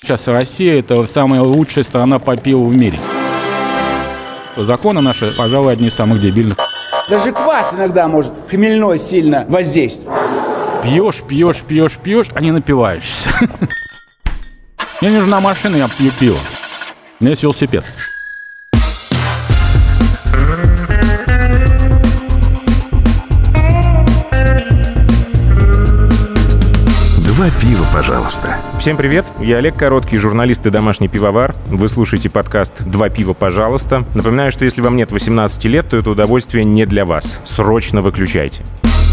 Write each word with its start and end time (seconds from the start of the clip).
Сейчас 0.00 0.28
Россия– 0.28 0.78
это 0.80 1.06
самая 1.06 1.40
лучшая 1.40 1.84
страна 1.84 2.18
по 2.18 2.36
пиву 2.36 2.66
в 2.66 2.76
мире. 2.76 3.00
Законы 4.56 5.00
наши, 5.00 5.30
пожалуй, 5.36 5.72
одни 5.72 5.88
из 5.88 5.94
самых 5.94 6.20
дебильных. 6.20 6.56
Даже 7.10 7.32
квас 7.32 7.74
иногда 7.74 8.06
может 8.06 8.32
хмельной 8.48 8.98
сильно 8.98 9.44
воздействовать. 9.48 10.20
Пьешь, 10.82 11.22
пьешь, 11.26 11.62
пьешь, 11.62 11.96
пьешь, 11.96 12.28
а 12.34 12.40
не 12.40 12.52
напиваешься. 12.52 13.30
Мне 15.00 15.10
нужна 15.10 15.40
машина, 15.40 15.76
я 15.76 15.88
пью 15.88 16.10
пиво. 16.12 16.38
У 17.20 17.24
меня 17.24 17.30
есть 17.30 17.42
велосипед. 17.42 17.84
Два 27.18 27.50
пива, 27.60 27.86
пожалуйста. 27.92 28.58
Всем 28.88 28.96
привет, 28.96 29.26
я 29.38 29.58
Олег 29.58 29.76
Короткий, 29.76 30.16
журналист 30.16 30.64
и 30.64 30.70
домашний 30.70 31.08
пивовар. 31.08 31.54
Вы 31.66 31.88
слушаете 31.88 32.30
подкаст 32.30 32.84
«Два 32.84 33.10
пива, 33.10 33.34
пожалуйста». 33.34 34.06
Напоминаю, 34.14 34.50
что 34.50 34.64
если 34.64 34.80
вам 34.80 34.96
нет 34.96 35.12
18 35.12 35.62
лет, 35.66 35.90
то 35.90 35.98
это 35.98 36.08
удовольствие 36.08 36.64
не 36.64 36.86
для 36.86 37.04
вас. 37.04 37.42
Срочно 37.44 38.00
выключайте. 38.00 38.64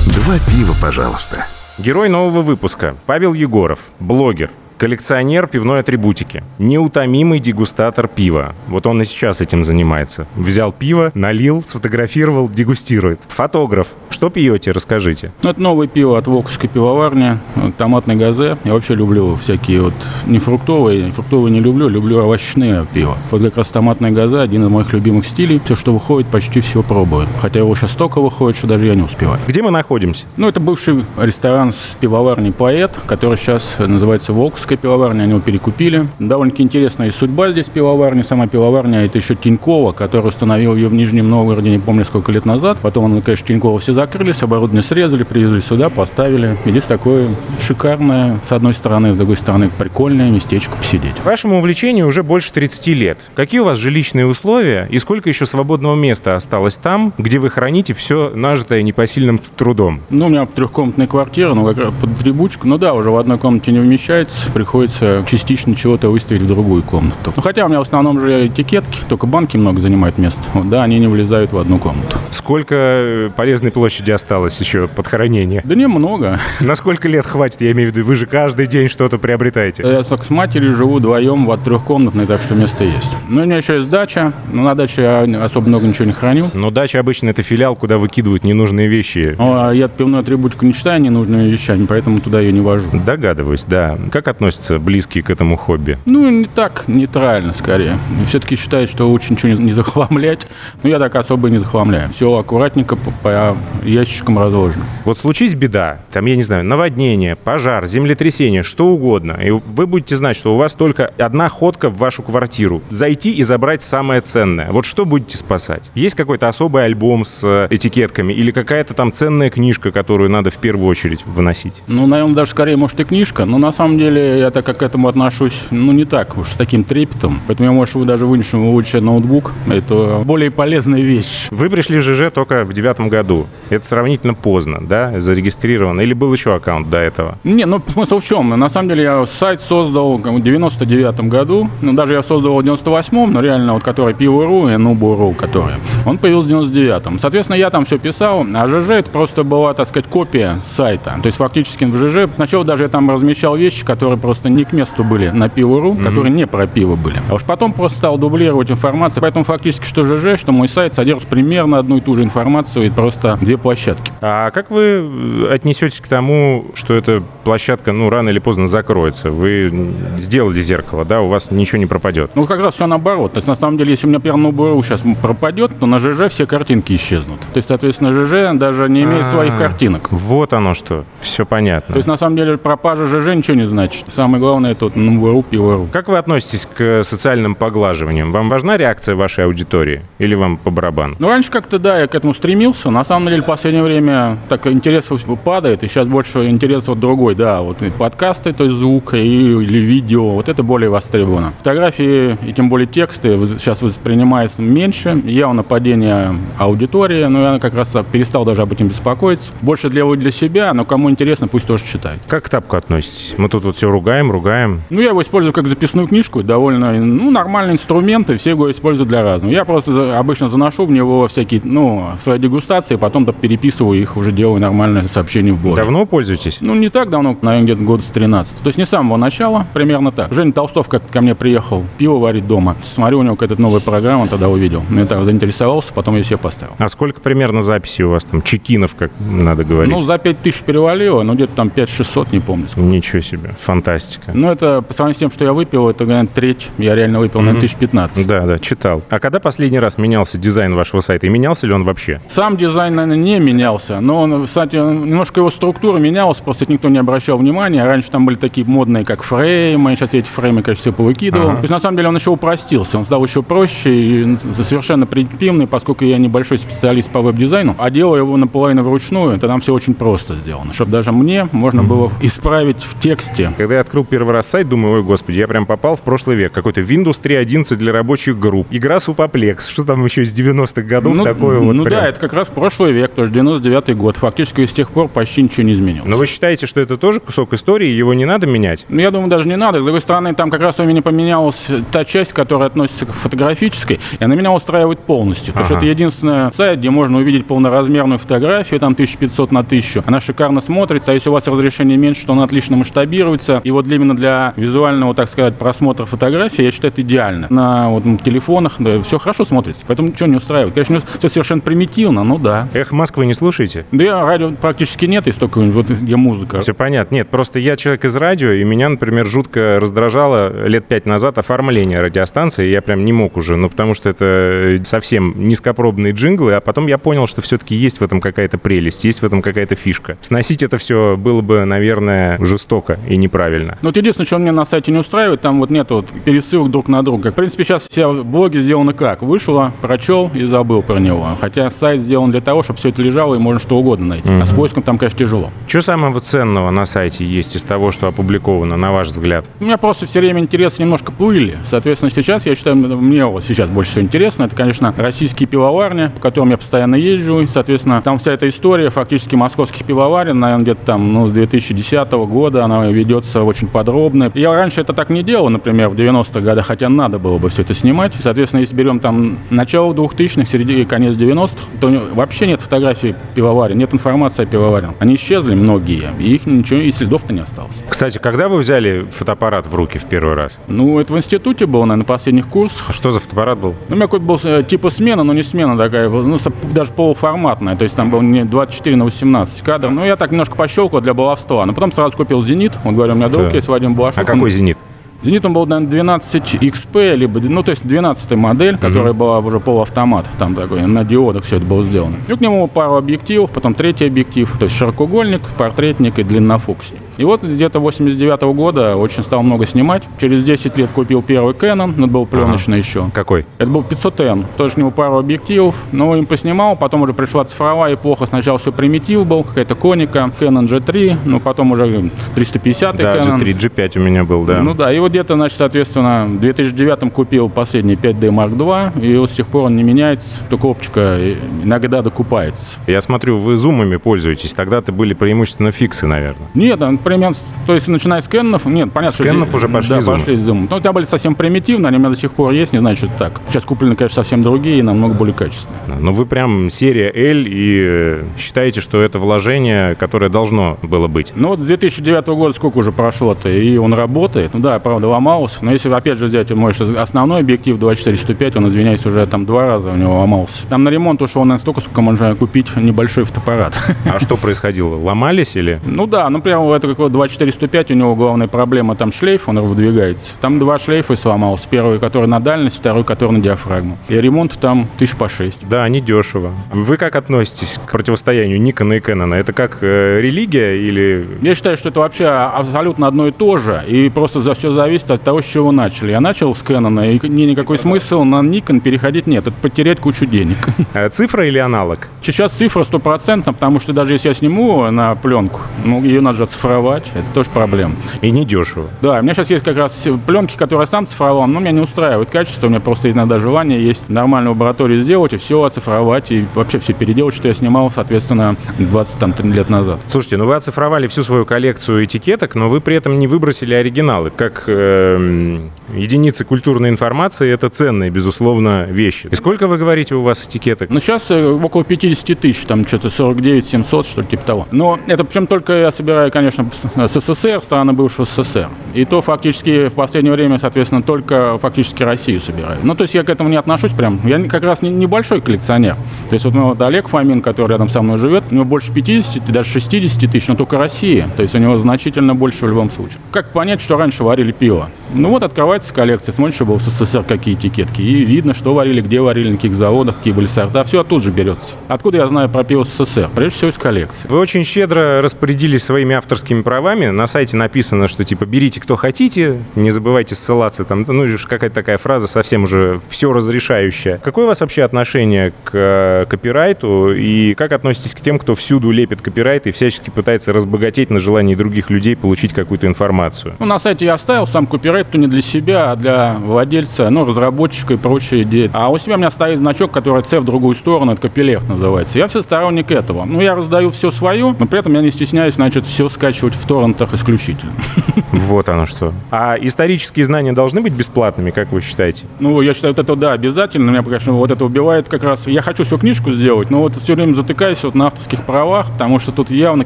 Два 0.05 0.35
пива, 0.49 0.73
пожалуйста. 0.81 1.47
Герой 1.77 2.07
нового 2.07 2.41
выпуска– 2.41 2.95
Павел 3.05 3.33
Егоров, 3.33 3.79
блогер, 3.99 4.49
Коллекционер 4.77 5.47
пивной 5.47 5.79
атрибутики. 5.79 6.43
Неутомимый 6.59 7.39
дегустатор 7.39 8.09
пива. 8.09 8.55
Вот 8.67 8.85
он 8.87 9.01
и 9.01 9.05
сейчас 9.05 9.39
этим 9.39 9.63
занимается. 9.63 10.27
Взял 10.35 10.73
пиво, 10.73 11.11
налил, 11.13 11.63
сфотографировал, 11.65 12.49
дегустирует. 12.49 13.21
Фотограф. 13.29 13.95
Что 14.09 14.29
пьете, 14.29 14.71
расскажите. 14.71 15.31
Ну, 15.43 15.51
это 15.51 15.61
новое 15.61 15.87
пиво 15.87 16.17
от 16.17 16.27
Волковской 16.27 16.67
пивоварни, 16.67 17.39
томатный 17.77 18.17
газе. 18.17 18.57
Я 18.65 18.73
вообще 18.73 18.95
люблю 18.95 19.37
всякие 19.37 19.81
вот 19.81 19.93
не 20.25 20.39
фруктовые, 20.39 21.09
фруктовые 21.11 21.53
не 21.53 21.61
люблю, 21.61 21.87
люблю 21.87 22.17
овощные 22.17 22.85
пиво. 22.93 23.17
Вот 23.31 23.41
как 23.41 23.55
раз 23.55 23.69
томатное 23.69 24.11
газе 24.11 24.39
один 24.39 24.65
из 24.65 24.69
моих 24.69 24.91
любимых 24.91 25.25
стилей. 25.25 25.61
Все, 25.63 25.75
что 25.75 25.93
выходит, 25.93 26.29
почти 26.29 26.59
все 26.59 26.83
пробую. 26.83 27.27
Хотя 27.39 27.59
его 27.59 27.73
сейчас 27.75 27.91
столько 27.91 28.19
выходит, 28.19 28.57
что 28.57 28.67
даже 28.67 28.87
я 28.87 28.95
не 28.95 29.03
успеваю. 29.03 29.39
Где 29.47 29.61
мы 29.61 29.71
находимся? 29.71 30.25
Ну, 30.35 30.49
это 30.49 30.59
бывший 30.59 31.05
ресторан 31.17 31.71
с 31.71 31.95
пивоварней 31.97 32.51
«Поэт», 32.51 32.91
который 33.05 33.37
сейчас 33.37 33.75
называется 33.79 34.33
«Волковская 34.33 34.64
Московская 34.65 34.81
пивоварня, 34.81 35.23
они 35.23 35.31
его 35.33 35.41
перекупили. 35.41 36.07
Довольно-таки 36.17 36.63
интересная 36.63 37.11
судьба 37.11 37.51
здесь 37.51 37.69
пивоварни. 37.69 38.23
Сама 38.23 38.47
пивоварня 38.47 39.05
это 39.05 39.19
еще 39.19 39.35
Тинькова, 39.35 39.91
который 39.91 40.29
установил 40.29 40.75
ее 40.75 40.87
в 40.87 40.93
Нижнем 40.95 41.29
Новгороде, 41.29 41.69
не 41.69 41.77
помню 41.77 42.03
сколько 42.03 42.31
лет 42.31 42.45
назад. 42.45 42.79
Потом, 42.81 43.03
он, 43.03 43.21
конечно, 43.21 43.45
Тинькова 43.45 43.77
все 43.77 43.93
закрылись, 43.93 44.41
оборудование 44.41 44.81
срезали, 44.81 45.21
привезли 45.21 45.61
сюда, 45.61 45.89
поставили. 45.89 46.57
И 46.65 46.71
здесь 46.71 46.85
такое 46.85 47.29
шикарное, 47.61 48.39
с 48.43 48.51
одной 48.51 48.73
стороны, 48.73 49.13
с 49.13 49.17
другой 49.17 49.37
стороны, 49.37 49.69
прикольное 49.77 50.31
местечко 50.31 50.75
посидеть. 50.75 51.13
Вашему 51.23 51.59
увлечению 51.59 52.07
уже 52.07 52.23
больше 52.23 52.51
30 52.51 52.87
лет. 52.87 53.19
Какие 53.35 53.59
у 53.59 53.65
вас 53.65 53.77
жилищные 53.77 54.25
условия 54.25 54.87
и 54.89 54.97
сколько 54.97 55.29
еще 55.29 55.45
свободного 55.45 55.93
места 55.93 56.35
осталось 56.35 56.77
там, 56.77 57.13
где 57.19 57.37
вы 57.37 57.51
храните 57.51 57.93
все 57.93 58.31
нажитое 58.33 58.81
непосильным 58.81 59.39
трудом? 59.57 60.01
Ну, 60.09 60.25
у 60.25 60.29
меня 60.29 60.47
трехкомнатная 60.47 61.05
квартира, 61.05 61.53
ну, 61.53 61.63
как 61.65 61.77
раз 61.77 61.93
под 62.01 62.17
трибучку. 62.17 62.67
Ну 62.67 62.79
да, 62.79 62.95
уже 62.95 63.11
в 63.11 63.17
одной 63.17 63.37
комнате 63.37 63.71
не 63.71 63.77
вмещается 63.77 64.54
приходится 64.55 65.25
частично 65.27 65.75
чего-то 65.75 66.09
выставить 66.09 66.41
в 66.41 66.47
другую 66.47 66.81
комнату. 66.81 67.33
Ну, 67.35 67.41
хотя 67.41 67.65
у 67.65 67.67
меня 67.67 67.79
в 67.79 67.81
основном 67.81 68.21
же 68.21 68.47
этикетки, 68.47 68.99
только 69.09 69.27
банки 69.27 69.57
много 69.57 69.81
занимают 69.81 70.17
место. 70.17 70.43
Вот, 70.53 70.69
да, 70.69 70.81
они 70.83 70.97
не 70.97 71.07
влезают 71.07 71.51
в 71.51 71.57
одну 71.57 71.77
комнату. 71.77 72.17
Сколько 72.29 72.75
э, 72.75 73.29
полезной 73.35 73.71
площади 73.71 74.11
осталось 74.11 74.57
еще 74.61 74.87
под 74.87 75.07
хранение? 75.07 75.61
Да 75.65 75.75
немного. 75.75 76.39
На 76.61 76.75
сколько 76.77 77.09
лет 77.09 77.25
хватит, 77.25 77.59
я 77.59 77.73
имею 77.73 77.91
в 77.91 77.93
виду? 77.93 78.07
Вы 78.07 78.15
же 78.15 78.27
каждый 78.27 78.65
день 78.67 78.87
что-то 78.87 79.17
приобретаете. 79.17 79.83
Я 79.83 80.03
только 80.03 80.25
с 80.25 80.29
матерью 80.29 80.73
живу 80.73 80.99
вдвоем 80.99 81.45
в 81.45 81.57
трехкомнатной, 81.57 82.25
так 82.25 82.41
что 82.41 82.55
место 82.55 82.85
есть. 82.85 83.13
Ну, 83.27 83.41
у 83.41 83.45
меня 83.45 83.57
еще 83.57 83.75
есть 83.75 83.89
дача, 83.89 84.31
но 84.53 84.63
на 84.63 84.75
даче 84.75 85.01
я 85.01 85.43
особо 85.43 85.67
много 85.67 85.85
ничего 85.85 86.05
не 86.05 86.13
храню. 86.13 86.49
Но 86.53 86.71
дача 86.71 87.01
обычно 87.01 87.31
это 87.31 87.43
филиал, 87.43 87.75
куда 87.75 87.97
выкидывают 87.97 88.45
ненужные 88.45 88.87
вещи. 88.87 89.35
Ну, 89.37 89.53
а 89.53 89.73
я 89.73 89.89
пивную 89.89 90.21
атрибутику 90.21 90.65
не 90.65 90.71
считаю 90.71 91.01
ненужными 91.01 91.49
вещами, 91.49 91.85
поэтому 91.85 92.21
туда 92.21 92.39
ее 92.39 92.53
не 92.53 92.61
вожу. 92.61 92.89
Догадываюсь, 93.05 93.65
да. 93.65 93.99
Как 94.13 94.29
относитесь 94.29 94.44
относятся 94.45 94.79
близкие 94.79 95.23
к 95.23 95.29
этому 95.29 95.57
хобби? 95.57 95.97
Ну, 96.05 96.29
не 96.29 96.45
так, 96.45 96.83
нейтрально 96.87 97.53
скорее. 97.53 97.97
Все-таки 98.27 98.55
считают, 98.55 98.89
что 98.89 99.05
лучше 99.05 99.33
ничего 99.33 99.53
не 99.53 99.71
захламлять. 99.71 100.47
Но 100.83 100.89
я 100.89 100.99
так 100.99 101.15
особо 101.15 101.49
не 101.49 101.57
захламляю. 101.57 102.09
Все 102.09 102.31
аккуратненько 102.37 102.95
по, 102.95 103.11
по 103.23 103.57
ящичкам 103.83 104.37
разложено. 104.37 104.83
Вот 105.03 105.17
случись 105.17 105.55
беда, 105.55 105.99
там, 106.11 106.25
я 106.25 106.35
не 106.35 106.43
знаю, 106.43 106.63
наводнение, 106.63 107.35
пожар, 107.35 107.87
землетрясение, 107.87 108.61
что 108.61 108.87
угодно, 108.87 109.39
и 109.43 109.49
вы 109.49 109.87
будете 109.87 110.15
знать, 110.15 110.35
что 110.35 110.53
у 110.53 110.57
вас 110.57 110.75
только 110.75 111.11
одна 111.17 111.49
ходка 111.49 111.89
в 111.89 111.97
вашу 111.97 112.21
квартиру. 112.21 112.81
Зайти 112.89 113.31
и 113.31 113.43
забрать 113.43 113.81
самое 113.81 114.21
ценное. 114.21 114.71
Вот 114.71 114.85
что 114.85 115.05
будете 115.05 115.37
спасать? 115.37 115.91
Есть 115.95 116.15
какой-то 116.15 116.47
особый 116.47 116.85
альбом 116.85 117.25
с 117.25 117.43
э, 117.43 117.67
этикетками 117.69 118.33
или 118.33 118.51
какая-то 118.51 118.93
там 118.93 119.11
ценная 119.11 119.49
книжка, 119.49 119.91
которую 119.91 120.29
надо 120.29 120.49
в 120.49 120.57
первую 120.57 120.87
очередь 120.87 121.25
выносить? 121.25 121.81
Ну, 121.87 122.05
наверное, 122.05 122.35
даже 122.35 122.51
скорее, 122.51 122.77
может, 122.77 122.99
и 122.99 123.03
книжка. 123.03 123.45
Но 123.45 123.57
на 123.57 123.71
самом 123.71 123.97
деле 123.97 124.34
я 124.37 124.51
так 124.51 124.65
как 124.65 124.79
к 124.79 124.83
этому 124.83 125.07
отношусь, 125.07 125.67
ну, 125.71 125.91
не 125.91 126.05
так 126.05 126.37
уж, 126.37 126.49
с 126.49 126.55
таким 126.55 126.83
трепетом. 126.83 127.39
Поэтому 127.47 127.69
я, 127.69 127.73
может, 127.73 128.05
даже 128.05 128.25
вынесу 128.25 128.59
лучше 128.59 129.01
ноутбук. 129.01 129.53
Это 129.67 130.21
более 130.23 130.51
полезная 130.51 131.01
вещь. 131.01 131.47
Вы 131.51 131.69
пришли 131.69 131.99
в 131.99 132.01
ЖЖ 132.01 132.31
только 132.33 132.63
в 132.65 132.73
девятом 132.73 133.09
году. 133.09 133.47
Это 133.69 133.85
сравнительно 133.85 134.33
поздно, 134.33 134.79
да, 134.81 135.19
зарегистрировано? 135.19 136.01
Или 136.01 136.13
был 136.13 136.33
еще 136.33 136.55
аккаунт 136.55 136.89
до 136.89 136.97
этого? 136.97 137.37
Не, 137.43 137.65
ну, 137.65 137.81
смысл 137.87 138.19
в 138.19 138.23
чем? 138.23 138.49
На 138.49 138.69
самом 138.69 138.89
деле 138.89 139.03
я 139.03 139.25
сайт 139.25 139.61
создал 139.61 140.17
в 140.17 140.41
99 140.41 141.21
году. 141.21 141.69
Ну, 141.81 141.93
даже 141.93 142.13
я 142.13 142.21
создал 142.21 142.59
его 142.59 142.75
в 142.75 142.81
98-м, 142.81 143.33
но 143.33 143.41
реально 143.41 143.73
вот 143.73 143.83
который 143.83 144.13
Пиво.ру 144.13 144.69
и 144.69 144.77
Нубу.ру, 144.77 145.33
который. 145.33 145.75
Он 146.05 146.17
появился 146.17 146.49
в 146.49 146.51
99-м. 146.51 147.19
Соответственно, 147.19 147.57
я 147.57 147.69
там 147.69 147.85
все 147.85 147.97
писал, 147.97 148.45
а 148.53 148.67
ЖЖ 148.67 148.91
это 148.91 149.11
просто 149.11 149.43
была, 149.43 149.73
так 149.73 149.87
сказать, 149.87 150.09
копия 150.09 150.59
сайта. 150.65 151.15
То 151.21 151.27
есть 151.27 151.37
фактически 151.37 151.85
в 151.85 151.95
ЖЖ 151.95 152.29
сначала 152.35 152.63
даже 152.63 152.83
я 152.83 152.89
там 152.89 153.09
размещал 153.09 153.55
вещи, 153.55 153.85
которые 153.85 154.17
просто 154.25 154.49
не 154.49 154.65
к 154.65 154.73
месту 154.73 155.03
были 155.03 155.29
на 155.29 155.49
Пиво.ру, 155.49 155.93
mm-hmm. 155.93 156.03
которые 156.03 156.31
не 156.31 156.47
про 156.47 156.65
пиво 156.65 156.95
были. 156.95 157.21
А 157.29 157.35
уж 157.35 157.43
потом 157.43 157.73
просто 157.73 157.99
стал 157.99 158.17
дублировать 158.17 158.71
информацию. 158.71 159.21
Поэтому 159.21 159.45
фактически 159.45 159.85
что 159.85 160.03
ЖЖ, 160.03 160.39
что 160.39 160.51
мой 160.51 160.67
сайт 160.67 160.95
содержит 160.95 161.29
примерно 161.29 161.77
одну 161.77 161.97
и 161.97 162.01
ту 162.01 162.15
же 162.15 162.23
информацию 162.23 162.87
и 162.87 162.89
просто 162.89 163.37
две 163.39 163.55
площадки. 163.59 164.11
А 164.21 164.49
как 164.49 164.71
вы 164.71 164.81
э, 164.81 165.53
отнесетесь 165.53 166.01
к 166.01 166.07
тому, 166.07 166.65
что 166.73 166.95
эта 166.95 167.21
площадка, 167.43 167.91
ну, 167.91 168.09
рано 168.09 168.29
или 168.29 168.39
поздно 168.39 168.65
закроется? 168.65 169.29
Вы 169.29 169.93
сделали 170.17 170.59
зеркало, 170.59 171.05
да, 171.05 171.21
у 171.21 171.27
вас 171.27 171.51
ничего 171.51 171.77
не 171.77 171.85
пропадет? 171.85 172.31
Ну, 172.33 172.47
как 172.47 172.61
раз 172.61 172.73
все 172.73 172.87
наоборот. 172.87 173.33
То 173.33 173.37
есть, 173.37 173.47
на 173.47 173.55
самом 173.55 173.77
деле, 173.77 173.91
если 173.91 174.07
у 174.07 174.09
меня 174.09 174.19
прямо 174.19 174.51
БРУ 174.51 174.81
сейчас 174.81 175.03
пропадет, 175.21 175.77
то 175.79 175.85
на 175.85 175.99
ЖЖ 175.99 176.29
все 176.29 176.47
картинки 176.47 176.93
исчезнут. 176.93 177.39
То 177.53 177.57
есть, 177.57 177.67
соответственно, 177.67 178.11
ЖЖ 178.11 178.57
даже 178.57 178.89
не 178.89 179.03
имеет 179.03 179.25
А-а-а. 179.25 179.31
своих 179.31 179.55
картинок. 179.55 180.11
Вот 180.11 180.53
оно 180.53 180.73
что. 180.73 181.05
Все 181.21 181.45
понятно. 181.45 181.93
То 181.93 181.97
есть, 181.97 182.07
на 182.07 182.17
самом 182.17 182.35
деле, 182.35 182.57
пропажа 182.57 183.05
ЖЖ 183.05 183.35
ничего 183.35 183.55
не 183.55 183.67
значит. 183.67 184.05
Самое 184.15 184.39
главное, 184.39 184.71
это 184.71 184.85
вот 184.85 184.95
НВРУ, 184.95 185.43
ПИВРУ. 185.43 185.89
Как 185.91 186.07
вы 186.07 186.17
относитесь 186.17 186.65
к 186.73 187.03
социальным 187.03 187.53
поглаживаниям? 187.53 188.31
Вам 188.31 188.47
важна 188.47 188.77
реакция 188.77 189.13
вашей 189.13 189.43
аудитории? 189.43 190.03
Или 190.19 190.35
вам 190.35 190.55
по 190.55 190.71
барабану? 190.71 191.17
Ну, 191.19 191.27
раньше 191.27 191.51
как-то, 191.51 191.79
да, 191.79 191.99
я 191.99 192.07
к 192.07 192.15
этому 192.15 192.33
стремился. 192.33 192.89
На 192.89 193.03
самом 193.03 193.27
деле, 193.27 193.41
в 193.41 193.45
последнее 193.45 193.83
время 193.83 194.37
так 194.47 194.67
интерес 194.67 195.09
падает, 195.43 195.83
и 195.83 195.89
сейчас 195.89 196.07
больше 196.07 196.47
интерес 196.47 196.87
вот 196.87 196.97
другой, 196.97 197.35
да, 197.35 197.61
вот 197.61 197.81
и 197.81 197.89
подкасты, 197.89 198.53
то 198.53 198.63
есть 198.63 198.77
звук, 198.77 199.15
и, 199.15 199.17
или 199.17 199.79
видео, 199.79 200.29
вот 200.29 200.47
это 200.47 200.63
более 200.63 200.89
востребовано. 200.89 201.51
Фотографии, 201.57 202.37
и 202.41 202.53
тем 202.53 202.69
более 202.69 202.87
тексты 202.87 203.37
сейчас 203.45 203.81
воспринимаются 203.81 204.61
меньше, 204.61 205.21
явно 205.25 205.63
падение 205.63 206.37
аудитории, 206.57 207.25
но 207.25 207.55
я 207.55 207.59
как 207.59 207.75
раз 207.75 207.93
перестал 208.13 208.45
даже 208.45 208.61
об 208.61 208.71
этом 208.71 208.87
беспокоиться. 208.87 209.51
Больше 209.61 209.89
для, 209.89 210.05
для 210.05 210.31
себя, 210.31 210.73
но 210.73 210.85
кому 210.85 211.09
интересно, 211.09 211.49
пусть 211.49 211.67
тоже 211.67 211.83
читает. 211.83 212.19
Как 212.29 212.45
к 212.45 212.49
тапку 212.49 212.77
относитесь? 212.77 213.33
Мы 213.35 213.49
тут 213.49 213.65
вот 213.65 213.75
все 213.75 213.91
ругаем, 213.91 214.04
ругаем. 214.31 214.81
Ну, 214.89 215.01
я 215.01 215.09
его 215.09 215.21
использую 215.21 215.53
как 215.53 215.67
записную 215.67 216.07
книжку, 216.07 216.43
довольно, 216.43 216.93
ну, 216.93 217.31
нормальный 217.31 217.73
инструмент, 217.73 218.29
и 218.29 218.37
все 218.37 218.51
его 218.51 218.69
используют 218.69 219.09
для 219.09 219.23
разного. 219.23 219.51
Я 219.51 219.65
просто 219.65 220.17
обычно 220.17 220.49
заношу 220.49 220.85
в 220.85 220.91
него 220.91 221.27
всякие, 221.27 221.61
ну, 221.63 222.09
свои 222.19 222.39
дегустации, 222.39 222.95
потом 222.95 223.25
переписываю 223.25 223.99
их, 223.99 224.17
уже 224.17 224.31
делаю 224.31 224.61
нормальное 224.61 225.03
сообщение 225.03 225.53
в 225.53 225.61
блоге. 225.61 225.77
Давно 225.77 226.05
пользуетесь? 226.05 226.57
Ну, 226.61 226.75
не 226.75 226.89
так 226.89 227.09
давно, 227.09 227.37
наверное, 227.41 227.63
где-то 227.63 227.83
год 227.83 228.01
с 228.01 228.07
13. 228.07 228.57
То 228.59 228.67
есть 228.67 228.77
не 228.77 228.85
с 228.85 228.89
самого 228.89 229.17
начала, 229.17 229.65
примерно 229.73 230.11
так. 230.11 230.33
Женя 230.33 230.53
Толстов 230.53 230.87
как 230.87 231.07
ко 231.09 231.21
мне 231.21 231.35
приехал, 231.35 231.83
пиво 231.97 232.17
варить 232.19 232.47
дома. 232.47 232.75
Смотрю, 232.83 233.19
у 233.19 233.23
него 233.23 233.35
какая-то 233.35 233.61
новая 233.61 233.79
программа, 233.79 234.27
тогда 234.27 234.49
увидел. 234.49 234.83
Мне 234.89 235.05
так 235.05 235.23
заинтересовался, 235.23 235.93
потом 235.93 236.15
я 236.17 236.23
себе 236.23 236.37
поставил. 236.37 236.73
А 236.77 236.89
сколько 236.89 237.21
примерно 237.21 237.61
записей 237.61 238.05
у 238.05 238.11
вас 238.11 238.25
там, 238.25 238.41
чекинов, 238.41 238.95
как 238.95 239.11
надо 239.19 239.63
говорить? 239.63 239.93
Ну, 239.93 240.01
за 240.01 240.17
5 240.17 240.37
тысяч 240.37 240.61
перевалило, 240.61 241.23
но 241.23 241.33
где-то 241.33 241.55
там 241.55 241.71
5-600, 241.75 242.27
не 242.31 242.39
помню. 242.39 242.67
Сколько. 242.67 242.87
Ничего 242.87 243.21
себе, 243.21 243.51
фантастика 243.59 243.84
Фантастика. 243.85 244.31
Ну, 244.33 244.51
это 244.51 244.81
по 244.81 244.93
сравнению 244.93 245.15
с 245.15 245.19
тем, 245.19 245.31
что 245.31 245.45
я 245.45 245.53
выпил, 245.53 245.87
это, 245.89 246.05
наверное, 246.05 246.27
треть. 246.33 246.71
Я 246.79 246.95
реально 246.95 247.19
выпил 247.19 247.41
на 247.41 247.51
1015. 247.51 248.27
Да, 248.27 248.41
да, 248.41 248.57
читал. 248.57 249.03
А 249.09 249.19
когда 249.19 249.39
последний 249.39 249.77
раз 249.77 249.99
менялся 249.99 250.39
дизайн 250.39 250.73
вашего 250.73 251.01
сайта? 251.01 251.27
И 251.27 251.29
менялся 251.29 251.67
ли 251.67 251.73
он 251.73 251.83
вообще? 251.83 252.19
Сам 252.27 252.57
дизайн, 252.57 252.95
наверное, 252.95 253.17
не 253.17 253.39
менялся, 253.39 253.99
но, 253.99 254.23
он, 254.23 254.45
кстати, 254.45 254.75
немножко 254.75 255.41
его 255.41 255.51
структура 255.51 255.99
менялась, 255.99 256.39
просто 256.39 256.65
никто 256.67 256.89
не 256.89 256.97
обращал 256.97 257.37
внимания. 257.37 257.85
Раньше 257.85 258.09
там 258.09 258.25
были 258.25 258.37
такие 258.37 258.65
модные, 258.65 259.05
как 259.05 259.21
фреймы, 259.21 259.95
сейчас 259.95 260.13
я 260.13 260.19
эти 260.21 260.29
фреймы, 260.29 260.63
конечно, 260.63 260.81
все 260.81 260.91
повыкидывал. 260.91 261.49
Ага. 261.49 261.55
То 261.57 261.61
есть, 261.61 261.71
на 261.71 261.79
самом 261.79 261.97
деле, 261.97 262.09
он 262.09 262.15
еще 262.15 262.31
упростился, 262.31 262.97
он 262.97 263.05
стал 263.05 263.23
еще 263.23 263.43
проще 263.43 263.93
и 263.93 264.37
совершенно 264.37 265.05
примитивный, 265.05 265.67
поскольку 265.67 266.05
я 266.05 266.17
небольшой 266.17 266.57
специалист 266.57 267.11
по 267.11 267.21
веб-дизайну, 267.21 267.75
а 267.77 267.91
делаю 267.91 268.23
его 268.23 268.35
наполовину 268.35 268.81
вручную, 268.81 269.37
то 269.37 269.47
там 269.47 269.61
все 269.61 269.73
очень 269.73 269.93
просто 269.93 270.33
сделано, 270.33 270.73
чтобы 270.73 270.91
даже 270.91 271.11
мне 271.11 271.47
можно 271.51 271.83
было 271.83 272.11
исправить 272.21 272.81
в 272.81 272.99
тексте. 272.99 273.53
Когда 273.55 273.74
я 273.75 273.81
открыл 273.81 274.03
первый 274.03 274.33
раз 274.33 274.47
сайт, 274.47 274.67
думаю, 274.67 274.95
ой, 274.95 275.03
господи, 275.03 275.39
я 275.39 275.47
прям 275.47 275.65
попал 275.65 275.95
в 275.95 276.01
прошлый 276.01 276.35
век. 276.35 276.51
Какой-то 276.51 276.81
Windows 276.81 277.21
3.11 277.21 277.75
для 277.75 277.91
рабочих 277.91 278.39
групп. 278.39 278.67
Игра 278.71 278.99
Супоплекс. 278.99 279.67
Что 279.67 279.83
там 279.83 280.03
еще 280.05 280.23
из 280.23 280.37
90-х 280.37 280.81
годов 280.81 281.23
такое 281.23 281.59
вот 281.59 281.73
ну 281.73 281.83
прям? 281.83 282.01
да, 282.01 282.07
это 282.07 282.19
как 282.19 282.33
раз 282.33 282.49
прошлый 282.49 282.91
век, 282.91 283.11
тоже 283.11 283.31
99-й 283.31 283.93
год. 283.93 284.17
Фактически 284.17 284.65
с 284.65 284.73
тех 284.73 284.89
пор 284.91 285.07
почти 285.07 285.43
ничего 285.43 285.63
не 285.63 285.73
изменилось. 285.73 286.09
Но 286.09 286.17
вы 286.17 286.25
считаете, 286.25 286.67
что 286.67 286.81
это 286.81 286.97
тоже 286.97 287.19
кусок 287.19 287.53
истории, 287.53 287.87
его 287.87 288.13
не 288.13 288.25
надо 288.25 288.47
менять? 288.47 288.85
Ну, 288.89 289.01
я 289.01 289.11
думаю, 289.11 289.29
даже 289.29 289.47
не 289.47 289.55
надо. 289.55 289.79
С 289.79 289.83
другой 289.83 290.01
стороны, 290.01 290.33
там 290.33 290.49
как 290.49 290.61
раз 290.61 290.79
у 290.79 290.83
меня 290.83 291.01
поменялась 291.01 291.67
та 291.91 292.05
часть, 292.05 292.33
которая 292.33 292.67
относится 292.67 293.05
к 293.05 293.13
фотографической, 293.13 293.99
и 294.19 294.23
она 294.23 294.35
меня 294.35 294.51
устраивает 294.51 294.99
полностью. 294.99 295.53
Потому 295.53 295.65
что 295.65 295.75
это 295.75 295.85
единственный 295.85 296.53
сайт, 296.53 296.79
где 296.79 296.89
можно 296.89 297.17
увидеть 297.17 297.45
полноразмерную 297.45 298.19
фотографию, 298.19 298.79
там 298.79 298.93
1500 298.93 299.51
на 299.51 299.59
1000. 299.61 300.03
Она 300.05 300.19
шикарно 300.19 300.61
смотрится, 300.61 301.11
а 301.11 301.13
если 301.13 301.29
у 301.29 301.33
вас 301.33 301.47
разрешение 301.47 301.97
меньше, 301.97 302.25
то 302.25 302.33
она 302.33 302.43
отлично 302.43 302.77
масштабируется. 302.77 303.61
И 303.65 303.71
вот 303.71 303.87
именно 303.87 304.15
для 304.15 304.53
визуального, 304.57 305.15
так 305.15 305.27
сказать, 305.27 305.55
просмотра 305.57 306.05
фотографии, 306.05 306.61
я 306.61 306.69
считаю, 306.69 306.93
это 306.93 307.01
идеально. 307.01 307.47
На 307.49 307.89
вот, 307.89 308.05
м, 308.05 308.19
телефонах 308.19 308.75
да, 308.77 309.01
все 309.01 309.17
хорошо 309.17 309.43
смотрится, 309.43 309.83
поэтому 309.87 310.09
ничего 310.09 310.27
не 310.27 310.35
устраивает. 310.35 310.75
Конечно, 310.75 311.01
все 311.17 311.29
совершенно 311.29 311.61
примитивно, 311.61 312.23
ну 312.23 312.37
да. 312.37 312.67
Эх, 312.75 312.91
Москвы 312.91 313.25
не 313.25 313.33
слушаете? 313.33 313.87
Да 313.91 314.03
я 314.03 314.21
радио 314.23 314.51
практически 314.51 315.05
нет, 315.05 315.25
есть 315.25 315.39
только 315.39 315.57
вот 315.61 315.87
где 315.89 316.15
музыка. 316.15 316.61
Все 316.61 316.75
понятно. 316.75 317.15
Нет, 317.15 317.29
просто 317.29 317.57
я 317.57 317.75
человек 317.75 318.05
из 318.05 318.15
радио, 318.15 318.51
и 318.51 318.63
меня, 318.63 318.87
например, 318.87 319.25
жутко 319.25 319.79
раздражало 319.81 320.67
лет 320.67 320.85
пять 320.85 321.07
назад 321.07 321.39
оформление 321.39 322.01
радиостанции. 322.01 322.67
Я 322.67 322.83
прям 322.83 323.03
не 323.03 323.13
мог 323.13 323.35
уже, 323.35 323.55
ну, 323.55 323.71
потому 323.71 323.95
что 323.95 324.11
это 324.11 324.79
совсем 324.83 325.47
низкопробные 325.47 326.13
джинглы, 326.13 326.53
а 326.53 326.61
потом 326.61 326.85
я 326.85 326.99
понял, 326.99 327.25
что 327.25 327.41
все-таки 327.41 327.75
есть 327.75 327.99
в 327.99 328.03
этом 328.03 328.21
какая-то 328.21 328.59
прелесть, 328.59 329.05
есть 329.05 329.23
в 329.23 329.25
этом 329.25 329.41
какая-то 329.41 329.73
фишка. 329.73 330.19
Сносить 330.21 330.61
это 330.61 330.77
все 330.77 331.15
было 331.17 331.41
бы, 331.41 331.65
наверное, 331.65 332.37
жестоко 332.45 332.99
и 333.09 333.17
неправильно. 333.17 333.54
Ну, 333.63 333.89
вот 333.89 333.97
единственное, 333.97 334.25
что 334.25 334.37
меня 334.37 334.51
на 334.51 334.65
сайте 334.65 334.91
не 334.91 334.99
устраивает, 334.99 335.41
там 335.41 335.59
вот 335.59 335.69
нет 335.69 335.89
вот 335.91 336.07
пересылок 336.23 336.71
друг 336.71 336.87
на 336.87 337.03
друга. 337.03 337.31
В 337.31 337.35
принципе, 337.35 337.63
сейчас 337.63 337.87
все 337.87 338.11
блоги 338.23 338.57
сделаны 338.59 338.93
как? 338.93 339.21
Вышло, 339.21 339.71
прочел 339.81 340.29
и 340.33 340.43
забыл 340.43 340.81
про 340.81 340.99
него. 340.99 341.27
Хотя 341.39 341.69
сайт 341.69 342.01
сделан 342.01 342.29
для 342.29 342.41
того, 342.41 342.63
чтобы 342.63 342.79
все 342.79 342.89
это 342.89 343.01
лежало 343.01 343.35
и 343.35 343.37
можно 343.37 343.59
что 343.59 343.77
угодно 343.77 344.07
найти. 344.07 344.29
А 344.29 344.45
с 344.45 344.51
поиском 344.51 344.83
там, 344.83 344.97
конечно, 344.97 345.19
тяжело. 345.19 345.51
Что 345.67 345.81
самого 345.81 346.19
ценного 346.19 346.69
на 346.71 346.85
сайте 346.85 347.25
есть 347.25 347.55
из 347.55 347.63
того, 347.63 347.91
что 347.91 348.07
опубликовано, 348.07 348.77
на 348.77 348.91
ваш 348.91 349.07
взгляд? 349.07 349.45
У 349.59 349.63
меня 349.63 349.77
просто 349.77 350.05
все 350.05 350.19
время 350.19 350.41
интерес 350.41 350.79
немножко 350.79 351.11
пыли. 351.11 351.57
Соответственно, 351.63 352.11
сейчас, 352.11 352.45
я 352.45 352.55
считаю, 352.55 352.75
мне 352.75 353.25
вот 353.25 353.43
сейчас 353.43 353.71
больше 353.71 353.91
всего 353.91 354.05
интересно, 354.05 354.43
это, 354.43 354.55
конечно, 354.55 354.93
российские 354.97 355.47
пивоварни, 355.47 356.07
по 356.07 356.21
которым 356.21 356.49
я 356.51 356.57
постоянно 356.57 356.95
езжу. 356.95 357.41
И, 357.41 357.47
соответственно, 357.47 358.01
там 358.01 358.17
вся 358.17 358.33
эта 358.33 358.49
история 358.49 358.89
фактически 358.89 359.35
московских 359.35 359.85
пивоварен, 359.85 360.39
наверное, 360.39 360.63
где-то 360.63 360.85
там, 360.85 361.13
ну, 361.13 361.27
с 361.27 361.31
2010 361.31 362.11
года 362.11 362.65
она 362.65 362.85
ведется 362.87 363.43
очень 363.45 363.67
подробно. 363.67 364.31
Я 364.33 364.53
раньше 364.53 364.81
это 364.81 364.93
так 364.93 365.09
не 365.09 365.23
делал, 365.23 365.49
например, 365.49 365.89
в 365.89 365.95
90-х 365.95 366.41
годах, 366.41 366.67
хотя 366.67 366.89
надо 366.89 367.19
было 367.19 367.37
бы 367.37 367.49
все 367.49 367.61
это 367.61 367.73
снимать. 367.73 368.13
Соответственно, 368.19 368.61
если 368.61 368.75
берем 368.75 368.99
там 368.99 369.37
начало 369.49 369.93
2000-х, 369.93 370.45
середина 370.45 370.79
и 370.79 370.85
конец 370.85 371.15
90-х, 371.15 371.63
то 371.79 371.87
вообще 372.13 372.47
нет 372.47 372.61
фотографий 372.61 373.15
пивоварен, 373.33 373.77
нет 373.77 373.93
информации 373.93 374.43
о 374.43 374.45
пивоварен. 374.45 374.93
Они 374.99 375.15
исчезли 375.15 375.55
многие, 375.55 376.09
и 376.19 376.35
их 376.35 376.45
ничего, 376.45 376.79
и 376.79 376.91
следов-то 376.91 377.33
не 377.33 377.41
осталось. 377.41 377.83
Кстати, 377.87 378.17
когда 378.17 378.47
вы 378.47 378.57
взяли 378.57 379.07
фотоаппарат 379.11 379.67
в 379.67 379.75
руки 379.75 379.97
в 379.97 380.05
первый 380.05 380.35
раз? 380.35 380.61
Ну, 380.67 380.99
это 380.99 381.13
в 381.13 381.17
институте 381.17 381.65
было, 381.65 381.81
наверное, 381.81 381.97
на 381.97 382.05
последних 382.05 382.47
курсах. 382.47 382.89
А 382.89 382.93
что 382.93 383.11
за 383.11 383.19
фотоаппарат 383.19 383.59
был? 383.59 383.75
Ну, 383.89 383.95
у 383.95 383.95
меня 383.95 384.07
какой-то 384.07 384.25
был 384.25 384.39
э, 384.43 384.63
типа 384.63 384.89
смена, 384.89 385.23
но 385.23 385.33
не 385.33 385.43
смена 385.43 385.77
такая, 385.77 386.09
ну, 386.09 386.37
даже 386.73 386.91
полуформатная. 386.91 387.75
То 387.75 387.83
есть 387.83 387.95
там 387.95 388.09
был 388.11 388.21
не 388.21 388.43
24 388.43 388.95
на 388.95 389.05
18 389.05 389.61
кадров. 389.61 389.91
Ну, 389.91 390.05
я 390.05 390.15
так 390.15 390.31
немножко 390.31 390.55
пощелкал 390.55 391.01
для 391.01 391.13
баловства. 391.13 391.65
Но 391.65 391.73
потом 391.73 391.91
сразу 391.91 392.15
купил 392.15 392.41
«Зенит». 392.41 392.73
Он 392.83 392.95
говорю, 392.95 393.13
у 393.13 393.15
меня 393.15 393.29
друг 393.35 393.47
Так. 393.47 393.55
есть, 393.55 393.67
Вадим 393.67 393.95
Балашов. 393.95 394.19
А 394.19 394.25
какой 394.25 394.49
«Зенит»? 394.49 394.77
«Зенит» 395.25 395.43
он 395.43 395.53
был, 395.53 395.65
наверное, 395.65 395.89
12 395.89 396.55
XP, 396.61 397.15
либо, 397.15 397.39
ну, 397.39 397.63
то 397.63 397.71
есть 397.71 397.85
12 397.85 398.31
модель, 398.33 398.77
которая 398.77 399.13
была 399.13 399.39
уже 399.39 399.59
полуавтомат. 399.59 400.27
Там 400.37 400.53
такой, 400.53 400.81
на 400.85 401.03
диодах 401.03 401.45
все 401.45 401.57
это 401.57 401.65
было 401.65 401.83
сделано. 401.83 402.17
И 402.27 402.33
к 402.35 402.39
нему 402.39 402.67
пару 402.67 402.95
объективов, 402.95 403.49
потом 403.49 403.73
третий 403.73 404.05
объектив, 404.05 404.55
то 404.59 404.65
есть 404.65 404.77
широкоугольник, 404.77 405.41
портретник 405.57 406.19
и 406.19 406.23
длиннофокусник. 406.23 406.99
И 407.17 407.25
вот 407.25 407.41
где-то 407.41 407.79
89 407.79 408.41
года 408.55 408.97
очень 408.97 409.23
стал 409.23 409.41
много 409.41 409.65
снимать. 409.65 410.03
Через 410.19 410.43
10 410.43 410.77
лет 410.77 410.89
купил 410.93 411.23
первый 411.23 411.53
Canon, 411.53 411.93
но 411.97 412.07
был 412.07 412.25
пленочный 412.25 412.77
еще. 412.77 413.09
Какой? 413.13 413.45
Это 413.57 413.69
был 413.69 413.81
500N, 413.81 414.45
тоже 414.57 414.75
к 414.75 414.77
нему 414.77 414.91
пару 414.91 415.17
объективов, 415.17 415.75
но 415.91 416.15
им 416.17 416.27
поснимал, 416.27 416.75
потом 416.75 417.01
уже 417.01 417.13
пришла 417.13 417.45
цифровая 417.45 417.95
эпоха, 417.95 418.27
сначала 418.27 418.59
все 418.59 418.71
примитив 418.71 419.25
был, 419.25 419.43
какая-то 419.43 419.73
коника, 419.75 420.29
Canon 420.39 420.67
G3, 420.67 421.17
ну 421.25 421.39
потом 421.39 421.71
уже 421.71 422.11
350 422.35 422.95
Да, 422.97 423.17
Canon. 423.17 423.39
G3, 423.39 423.53
G5 423.53 423.97
у 423.97 424.01
меня 424.01 424.23
был, 424.23 424.43
да. 424.43 424.61
Ну 424.61 424.73
да, 424.73 424.93
и 424.93 424.99
вот 424.99 425.14
где-то, 425.15 425.35
значит, 425.35 425.57
соответственно, 425.57 426.25
в 426.27 426.41
2009 426.41 427.09
купил 427.13 427.47
последний 427.47 427.93
5D 427.95 428.19
Mark 428.31 428.53
II, 428.57 429.01
и 429.01 429.15
вот 429.17 429.29
с 429.29 429.33
тех 429.33 429.47
пор 429.47 429.63
он 429.63 429.77
не 429.77 429.83
меняется, 429.83 430.41
только 430.49 430.65
оптика 430.65 431.17
иногда 431.63 432.01
докупается. 432.01 432.77
Я 432.85 432.99
смотрю, 432.99 433.37
вы 433.37 433.55
зумами 433.55 433.95
пользуетесь. 433.95 434.53
Тогда-то 434.53 434.91
были 434.91 435.13
преимущественно 435.13 435.71
фиксы, 435.71 436.05
наверное. 436.05 436.47
Нет, 436.53 436.81
например, 436.81 437.33
с- 437.33 437.45
то 437.65 437.73
есть 437.73 437.87
начиная 437.87 438.19
с 438.19 438.27
Кэнонов, 438.27 438.65
нет, 438.65 438.91
понятно, 438.91 439.15
С 439.15 439.25
Кэнонов 439.25 439.47
что... 439.47 439.57
уже 439.57 439.69
пошли 439.69 439.89
да, 439.95 440.01
зумы. 440.01 440.17
пошли 440.19 440.35
зумы. 440.35 440.67
Но 440.69 440.75
у 440.75 440.79
тебя 440.81 440.91
были 440.91 441.05
совсем 441.05 441.33
примитивные, 441.33 441.87
они 441.87 441.95
у 441.97 441.99
меня 442.01 442.09
до 442.09 442.17
сих 442.17 442.31
пор 442.33 442.51
есть, 442.51 442.73
не 442.73 442.79
знаю, 442.79 442.97
что 442.97 443.05
это 443.05 443.15
так. 443.17 443.39
Сейчас 443.47 443.63
куплены, 443.63 443.95
конечно, 443.95 444.15
совсем 444.21 444.41
другие, 444.41 444.83
намного 444.83 445.13
более 445.13 445.33
качественные. 445.33 445.79
Но 445.97 446.11
вы 446.11 446.25
прям 446.25 446.69
серия 446.69 447.07
L 447.09 447.45
и 447.47 447.79
э, 447.81 448.23
считаете, 448.37 448.81
что 448.81 448.99
это 449.01 449.17
вложение, 449.17 449.95
которое 449.95 450.27
должно 450.27 450.77
было 450.81 451.07
быть. 451.07 451.31
Ну 451.35 451.47
вот 451.49 451.61
с 451.61 451.65
2009 451.65 452.27
года 452.27 452.53
сколько 452.53 452.79
уже 452.79 452.91
прошло-то, 452.91 453.49
и 453.49 453.77
он 453.77 453.93
работает. 453.93 454.53
Ну 454.53 454.59
да, 454.59 454.77
правда, 454.79 454.94
ломался. 455.03 455.63
Но 455.63 455.71
если 455.71 455.89
опять 455.89 456.17
же 456.17 456.27
взять, 456.27 456.51
может, 456.51 456.97
основной 456.97 457.41
объектив 457.41 457.77
24-105, 457.77 458.57
он, 458.57 458.69
извиняюсь, 458.69 459.05
уже 459.05 459.25
там 459.27 459.45
два 459.45 459.67
раза 459.67 459.89
у 459.89 459.95
него 459.95 460.19
ломался. 460.19 460.65
Там 460.67 460.83
на 460.83 460.89
ремонт 460.89 461.21
ушел 461.21 461.45
на 461.45 461.57
столько, 461.57 461.81
сколько 461.81 462.01
можно 462.01 462.35
купить 462.35 462.75
небольшой 462.75 463.23
фотоаппарат. 463.25 463.77
А 464.11 464.19
что 464.19 464.37
происходило? 464.41 464.95
Ломались 464.95 465.55
или? 465.55 465.79
Ну 465.85 466.07
да, 466.07 466.29
ну 466.29 466.41
прямо 466.41 466.73
это 466.73 466.87
какой 466.87 467.09
24-105, 467.09 467.91
у 467.91 467.95
него 467.95 468.15
главная 468.15 468.47
проблема, 468.47 468.95
там 468.95 469.11
шлейф, 469.11 469.47
он 469.49 469.59
выдвигается. 469.59 470.31
Там 470.41 470.59
два 470.59 470.79
шлейфа 470.79 471.15
сломался. 471.15 471.67
Первый, 471.69 471.99
который 471.99 472.27
на 472.27 472.39
дальность, 472.39 472.77
второй, 472.77 473.03
который 473.03 473.31
на 473.31 473.39
диафрагму. 473.39 473.97
И 474.07 474.13
ремонт 474.15 474.57
там 474.59 474.87
тысяч 474.97 475.15
по 475.15 475.27
шесть. 475.27 475.67
Да, 475.67 475.87
недешево. 475.89 476.51
Вы 476.71 476.97
как 476.97 477.15
относитесь 477.15 477.79
к 477.85 477.91
противостоянию 477.91 478.61
Никона 478.61 478.93
и 478.93 478.99
Кэнона? 478.99 479.35
Это 479.35 479.53
как 479.53 479.79
э, 479.81 480.19
религия 480.21 480.77
или... 480.77 481.27
Я 481.41 481.55
считаю, 481.55 481.77
что 481.77 481.89
это 481.89 481.99
вообще 481.99 482.27
абсолютно 482.27 483.07
одно 483.07 483.27
и 483.27 483.31
то 483.31 483.57
же, 483.57 483.83
и 483.87 484.09
просто 484.09 484.41
за 484.41 484.53
все 484.53 484.71
зависит 484.85 485.09
от 485.09 485.23
того, 485.23 485.41
с 485.41 485.45
чего 485.45 485.71
начали. 485.71 486.11
Я 486.11 486.21
начал 486.21 486.53
с 486.53 486.61
Canon, 486.61 487.17
и 487.17 487.27
не 487.27 487.45
никакой 487.47 487.79
смысл 487.79 488.23
на 488.23 488.41
Nikon 488.41 488.79
переходить 488.81 489.25
нет, 489.25 489.47
это 489.47 489.51
потерять 489.51 489.99
кучу 489.99 490.27
денег. 490.27 490.57
э, 490.93 491.09
Цифра 491.09 491.47
или 491.47 491.57
аналог? 491.57 492.07
Сейчас 492.21 492.51
цифра 492.51 492.83
стопроцентна, 492.83 493.51
потому 493.51 493.79
что 493.79 493.93
даже 493.93 494.13
если 494.13 494.27
я 494.27 494.33
сниму 494.35 494.89
на 494.91 495.15
пленку, 495.15 495.61
ну, 495.83 496.03
ее 496.03 496.21
надо 496.21 496.37
же 496.37 496.43
оцифровать, 496.43 497.05
это 497.15 497.25
тоже 497.33 497.49
проблема. 497.49 497.95
И 498.21 498.29
недешево. 498.29 498.87
Да, 499.01 499.19
у 499.19 499.21
меня 499.23 499.33
сейчас 499.33 499.49
есть 499.49 499.65
как 499.65 499.75
раз 499.77 500.07
пленки, 500.27 500.55
которые 500.55 500.83
я 500.83 500.87
сам 500.87 501.07
цифровал, 501.07 501.47
но 501.47 501.59
меня 501.59 501.71
не 501.71 501.81
устраивает 501.81 502.29
качество, 502.29 502.67
у 502.67 502.69
меня 502.69 502.79
просто 502.79 503.09
иногда 503.09 503.39
желание 503.39 503.83
есть 503.83 504.07
нормальную 504.07 504.53
лабораторию 504.53 505.01
сделать 505.01 505.33
и 505.33 505.37
все 505.37 505.63
оцифровать, 505.63 506.31
и 506.31 506.45
вообще 506.53 506.77
все 506.77 506.93
переделать, 506.93 507.33
что 507.33 507.47
я 507.47 507.55
снимал, 507.55 507.89
соответственно, 507.89 508.55
23 508.77 509.51
лет 509.51 509.69
назад. 509.69 509.99
Слушайте, 510.07 510.37
ну 510.37 510.45
вы 510.45 510.53
оцифровали 510.55 511.07
всю 511.07 511.23
свою 511.23 511.45
коллекцию 511.45 512.05
этикеток, 512.05 512.53
но 512.53 512.69
вы 512.69 512.81
при 512.81 512.95
этом 512.95 513.17
не 513.17 513.25
выбросили 513.27 513.73
оригиналы. 513.73 514.29
Как 514.29 514.63
э, 514.75 515.59
единицы 515.93 516.43
культурной 516.43 516.89
информации— 516.89 517.49
это 517.51 517.69
ценные, 517.69 518.09
безусловно, 518.09 518.85
вещи. 518.85 519.27
И 519.31 519.35
сколько, 519.35 519.67
вы 519.67 519.77
говорите, 519.77 520.15
у 520.15 520.21
вас 520.21 520.45
этикеток? 520.45 520.89
Ну, 520.89 520.99
сейчас 520.99 521.31
э, 521.31 521.45
около 521.45 521.83
50 521.83 522.39
тысяч, 522.39 522.65
там 522.65 522.87
что-то 522.87 523.09
49 523.09 523.65
700, 523.65 524.07
что-то 524.07 524.29
типа 524.29 524.43
того. 524.43 524.67
Но 524.71 524.99
это 525.07 525.23
причем 525.23 525.47
только 525.47 525.73
я 525.73 525.91
собираю, 525.91 526.31
конечно, 526.31 526.69
с 526.73 527.19
СССР, 527.19 527.61
страны 527.61 527.93
бывшего 527.93 528.25
СССР. 528.25 528.69
И 528.93 529.05
то 529.05 529.21
фактически 529.21 529.87
в 529.87 529.93
последнее 529.93 530.33
время, 530.33 530.57
соответственно, 530.57 531.01
только 531.01 531.57
фактически 531.57 532.03
Россию 532.03 532.41
собираю. 532.41 532.79
Ну, 532.83 532.95
то 532.95 533.03
есть 533.03 533.13
я 533.13 533.23
к 533.23 533.29
этому 533.29 533.49
не 533.49 533.57
отношусь 533.57 533.91
прям. 533.91 534.19
Я 534.23 534.43
как 534.43 534.63
раз 534.63 534.81
не, 534.81 534.89
небольшой 534.89 535.41
коллекционер. 535.41 535.95
То 536.29 536.33
есть 536.33 536.45
вот, 536.45 536.53
ну, 536.53 536.69
вот 536.69 536.81
Олег 536.81 537.07
Фомин, 537.07 537.41
который 537.41 537.71
рядом 537.71 537.89
со 537.89 538.01
мной 538.01 538.17
живет, 538.17 538.43
у 538.51 538.55
него 538.55 538.65
больше 538.65 538.93
50, 538.93 539.51
даже 539.51 539.69
60 539.69 540.31
тысяч, 540.31 540.47
но 540.47 540.55
только 540.55 540.77
Россия. 540.77 541.27
То 541.35 541.41
есть 541.41 541.55
у 541.55 541.57
него 541.57 541.77
значительно 541.77 542.35
больше 542.35 542.65
в 542.65 542.69
любом 542.69 542.91
случае. 542.91 543.19
Как 543.31 543.51
понять, 543.51 543.81
что 543.81 543.97
раньше 543.97 544.23
варили 544.23 544.51
пиво? 544.51 544.64
Ну 545.13 545.29
вот 545.29 545.43
открывается 545.43 545.93
коллекция, 545.93 546.33
смотришь, 546.33 546.55
что 546.55 546.65
было 546.65 546.77
в 546.77 546.81
СССР, 546.81 547.23
какие 547.23 547.55
этикетки, 547.55 548.01
и 548.01 548.25
видно, 548.25 548.53
что 548.53 548.73
варили, 548.73 549.01
где 549.01 549.21
варили, 549.21 549.51
на 549.51 549.55
каких 549.55 549.75
заводах, 549.75 550.17
какие 550.17 550.33
были 550.33 550.47
сорта. 550.47 550.83
Все 550.83 551.01
оттуда 551.01 551.23
же 551.23 551.31
берется. 551.31 551.69
Откуда 551.87 552.17
я 552.17 552.27
знаю 552.27 552.49
про 552.49 552.63
пиво 552.63 552.83
СССР? 552.83 553.29
Прежде 553.35 553.57
всего 553.57 553.69
из 553.69 553.77
коллекции. 553.77 554.27
Вы 554.27 554.39
очень 554.39 554.63
щедро 554.63 555.21
распорядились 555.21 555.83
своими 555.83 556.15
авторскими 556.15 556.61
правами. 556.61 557.07
На 557.07 557.27
сайте 557.27 557.55
написано, 557.55 558.07
что 558.07 558.23
типа 558.23 558.45
берите 558.45 558.81
кто 558.81 558.95
хотите, 558.95 559.61
не 559.75 559.91
забывайте 559.91 560.35
ссылаться 560.35 560.85
там. 560.85 561.05
Ну, 561.07 561.25
какая-то 561.47 561.75
такая 561.75 561.97
фраза 561.97 562.27
совсем 562.27 562.63
уже 562.63 562.99
все 563.09 563.31
разрешающая. 563.31 564.17
Какое 564.17 564.45
у 564.45 564.47
вас 564.47 564.61
вообще 564.61 564.83
отношение 564.83 565.53
к 565.63 565.71
э, 565.73 566.25
копирайту 566.27 567.13
и 567.13 567.53
как 567.53 567.71
относитесь 567.71 568.13
к 568.13 568.21
тем, 568.21 568.39
кто 568.39 568.55
всюду 568.55 568.91
лепит 568.91 569.21
копирайт 569.21 569.67
и 569.67 569.71
всячески 569.71 570.09
пытается 570.09 570.51
разбогатеть 570.51 571.09
на 571.09 571.19
желании 571.19 571.55
других 571.55 571.89
людей 571.89 572.15
получить 572.15 572.53
какую-то 572.53 572.87
информацию? 572.87 573.55
Ну, 573.59 573.65
на 573.65 573.79
сайте 573.79 574.05
я 574.05 574.13
оставил 574.13 574.47
сам 574.55 574.67
копирайт, 574.67 575.11
то 575.11 575.17
не 575.17 575.27
для 575.27 575.41
себя, 575.41 575.91
а 575.91 575.97
для 575.97 576.37
владельца, 576.39 577.09
ну, 577.09 577.25
разработчика 577.25 577.95
и 577.95 577.97
прочие 577.97 578.43
идеи. 578.43 578.71
А 578.71 578.87
у 578.89 578.97
себя 578.97 579.15
у 579.15 579.17
меня 579.17 579.29
стоит 579.29 579.59
значок, 579.59 579.91
который 579.91 580.23
C 580.23 580.39
в 580.39 580.45
другую 580.45 580.75
сторону, 580.75 581.11
это 581.11 581.23
копилефт 581.23 581.67
называется. 581.67 582.17
Я 582.17 582.27
все 582.27 582.41
сторонник 582.41 582.89
этого. 582.89 583.25
Ну, 583.25 583.41
я 583.41 583.53
раздаю 583.53 583.89
все 583.89 584.11
свое, 584.11 584.55
но 584.57 584.65
при 584.65 584.79
этом 584.79 584.93
я 584.93 585.01
не 585.01 585.11
стесняюсь, 585.11 585.55
значит, 585.55 585.85
все 585.85 586.07
скачивать 586.07 586.53
в 586.53 586.65
торрентах 586.65 587.13
исключительно. 587.13 587.73
Вот 588.31 588.67
оно 588.67 588.85
что. 588.85 589.13
А 589.31 589.55
исторические 589.59 590.25
знания 590.25 590.51
должны 590.51 590.81
быть 590.81 590.93
бесплатными, 590.93 591.51
как 591.51 591.71
вы 591.71 591.81
считаете? 591.81 592.25
Ну, 592.39 592.61
я 592.61 592.73
считаю, 592.73 592.93
вот 592.93 593.01
это 593.01 593.15
да, 593.15 593.31
обязательно. 593.31 593.89
Меня, 593.89 594.03
конечно, 594.03 594.33
вот 594.33 594.51
это 594.51 594.65
убивает 594.65 595.07
как 595.07 595.23
раз. 595.23 595.47
Я 595.47 595.61
хочу 595.61 595.83
всю 595.83 595.97
книжку 595.97 596.31
сделать, 596.33 596.69
но 596.69 596.81
вот 596.81 596.97
все 596.97 597.15
время 597.15 597.33
затыкаюсь 597.33 597.81
вот 597.83 597.95
на 597.95 598.07
авторских 598.07 598.43
правах, 598.43 598.91
потому 598.91 599.19
что 599.19 599.31
тут 599.31 599.51
явно 599.51 599.85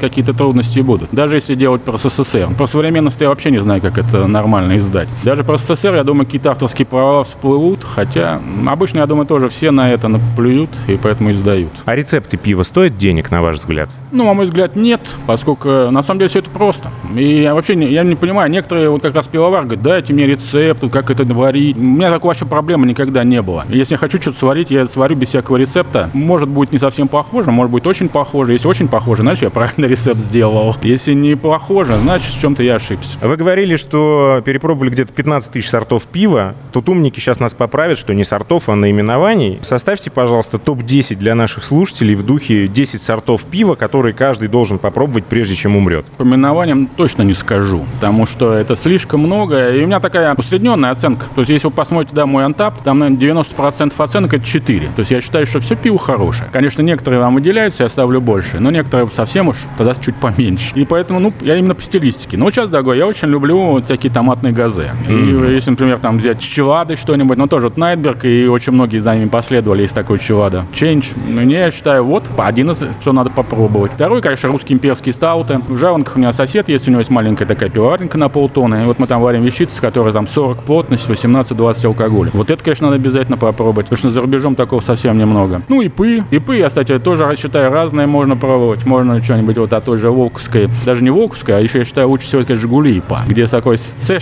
какие-то 0.00 0.34
трудности 0.34 0.80
будут. 0.80 1.10
Даже 1.12 1.36
если 1.36 1.54
делать 1.54 1.82
про 1.82 1.96
СССР. 1.96 2.48
Про 2.56 2.66
современность 2.66 3.20
я 3.20 3.28
вообще 3.28 3.50
не 3.50 3.60
знаю, 3.60 3.80
как 3.80 3.98
это 3.98 4.26
нормально 4.26 4.59
издать. 4.76 5.08
Даже 5.24 5.44
про 5.44 5.58
СССР, 5.58 5.94
я 5.94 6.04
думаю, 6.04 6.26
какие-то 6.26 6.50
авторские 6.50 6.86
права 6.86 7.24
всплывут, 7.24 7.80
хотя 7.84 8.40
обычно, 8.66 8.98
я 8.98 9.06
думаю, 9.06 9.26
тоже 9.26 9.48
все 9.48 9.70
на 9.70 9.90
это 9.90 10.08
наплюют 10.08 10.70
и 10.86 10.96
поэтому 10.96 11.32
издают. 11.32 11.70
А 11.84 11.94
рецепты 11.94 12.36
пива 12.36 12.62
стоят 12.62 12.96
денег, 12.96 13.30
на 13.30 13.42
ваш 13.42 13.56
взгляд? 13.56 13.90
Ну, 14.12 14.24
на 14.24 14.34
мой 14.34 14.46
взгляд, 14.46 14.76
нет, 14.76 15.00
поскольку 15.26 15.68
на 15.68 16.02
самом 16.02 16.20
деле 16.20 16.28
все 16.28 16.40
это 16.40 16.50
просто. 16.50 16.90
И 17.16 17.42
я 17.42 17.54
вообще 17.54 17.76
не, 17.76 17.86
я 17.86 18.02
не 18.02 18.14
понимаю, 18.14 18.50
некоторые 18.50 18.90
вот 18.90 19.02
как 19.02 19.14
раз 19.14 19.28
пивовар 19.28 19.64
говорят, 19.64 19.82
дайте 19.82 20.12
мне 20.12 20.26
рецепт, 20.26 20.84
как 20.90 21.10
это 21.10 21.24
варить. 21.24 21.76
У 21.76 21.80
меня 21.80 22.10
такой 22.10 22.28
вообще 22.28 22.46
проблемы 22.46 22.86
никогда 22.86 23.24
не 23.24 23.42
было. 23.42 23.64
Если 23.68 23.94
я 23.94 23.98
хочу 23.98 24.20
что-то 24.20 24.38
сварить, 24.38 24.70
я 24.70 24.86
сварю 24.86 25.16
без 25.16 25.28
всякого 25.28 25.56
рецепта. 25.56 26.10
Может 26.12 26.48
быть 26.48 26.72
не 26.72 26.78
совсем 26.78 27.08
похоже, 27.08 27.50
может 27.50 27.72
быть 27.72 27.86
очень 27.86 28.08
похоже. 28.08 28.54
Если 28.54 28.68
очень 28.68 28.88
похоже, 28.88 29.22
значит 29.22 29.42
я 29.42 29.50
правильно 29.50 29.86
рецепт 29.86 30.20
сделал. 30.20 30.76
Если 30.82 31.12
не 31.12 31.34
похоже, 31.36 31.96
значит 31.98 32.32
в 32.32 32.40
чем-то 32.40 32.62
я 32.62 32.76
ошибся. 32.76 33.18
Вы 33.22 33.36
говорили, 33.36 33.76
что 33.76 34.42
перепробовали 34.50 34.90
где-то 34.90 35.12
15 35.12 35.52
тысяч 35.52 35.68
сортов 35.68 36.06
пива. 36.08 36.56
Тут 36.72 36.88
умники 36.88 37.20
сейчас 37.20 37.38
нас 37.38 37.54
поправят, 37.54 37.96
что 37.98 38.14
не 38.14 38.24
сортов, 38.24 38.68
а 38.68 38.74
наименований. 38.74 39.60
Составьте, 39.62 40.10
пожалуйста, 40.10 40.58
топ-10 40.58 41.14
для 41.14 41.36
наших 41.36 41.62
слушателей 41.62 42.16
в 42.16 42.24
духе 42.24 42.66
10 42.66 43.00
сортов 43.00 43.44
пива, 43.44 43.76
которые 43.76 44.12
каждый 44.12 44.48
должен 44.48 44.80
попробовать, 44.80 45.26
прежде 45.26 45.54
чем 45.54 45.76
умрет. 45.76 46.04
По 46.16 46.24
именованиям 46.24 46.88
точно 46.88 47.22
не 47.22 47.34
скажу, 47.34 47.84
потому 47.94 48.26
что 48.26 48.54
это 48.54 48.74
слишком 48.74 49.20
много. 49.20 49.70
И 49.70 49.84
у 49.84 49.86
меня 49.86 50.00
такая 50.00 50.34
усредненная 50.34 50.90
оценка. 50.90 51.26
То 51.32 51.42
есть, 51.42 51.50
если 51.50 51.68
вы 51.68 51.72
посмотрите, 51.72 52.12
да, 52.12 52.26
мой 52.26 52.44
антап, 52.44 52.82
там, 52.82 52.98
наверное, 52.98 53.44
90% 53.44 53.92
оценок 53.96 54.34
это 54.34 54.44
4. 54.44 54.88
То 54.96 55.00
есть, 55.00 55.12
я 55.12 55.20
считаю, 55.20 55.46
что 55.46 55.60
все 55.60 55.76
пиво 55.76 56.00
хорошее. 56.00 56.50
Конечно, 56.52 56.82
некоторые 56.82 57.20
вам 57.20 57.36
выделяются, 57.36 57.84
я 57.84 57.88
ставлю 57.88 58.20
больше, 58.20 58.58
но 58.58 58.72
некоторые 58.72 59.08
совсем 59.12 59.46
уж 59.46 59.58
тогда 59.78 59.94
чуть 59.94 60.16
поменьше. 60.16 60.72
И 60.74 60.84
поэтому, 60.84 61.20
ну, 61.20 61.32
я 61.40 61.56
именно 61.56 61.76
по 61.76 61.82
стилистике. 61.82 62.36
Но 62.36 62.50
сейчас, 62.50 62.68
дорогой, 62.68 62.98
я 62.98 63.06
очень 63.06 63.28
люблю 63.28 63.60
вот 63.60 63.86
такие 63.86 64.12
томатные 64.40 64.52
газы. 64.52 64.90
Mm-hmm. 65.06 65.50
И 65.50 65.54
если, 65.54 65.70
например, 65.70 65.98
там 65.98 66.18
взять 66.18 66.40
Челады 66.40 66.96
что-нибудь, 66.96 67.36
ну, 67.36 67.46
тоже 67.46 67.68
вот 67.68 67.76
Найтберг, 67.76 68.24
и 68.24 68.46
очень 68.46 68.72
многие 68.72 68.98
за 68.98 69.14
ними 69.14 69.28
последовали, 69.28 69.82
есть 69.82 69.94
такой. 69.94 70.18
Change. 70.18 71.16
Мне, 71.28 71.58
я 71.60 71.70
считаю, 71.70 72.04
вот 72.04 72.24
один 72.36 72.70
из, 72.70 72.84
что 73.00 73.12
надо 73.12 73.30
попробовать. 73.30 73.92
Второй, 73.92 74.22
конечно, 74.22 74.48
русский 74.48 74.74
имперский 74.74 75.12
стауты. 75.12 75.60
В 75.68 75.76
Жаворонках 75.76 76.16
у 76.16 76.18
меня 76.18 76.32
сосед 76.32 76.68
есть, 76.68 76.86
у 76.88 76.90
него 76.90 77.00
есть 77.00 77.10
маленькая 77.10 77.46
такая 77.46 77.70
пивоваренка 77.70 78.18
на 78.18 78.28
полтонны. 78.28 78.82
И 78.82 78.86
вот 78.86 78.98
мы 78.98 79.06
там 79.06 79.20
варим 79.22 79.42
вещицы, 79.42 79.80
которые 79.80 80.12
там 80.12 80.26
40 80.26 80.62
плотность, 80.64 81.08
18-20 81.08 81.86
алкоголя. 81.86 82.30
Вот 82.32 82.50
это, 82.50 82.62
конечно, 82.62 82.86
надо 82.86 82.96
обязательно 82.96 83.38
попробовать, 83.38 83.86
потому 83.86 83.98
что 83.98 84.10
за 84.10 84.20
рубежом 84.20 84.54
такого 84.54 84.80
совсем 84.80 85.18
немного. 85.18 85.62
Ну, 85.68 85.82
ипы. 85.82 86.24
Ипы, 86.30 86.56
я, 86.56 86.68
кстати, 86.68 86.98
тоже 86.98 87.34
считаю, 87.36 87.72
разные 87.72 88.06
можно 88.06 88.36
пробовать. 88.36 88.86
Можно 88.86 89.22
что-нибудь 89.22 89.58
вот 89.58 89.72
от 89.72 89.84
той 89.84 89.98
же 89.98 90.10
Волковской. 90.10 90.68
Даже 90.84 91.02
не 91.02 91.10
Волковской, 91.10 91.56
а 91.56 91.60
еще, 91.60 91.78
я 91.78 91.84
считаю, 91.84 92.08
лучше 92.08 92.26
всего 92.26 92.42
это 92.42 92.56
Жигули 92.56 92.98
ипа, 92.98 93.22
где 93.26 93.46
такой 93.46 93.78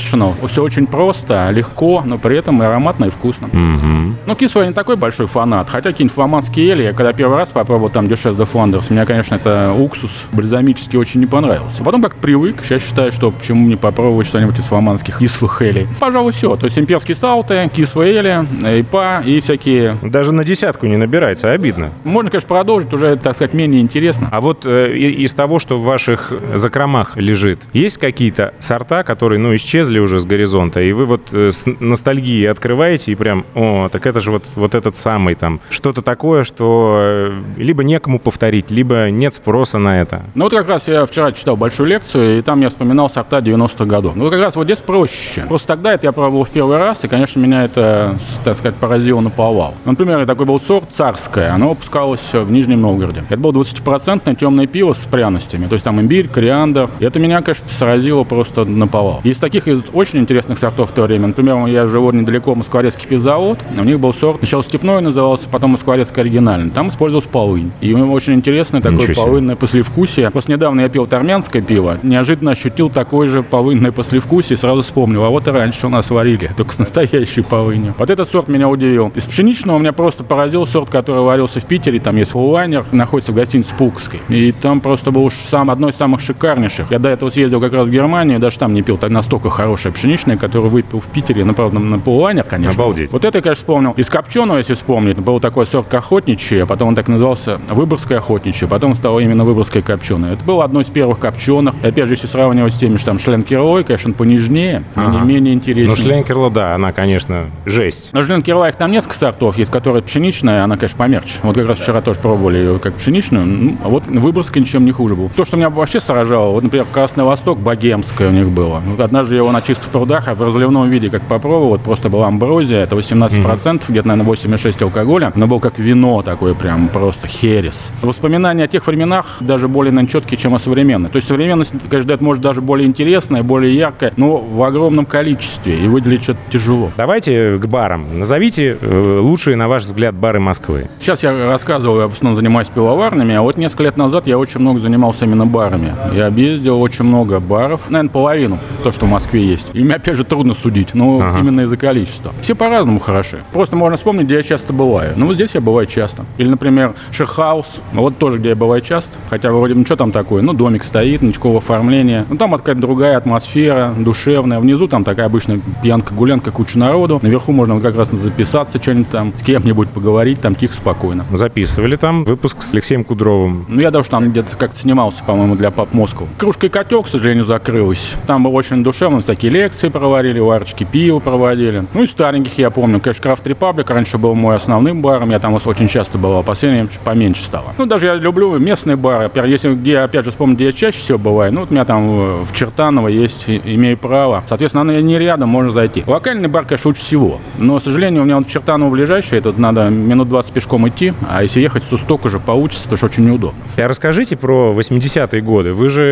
сессионал. 0.08 0.34
Все 0.46 0.62
очень 0.62 0.86
просто, 0.86 1.50
легко, 1.50 2.02
но 2.04 2.18
при 2.18 2.36
этом 2.36 2.62
и 2.62 2.66
ароматно, 2.66 3.06
и 3.06 3.10
вкусно. 3.10 3.46
Mm-hmm. 3.46 4.14
Ну, 4.26 4.34
кисло 4.34 4.60
я 4.60 4.68
не 4.68 4.72
такой 4.72 4.96
большой 4.96 5.26
фанат. 5.26 5.68
Хотя 5.68 5.90
какие-нибудь 5.90 6.14
фламандские 6.14 6.72
эли, 6.72 6.82
я 6.84 6.92
когда 6.92 7.12
первый 7.12 7.36
раз 7.36 7.50
попробовал 7.50 7.90
там 7.90 8.08
Дюшес 8.08 8.36
де 8.36 8.44
Фландерс, 8.44 8.90
мне, 8.90 9.04
конечно, 9.06 9.34
это 9.34 9.72
уксус 9.78 10.10
бальзамический 10.32 10.98
очень 10.98 11.20
не 11.20 11.26
понравился. 11.26 11.82
Потом 11.84 12.02
как-то 12.02 12.20
привык. 12.20 12.64
Сейчас 12.64 12.82
считаю, 12.82 13.12
что 13.12 13.30
почему 13.30 13.66
не 13.66 13.76
попробовать 13.76 14.26
что-нибудь 14.26 14.58
из 14.58 14.64
фламандских 14.64 15.18
кислых 15.18 15.62
элей. 15.62 15.86
Пожалуй, 16.00 16.32
все. 16.32 16.56
То 16.56 16.64
есть 16.64 16.78
имперские 16.78 17.14
стауты, 17.14 17.70
кислые 17.74 18.14
эли, 18.14 18.80
ипа 18.80 19.22
и 19.24 19.40
всякие... 19.40 19.96
Даже 20.02 20.32
на 20.32 20.44
десятку 20.44 20.86
не 20.86 20.96
набирается, 20.96 21.52
обидно. 21.52 21.92
Можно, 22.04 22.30
конечно, 22.30 22.48
продолжить, 22.48 22.92
уже, 22.92 23.16
так 23.16 23.34
сказать, 23.34 23.54
менее 23.54 23.80
интересно. 23.80 24.28
А 24.30 24.40
вот 24.40 24.66
э, 24.66 24.96
из 24.96 25.32
того, 25.32 25.58
что 25.58 25.78
в 25.78 25.84
ваших 25.84 26.32
закромах 26.54 27.16
лежит, 27.16 27.60
есть 27.72 27.98
какие-то 27.98 28.54
сорта, 28.58 29.02
которые, 29.02 29.38
ну, 29.38 29.54
исчезли 29.56 29.87
уже 29.96 30.20
с 30.20 30.26
горизонта, 30.26 30.82
и 30.82 30.92
вы 30.92 31.06
вот 31.06 31.32
э, 31.32 31.50
с 31.52 31.64
ностальгией 31.80 32.50
открываете 32.50 33.12
и 33.12 33.14
прям, 33.14 33.46
о, 33.54 33.88
так 33.88 34.06
это 34.06 34.20
же 34.20 34.30
вот, 34.30 34.44
вот 34.54 34.74
этот 34.74 34.96
самый 34.96 35.34
там, 35.34 35.60
что-то 35.70 36.02
такое, 36.02 36.44
что 36.44 36.98
э, 37.00 37.42
либо 37.56 37.82
некому 37.82 38.18
повторить, 38.18 38.70
либо 38.70 39.10
нет 39.10 39.34
спроса 39.34 39.78
на 39.78 40.00
это. 40.00 40.22
Ну 40.34 40.44
вот 40.44 40.52
как 40.52 40.68
раз 40.68 40.88
я 40.88 41.06
вчера 41.06 41.32
читал 41.32 41.56
большую 41.56 41.88
лекцию, 41.88 42.38
и 42.38 42.42
там 42.42 42.60
я 42.60 42.68
вспоминал 42.68 43.08
сорта 43.08 43.38
90-х 43.38 43.84
годов. 43.86 44.16
Ну 44.16 44.30
как 44.30 44.40
раз 44.40 44.56
вот 44.56 44.64
здесь 44.64 44.80
проще. 44.80 45.44
Просто 45.48 45.68
тогда 45.68 45.94
это 45.94 46.06
я 46.06 46.12
пробовал 46.12 46.44
в 46.44 46.50
первый 46.50 46.76
раз, 46.76 47.04
и, 47.04 47.08
конечно, 47.08 47.40
меня 47.40 47.64
это, 47.64 48.18
так 48.44 48.54
сказать, 48.54 48.74
поразило 48.74 49.20
на 49.20 49.30
повал. 49.30 49.74
Например, 49.84 50.26
такой 50.26 50.46
был 50.46 50.60
сорт 50.60 50.90
царское, 50.90 51.50
оно 51.50 51.70
выпускалось 51.70 52.32
в 52.32 52.50
Нижнем 52.50 52.82
Новгороде. 52.82 53.24
Это 53.28 53.38
было 53.40 53.52
20% 53.52 54.34
темное 54.36 54.66
пиво 54.66 54.92
с 54.92 55.06
пряностями, 55.10 55.66
то 55.66 55.74
есть 55.74 55.84
там 55.84 56.00
имбирь, 56.00 56.28
кориандр. 56.28 56.90
И 56.98 57.04
это 57.04 57.18
меня, 57.18 57.40
конечно, 57.42 57.66
сразило 57.70 58.24
просто 58.24 58.64
на 58.64 58.86
повал. 58.86 59.20
Из 59.24 59.38
таких 59.38 59.68
из 59.68 59.77
очень 59.92 60.20
интересных 60.20 60.58
сортов 60.58 60.90
в 60.90 60.94
то 60.94 61.02
время, 61.02 61.28
например, 61.28 61.66
я 61.66 61.86
живу 61.86 62.10
недалеко 62.12 62.54
Москворецкий 62.54 63.06
пивзавод, 63.08 63.58
у 63.76 63.84
них 63.84 64.00
был 64.00 64.14
сорт, 64.14 64.38
сначала 64.38 64.62
степной 64.62 65.00
назывался, 65.00 65.48
потом 65.48 65.72
Москворецкий 65.72 66.20
оригинальный. 66.20 66.70
Там 66.70 66.88
использовался 66.88 67.28
полынь. 67.28 67.70
И 67.80 67.92
очень 67.94 68.34
интересное 68.34 68.80
такое 68.80 69.14
полынное 69.14 69.56
послевкусие. 69.56 70.30
Просто 70.30 70.52
недавно 70.52 70.82
я 70.82 70.88
пил 70.88 71.08
армянское 71.10 71.62
пиво, 71.62 71.98
неожиданно 72.02 72.52
ощутил 72.52 72.90
такое 72.90 73.28
же 73.28 73.42
полынное 73.42 73.92
послевкусие 73.92 74.56
и 74.56 74.58
сразу 74.58 74.82
вспомнил, 74.82 75.24
а 75.24 75.30
вот 75.30 75.48
и 75.48 75.50
раньше 75.50 75.86
у 75.86 75.90
нас 75.90 76.10
варили, 76.10 76.50
только 76.56 76.72
с 76.72 76.78
настоящей 76.78 77.42
полынью. 77.42 77.94
Вот 77.98 78.10
этот 78.10 78.28
сорт 78.28 78.48
меня 78.48 78.68
удивил. 78.68 79.12
Из 79.14 79.24
пшеничного 79.24 79.76
у 79.76 79.78
меня 79.78 79.92
просто 79.92 80.24
поразил 80.24 80.66
сорт, 80.66 80.90
который 80.90 81.22
варился 81.22 81.60
в 81.60 81.64
Питере, 81.64 81.98
там 81.98 82.16
есть 82.16 82.32
фуллайнер, 82.32 82.86
находится 82.92 83.32
в 83.32 83.34
гостинице 83.34 83.74
Пулковской. 83.76 84.20
И 84.28 84.52
там 84.52 84.80
просто 84.80 85.10
был 85.10 85.30
сам, 85.30 85.70
одно 85.70 85.88
из 85.88 85.96
самых 85.96 86.20
шикарнейших. 86.20 86.90
Я 86.90 86.98
до 86.98 87.08
этого 87.08 87.30
съездил 87.30 87.60
как 87.60 87.72
раз 87.72 87.88
в 87.88 87.90
Германию, 87.90 88.38
даже 88.38 88.58
там 88.58 88.74
не 88.74 88.82
пил 88.82 88.98
так 88.98 89.10
настолько 89.10 89.50
хорошее 89.68 89.92
пшеничное, 89.92 90.38
которое 90.38 90.70
выпил 90.70 91.00
в 91.00 91.06
Питере, 91.06 91.44
ну, 91.44 91.52
правда, 91.52 91.78
на 91.78 91.98
фуллайнер, 91.98 92.42
конечно. 92.44 92.82
Обалдеть. 92.82 93.12
Вот 93.12 93.24
это 93.26 93.38
я, 93.38 93.42
конечно, 93.42 93.60
вспомнил. 93.60 93.92
Из 93.92 94.08
копченого, 94.08 94.56
если 94.56 94.72
вспомнить, 94.72 95.18
был 95.18 95.40
такой 95.40 95.66
сорт 95.66 95.92
охотничий, 95.92 96.62
а 96.62 96.66
потом 96.66 96.88
он 96.88 96.94
так 96.94 97.08
назывался 97.08 97.60
Выборгское 97.68 98.18
охотничье, 98.18 98.66
потом 98.66 98.94
стало 98.94 99.20
именно 99.20 99.44
Выборгское 99.44 99.82
копченое. 99.82 100.32
Это 100.32 100.44
было 100.44 100.64
одно 100.64 100.80
из 100.80 100.86
первых 100.86 101.18
копченых. 101.18 101.74
И 101.82 101.86
опять 101.86 102.06
же, 102.06 102.14
если 102.14 102.26
сравнивать 102.26 102.72
с 102.72 102.78
теми, 102.78 102.96
что 102.96 103.06
там 103.06 103.18
Шленкерлой, 103.18 103.84
конечно, 103.84 104.10
он 104.10 104.14
понежнее, 104.14 104.84
ага. 104.94 105.10
менее, 105.10 105.24
менее 105.24 105.54
интереснее. 105.54 105.88
Ну, 105.88 105.96
Шленкерло, 105.96 106.50
да, 106.50 106.74
она, 106.74 106.92
конечно, 106.92 107.50
жесть. 107.66 108.08
Но 108.12 108.24
Шленкерло, 108.24 108.68
их 108.68 108.76
там 108.76 108.90
несколько 108.90 109.16
сортов. 109.16 109.58
Есть, 109.58 109.70
которая 109.70 110.00
пшеничная, 110.00 110.64
она, 110.64 110.76
конечно, 110.76 110.96
помягче. 110.96 111.34
Вот 111.42 111.56
как 111.56 111.68
раз 111.68 111.78
вчера 111.78 112.00
тоже 112.00 112.20
пробовали 112.20 112.56
ее 112.56 112.78
как 112.78 112.94
пшеничную. 112.94 113.44
Ну, 113.44 113.76
а 113.84 113.88
вот 113.88 114.06
Выборгская 114.06 114.62
ничем 114.62 114.86
не 114.86 114.92
хуже 114.92 115.14
был. 115.14 115.30
То, 115.36 115.44
что 115.44 115.58
меня 115.58 115.68
вообще 115.68 116.00
сражало, 116.00 116.52
вот, 116.52 116.62
например, 116.62 116.86
Красный 116.90 117.24
Восток, 117.24 117.58
Богемское 117.58 118.28
у 118.28 118.32
них 118.32 118.48
было. 118.48 118.82
Вот 118.86 119.00
однажды 119.00 119.34
я 119.34 119.40
его 119.40 119.52
на 119.58 119.62
чистых 119.62 119.90
прудах, 119.90 120.28
а 120.28 120.34
в 120.34 120.42
разливном 120.42 120.88
виде, 120.88 121.10
как 121.10 121.22
попробовал, 121.22 121.70
вот 121.70 121.80
просто 121.80 122.08
была 122.08 122.28
амброзия, 122.28 122.84
это 122.84 122.94
18%, 122.94 123.28
mm-hmm. 123.28 123.82
где-то, 123.88 124.06
наверное, 124.06 124.32
8,6 124.32 124.84
алкоголя, 124.84 125.32
но 125.34 125.48
был 125.48 125.58
как 125.58 125.80
вино 125.80 126.22
такое 126.22 126.54
прям 126.54 126.88
просто 126.88 127.26
херес. 127.26 127.90
Воспоминания 128.02 128.64
о 128.64 128.68
тех 128.68 128.86
временах 128.86 129.38
даже 129.40 129.66
более, 129.66 129.90
наверное, 129.90 130.12
четкие, 130.12 130.38
чем 130.38 130.54
о 130.54 130.60
современной. 130.60 131.08
То 131.08 131.16
есть 131.16 131.26
современность, 131.26 131.74
конечно, 131.90 132.12
это 132.12 132.22
может 132.22 132.40
даже 132.40 132.60
более 132.60 132.86
интересная, 132.86 133.42
более 133.42 133.76
яркая, 133.76 134.12
но 134.16 134.36
в 134.36 134.62
огромном 134.62 135.06
количестве, 135.06 135.76
и 135.76 135.88
выделить 135.88 136.22
что-то 136.22 136.38
тяжело. 136.50 136.92
Давайте 136.96 137.58
к 137.58 137.66
барам. 137.66 138.20
Назовите 138.20 138.78
э, 138.80 139.18
лучшие, 139.20 139.56
на 139.56 139.66
ваш 139.66 139.82
взгляд, 139.82 140.14
бары 140.14 140.38
Москвы. 140.38 140.88
Сейчас 141.00 141.24
я 141.24 141.48
рассказывал, 141.48 142.00
я 142.00 142.06
в 142.06 142.12
основном 142.12 142.36
занимаюсь 142.38 142.68
пивоварными, 142.68 143.34
а 143.34 143.42
вот 143.42 143.56
несколько 143.56 143.82
лет 143.82 143.96
назад 143.96 144.28
я 144.28 144.38
очень 144.38 144.60
много 144.60 144.78
занимался 144.78 145.24
именно 145.24 145.46
барами. 145.46 145.92
Я 146.14 146.28
объездил 146.28 146.80
очень 146.80 147.06
много 147.06 147.40
баров, 147.40 147.80
наверное, 147.90 148.12
половину, 148.12 148.58
то, 148.84 148.92
что 148.92 149.06
в 149.06 149.08
Москве 149.08 149.47
есть. 149.48 149.70
И 149.72 149.82
мне, 149.82 149.94
опять 149.94 150.16
же, 150.16 150.24
трудно 150.24 150.54
судить, 150.54 150.94
но 150.94 151.20
ага. 151.20 151.38
именно 151.38 151.62
из-за 151.62 151.76
количества. 151.76 152.32
Все 152.40 152.54
по-разному 152.54 153.00
хороши. 153.00 153.40
Просто 153.52 153.76
можно 153.76 153.96
вспомнить, 153.96 154.26
где 154.26 154.36
я 154.36 154.42
часто 154.42 154.72
бываю. 154.72 155.14
Ну, 155.16 155.26
вот 155.26 155.34
здесь 155.34 155.50
я 155.54 155.60
бываю 155.60 155.86
часто. 155.86 156.24
Или, 156.36 156.48
например, 156.48 156.94
Шерхаус, 157.10 157.66
вот 157.92 158.18
тоже, 158.18 158.38
где 158.38 158.50
я 158.50 158.56
бываю 158.56 158.80
часто. 158.80 159.18
Хотя 159.30 159.50
вроде, 159.50 159.74
ну, 159.74 159.84
что 159.84 159.96
там 159.96 160.12
такое? 160.12 160.42
Ну, 160.42 160.52
домик 160.52 160.84
стоит, 160.84 161.22
никакого 161.22 161.58
оформления. 161.58 162.24
Ну, 162.28 162.36
там 162.36 162.52
какая-то 162.52 162.80
другая 162.80 163.16
атмосфера, 163.16 163.94
душевная. 163.98 164.60
Внизу 164.60 164.88
там 164.88 165.04
такая 165.04 165.26
обычная 165.26 165.60
пьянка-гулянка, 165.82 166.50
куча 166.50 166.78
народу. 166.78 167.18
Наверху 167.22 167.52
можно 167.52 167.80
как 167.80 167.96
раз 167.96 168.10
записаться, 168.10 168.80
что-нибудь 168.80 169.10
там, 169.10 169.32
с 169.36 169.42
кем-нибудь 169.42 169.88
поговорить, 169.88 170.40
там 170.40 170.54
тихо, 170.54 170.74
спокойно. 170.74 171.24
Записывали 171.32 171.96
там 171.96 172.24
выпуск 172.24 172.62
с 172.62 172.74
Алексеем 172.74 173.04
Кудровым? 173.04 173.66
Ну, 173.68 173.80
я 173.80 173.90
даже 173.90 174.08
там 174.08 174.30
где-то 174.30 174.56
как-то 174.56 174.76
снимался, 174.76 175.22
по-моему, 175.24 175.56
для 175.56 175.70
Пап 175.70 175.94
Москвы. 175.94 176.26
Кружка 176.38 176.66
и 176.66 176.68
котел, 176.68 177.02
к 177.02 177.08
сожалению, 177.08 177.44
закрылась. 177.44 178.16
Там 178.26 178.44
было 178.44 178.52
очень 178.52 178.82
душевно, 178.82 179.20
всякие 179.38 179.52
лекции 179.52 179.88
проводили, 179.88 180.40
варочки 180.40 180.82
пива 180.90 181.20
проводили. 181.20 181.84
Ну, 181.94 182.02
и 182.02 182.06
стареньких 182.06 182.58
я 182.58 182.70
помню. 182.70 182.98
Конечно, 182.98 183.22
Крафт 183.22 183.46
Репаблик 183.46 183.88
раньше 183.88 184.18
был 184.18 184.34
мой 184.34 184.56
основным 184.56 185.00
баром, 185.00 185.30
я 185.30 185.38
там 185.38 185.54
очень 185.64 185.86
часто 185.86 186.18
был, 186.18 186.38
а 186.38 186.42
последнее 186.42 186.88
поменьше 187.04 187.42
стало. 187.42 187.72
Ну, 187.78 187.86
даже 187.86 188.06
я 188.06 188.14
люблю 188.14 188.58
местные 188.58 188.96
бары. 188.96 189.30
Если 189.46 189.74
где, 189.74 189.98
опять 189.98 190.24
же, 190.24 190.32
вспомнить, 190.32 190.56
где 190.56 190.66
я 190.66 190.72
чаще 190.72 190.98
всего 190.98 191.18
бываю, 191.18 191.54
ну, 191.54 191.60
вот 191.60 191.70
у 191.70 191.72
меня 191.72 191.84
там 191.84 192.08
э, 192.08 192.44
в 192.44 192.52
Чертаново 192.52 193.06
есть, 193.08 193.44
имею 193.46 193.96
право. 193.96 194.42
Соответственно, 194.48 194.82
оно 194.82 194.98
не 194.98 195.18
рядом, 195.18 195.50
можно 195.50 195.70
зайти. 195.70 196.02
Локальный 196.04 196.48
бар, 196.48 196.64
конечно, 196.64 196.88
лучше 196.88 197.02
всего. 197.02 197.40
Но, 197.58 197.78
к 197.78 197.82
сожалению, 197.82 198.22
у 198.22 198.24
меня 198.24 198.38
вот 198.38 198.48
Чертаново 198.48 198.90
ближайший, 198.90 199.40
тут 199.40 199.58
надо 199.58 199.88
минут 199.88 200.28
20 200.28 200.52
пешком 200.52 200.88
идти, 200.88 201.12
а 201.30 201.44
если 201.44 201.60
ехать, 201.60 201.84
то 201.88 201.96
столько 201.96 202.28
же 202.28 202.40
получится, 202.40 202.88
то 202.88 202.96
что 202.96 203.06
очень 203.06 203.24
неудобно. 203.24 203.58
А 203.76 203.86
расскажите 203.86 204.36
про 204.36 204.74
80-е 204.76 205.40
годы. 205.42 205.72
Вы 205.72 205.88
же 205.88 206.02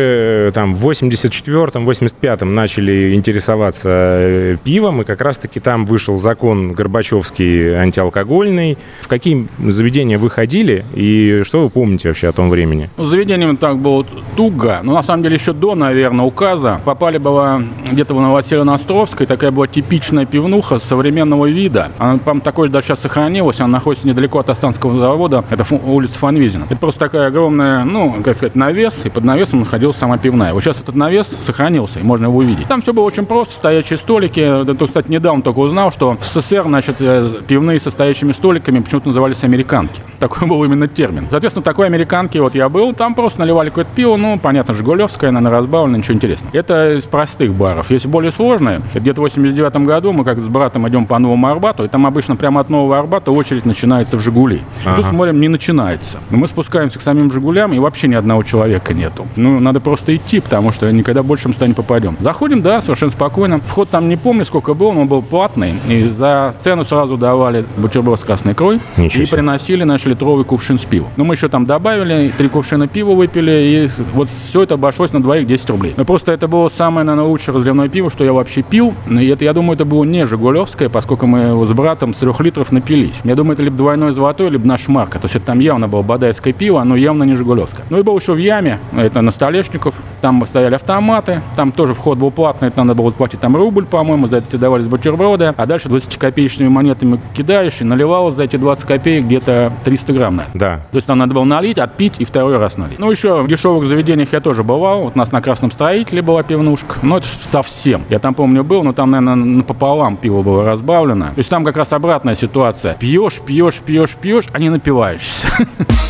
э, 0.47 0.51
там 0.53 0.75
в 0.75 0.87
84-м, 0.87 1.89
85-м 1.89 2.55
начали 2.55 3.16
интересоваться 3.17 3.89
э, 3.89 4.57
пивом, 4.63 5.01
и 5.01 5.05
как 5.05 5.21
раз-таки 5.21 5.59
там 5.59 5.85
вышел 5.85 6.17
закон 6.17 6.73
Горбачевский 6.73 7.75
антиалкогольный. 7.75 8.77
В 9.01 9.07
какие 9.07 9.47
заведения 9.59 10.17
вы 10.17 10.29
ходили, 10.29 10.85
и 10.93 11.41
что 11.43 11.63
вы 11.63 11.69
помните 11.69 12.07
вообще 12.07 12.27
о 12.27 12.31
том 12.31 12.49
времени? 12.49 12.89
Ну, 12.97 13.05
заведением 13.05 13.57
так 13.57 13.77
было 13.79 14.05
туго, 14.35 14.79
но 14.83 14.93
на 14.93 15.03
самом 15.03 15.23
деле 15.23 15.35
еще 15.35 15.53
до, 15.53 15.75
наверное, 15.75 16.25
указа 16.25 16.79
попали 16.85 17.17
было 17.17 17.61
где-то 17.91 18.13
в 18.13 18.21
Новоселено-Островской, 18.21 19.25
такая 19.25 19.51
была 19.51 19.67
типичная 19.67 20.25
пивнуха 20.25 20.79
современного 20.79 21.47
вида. 21.47 21.91
Она, 21.97 22.17
по 22.17 22.39
такой 22.39 22.69
даже 22.69 22.87
сейчас 22.87 22.99
сохранилась, 22.99 23.59
она 23.59 23.69
находится 23.69 24.07
недалеко 24.07 24.39
от 24.39 24.49
Останского 24.49 24.97
завода, 24.99 25.43
это 25.49 25.65
улица 25.73 26.19
Фанвизина. 26.19 26.65
Это 26.65 26.77
просто 26.77 26.99
такая 26.99 27.27
огромная, 27.27 27.83
ну, 27.83 28.15
как 28.23 28.35
сказать, 28.35 28.55
навес, 28.55 29.05
и 29.05 29.09
под 29.09 29.23
навесом 29.23 29.59
находилась 29.59 29.97
сама 29.97 30.17
пивная. 30.17 30.53
Вот 30.53 30.63
сейчас 30.63 30.79
этот 30.81 30.95
навес 30.95 31.27
сохранился, 31.27 31.99
и 31.99 32.03
можно 32.03 32.25
его 32.25 32.37
увидеть. 32.37 32.67
Там 32.67 32.81
все 32.81 32.93
было 32.93 33.06
очень 33.07 33.25
просто, 33.25 33.55
стоячие 33.55 33.97
столики. 33.97 34.63
Тут, 34.65 34.87
кстати, 34.89 35.09
недавно 35.09 35.41
только 35.41 35.59
узнал, 35.59 35.91
что 35.91 36.17
в 36.19 36.23
СССР, 36.23 36.63
значит, 36.63 36.97
э, 36.99 37.41
пивные 37.47 37.79
со 37.79 37.91
стоячими 37.91 38.31
столиками 38.31 38.79
почему-то 38.79 39.07
назывались 39.07 39.43
американки. 39.43 40.01
Такой 40.19 40.47
был 40.47 40.63
именно 40.63 40.87
термин. 40.87 41.27
Соответственно, 41.29 41.63
такой 41.63 41.87
американки 41.87 42.37
вот 42.37 42.55
я 42.55 42.69
был, 42.69 42.93
там 42.93 43.15
просто 43.15 43.39
наливали 43.41 43.69
какое-то 43.69 43.91
пиво, 43.95 44.15
ну, 44.15 44.39
понятно, 44.39 44.73
Жигулевское, 44.73 45.31
наверное, 45.31 45.57
разбавлено, 45.57 45.97
ничего 45.97 46.15
интересного. 46.15 46.55
Это 46.55 46.95
из 46.95 47.03
простых 47.03 47.53
баров. 47.53 47.89
Есть 47.91 48.05
более 48.07 48.31
сложные. 48.31 48.81
Где-то 48.93 49.21
в 49.21 49.23
89 49.23 49.75
году 49.85 50.11
мы 50.13 50.23
как 50.23 50.39
с 50.39 50.47
братом 50.47 50.87
идем 50.87 51.05
по 51.05 51.19
Новому 51.19 51.47
Арбату, 51.47 51.83
и 51.83 51.87
там 51.87 52.05
обычно 52.05 52.35
прямо 52.35 52.61
от 52.61 52.69
Нового 52.69 52.97
Арбата 52.97 53.31
очередь 53.31 53.65
начинается 53.65 54.17
в 54.17 54.19
Жигули. 54.19 54.61
Ага. 54.85 54.97
Тут 54.97 55.05
смотрим, 55.07 55.39
не 55.39 55.47
начинается. 55.47 56.19
Мы 56.29 56.47
спускаемся 56.47 56.99
к 56.99 57.01
самим 57.01 57.31
Жигулям, 57.31 57.73
и 57.73 57.79
вообще 57.79 58.07
ни 58.07 58.15
одного 58.15 58.43
человека 58.43 58.93
нету. 58.93 59.27
Ну, 59.35 59.59
надо 59.59 59.79
просто 59.79 60.15
идти, 60.15 60.39
потому 60.39 60.71
что 60.71 60.91
никогда 60.91 61.23
больше 61.23 61.47
мы 61.47 61.53
сюда 61.53 61.67
не 61.67 61.73
попадем. 61.73 62.17
Заходим, 62.19 62.61
да, 62.61 62.81
совершенно 62.87 63.11
спокойно. 63.11 63.59
Вход 63.67 63.89
там 63.89 64.07
не 64.07 64.15
помню, 64.15 64.45
сколько 64.45 64.73
был, 64.73 64.93
но 64.93 65.01
он 65.01 65.07
был 65.07 65.21
платный. 65.21 65.75
И 65.87 66.03
за 66.09 66.51
цену 66.53 66.85
сразу 66.85 67.17
давали 67.17 67.65
бутерброд 67.75 68.19
с 68.19 68.23
красной 68.23 68.53
икрой. 68.53 68.79
Ничего 68.95 69.23
и 69.23 69.25
приносили 69.25 69.83
наш 69.83 70.05
литровый 70.05 70.45
кувшин 70.45 70.79
с 70.79 70.85
пивом. 70.85 71.09
Но 71.17 71.25
мы 71.25 71.35
еще 71.35 71.49
там 71.49 71.65
добавили, 71.65 72.31
три 72.37 72.47
кувшина 72.47 72.87
пива 72.87 73.11
выпили, 73.11 73.51
и 73.51 74.03
вот 74.13 74.29
все 74.29 74.63
это 74.63 74.75
обошлось 74.75 75.11
на 75.11 75.21
двоих 75.21 75.47
10 75.47 75.69
рублей. 75.69 75.93
Но 75.97 76.05
просто 76.05 76.31
это 76.31 76.47
было 76.47 76.69
самое, 76.69 77.05
наверное, 77.05 77.29
лучшее 77.29 77.55
разливное 77.55 77.89
пиво, 77.89 78.09
что 78.09 78.23
я 78.23 78.31
вообще 78.31 78.61
пил. 78.61 78.93
И 79.09 79.27
это, 79.27 79.43
я 79.43 79.53
думаю, 79.53 79.75
это 79.75 79.83
было 79.83 80.03
не 80.05 80.25
Жигулевское, 80.25 80.87
поскольку 80.87 81.27
мы 81.27 81.65
с 81.65 81.71
братом 81.73 82.13
с 82.13 82.17
трех 82.17 82.39
литров 82.39 82.71
напились. 82.71 83.19
Я 83.25 83.35
думаю, 83.35 83.53
это 83.53 83.63
либо 83.63 83.75
двойной 83.75 84.13
золотой, 84.13 84.49
либо 84.49 84.65
наш 84.65 84.87
марка. 84.87 85.19
То 85.19 85.25
есть 85.25 85.35
это 85.35 85.47
там 85.47 85.59
явно 85.59 85.89
было 85.89 86.03
бадаевское 86.03 86.53
пиво, 86.53 86.81
оно 86.81 86.95
явно 86.95 87.23
не 87.23 87.35
Жигулевское. 87.35 87.85
Ну 87.89 87.99
и 87.99 88.03
был 88.03 88.17
еще 88.17 88.33
в 88.33 88.37
яме, 88.37 88.79
это 88.95 89.21
на 89.21 89.31
Столешников, 89.31 89.93
там 90.21 90.45
стояли 90.45 90.75
автоматы, 90.75 91.41
там 91.55 91.71
тоже 91.71 91.93
вход 91.93 92.17
был 92.17 92.31
платный, 92.31 92.69
это 92.77 92.83
надо 92.83 93.01
было 93.01 93.09
платить 93.09 93.39
там 93.39 93.55
рубль, 93.55 93.85
по-моему, 93.85 94.27
за 94.27 94.37
это 94.37 94.47
тебе 94.47 94.59
давались 94.59 94.87
бутерброды, 94.87 95.53
а 95.55 95.65
дальше 95.65 95.89
20-копеечными 95.89 96.69
монетами 96.69 97.19
кидаешь 97.35 97.81
и 97.81 97.83
наливалось 97.83 98.35
за 98.35 98.43
эти 98.43 98.55
20 98.55 98.85
копеек 98.85 99.25
где-то 99.25 99.73
300 99.83 100.13
грамм. 100.13 100.35
Наверное. 100.37 100.59
Да. 100.59 100.81
То 100.91 100.97
есть 100.97 101.07
там 101.07 101.17
надо 101.17 101.33
было 101.33 101.43
налить, 101.43 101.79
отпить 101.79 102.13
и 102.19 102.25
второй 102.25 102.57
раз 102.57 102.77
налить. 102.77 102.99
Ну 102.99 103.09
еще 103.09 103.41
в 103.41 103.47
дешевых 103.47 103.85
заведениях 103.85 104.29
я 104.31 104.39
тоже 104.39 104.63
бывал, 104.63 105.01
вот 105.01 105.15
у 105.15 105.17
нас 105.17 105.31
на 105.31 105.41
Красном 105.41 105.71
Строителе 105.71 106.21
была 106.21 106.43
пивнушка, 106.43 106.95
но 107.01 107.17
это 107.17 107.27
совсем. 107.41 108.03
Я 108.09 108.19
там 108.19 108.33
помню 108.33 108.63
был, 108.63 108.83
но 108.83 108.93
там, 108.93 109.11
наверное, 109.11 109.35
напополам 109.35 110.17
пиво 110.17 110.41
было 110.41 110.65
разбавлено. 110.65 111.27
То 111.27 111.39
есть 111.39 111.49
там 111.49 111.63
как 111.63 111.77
раз 111.77 111.93
обратная 111.93 112.35
ситуация. 112.35 112.93
Пьешь, 112.93 113.41
пьешь, 113.45 113.79
пьешь, 113.79 114.15
пьешь, 114.15 114.45
а 114.53 114.59
не 114.59 114.69
напиваешься. 114.69 115.47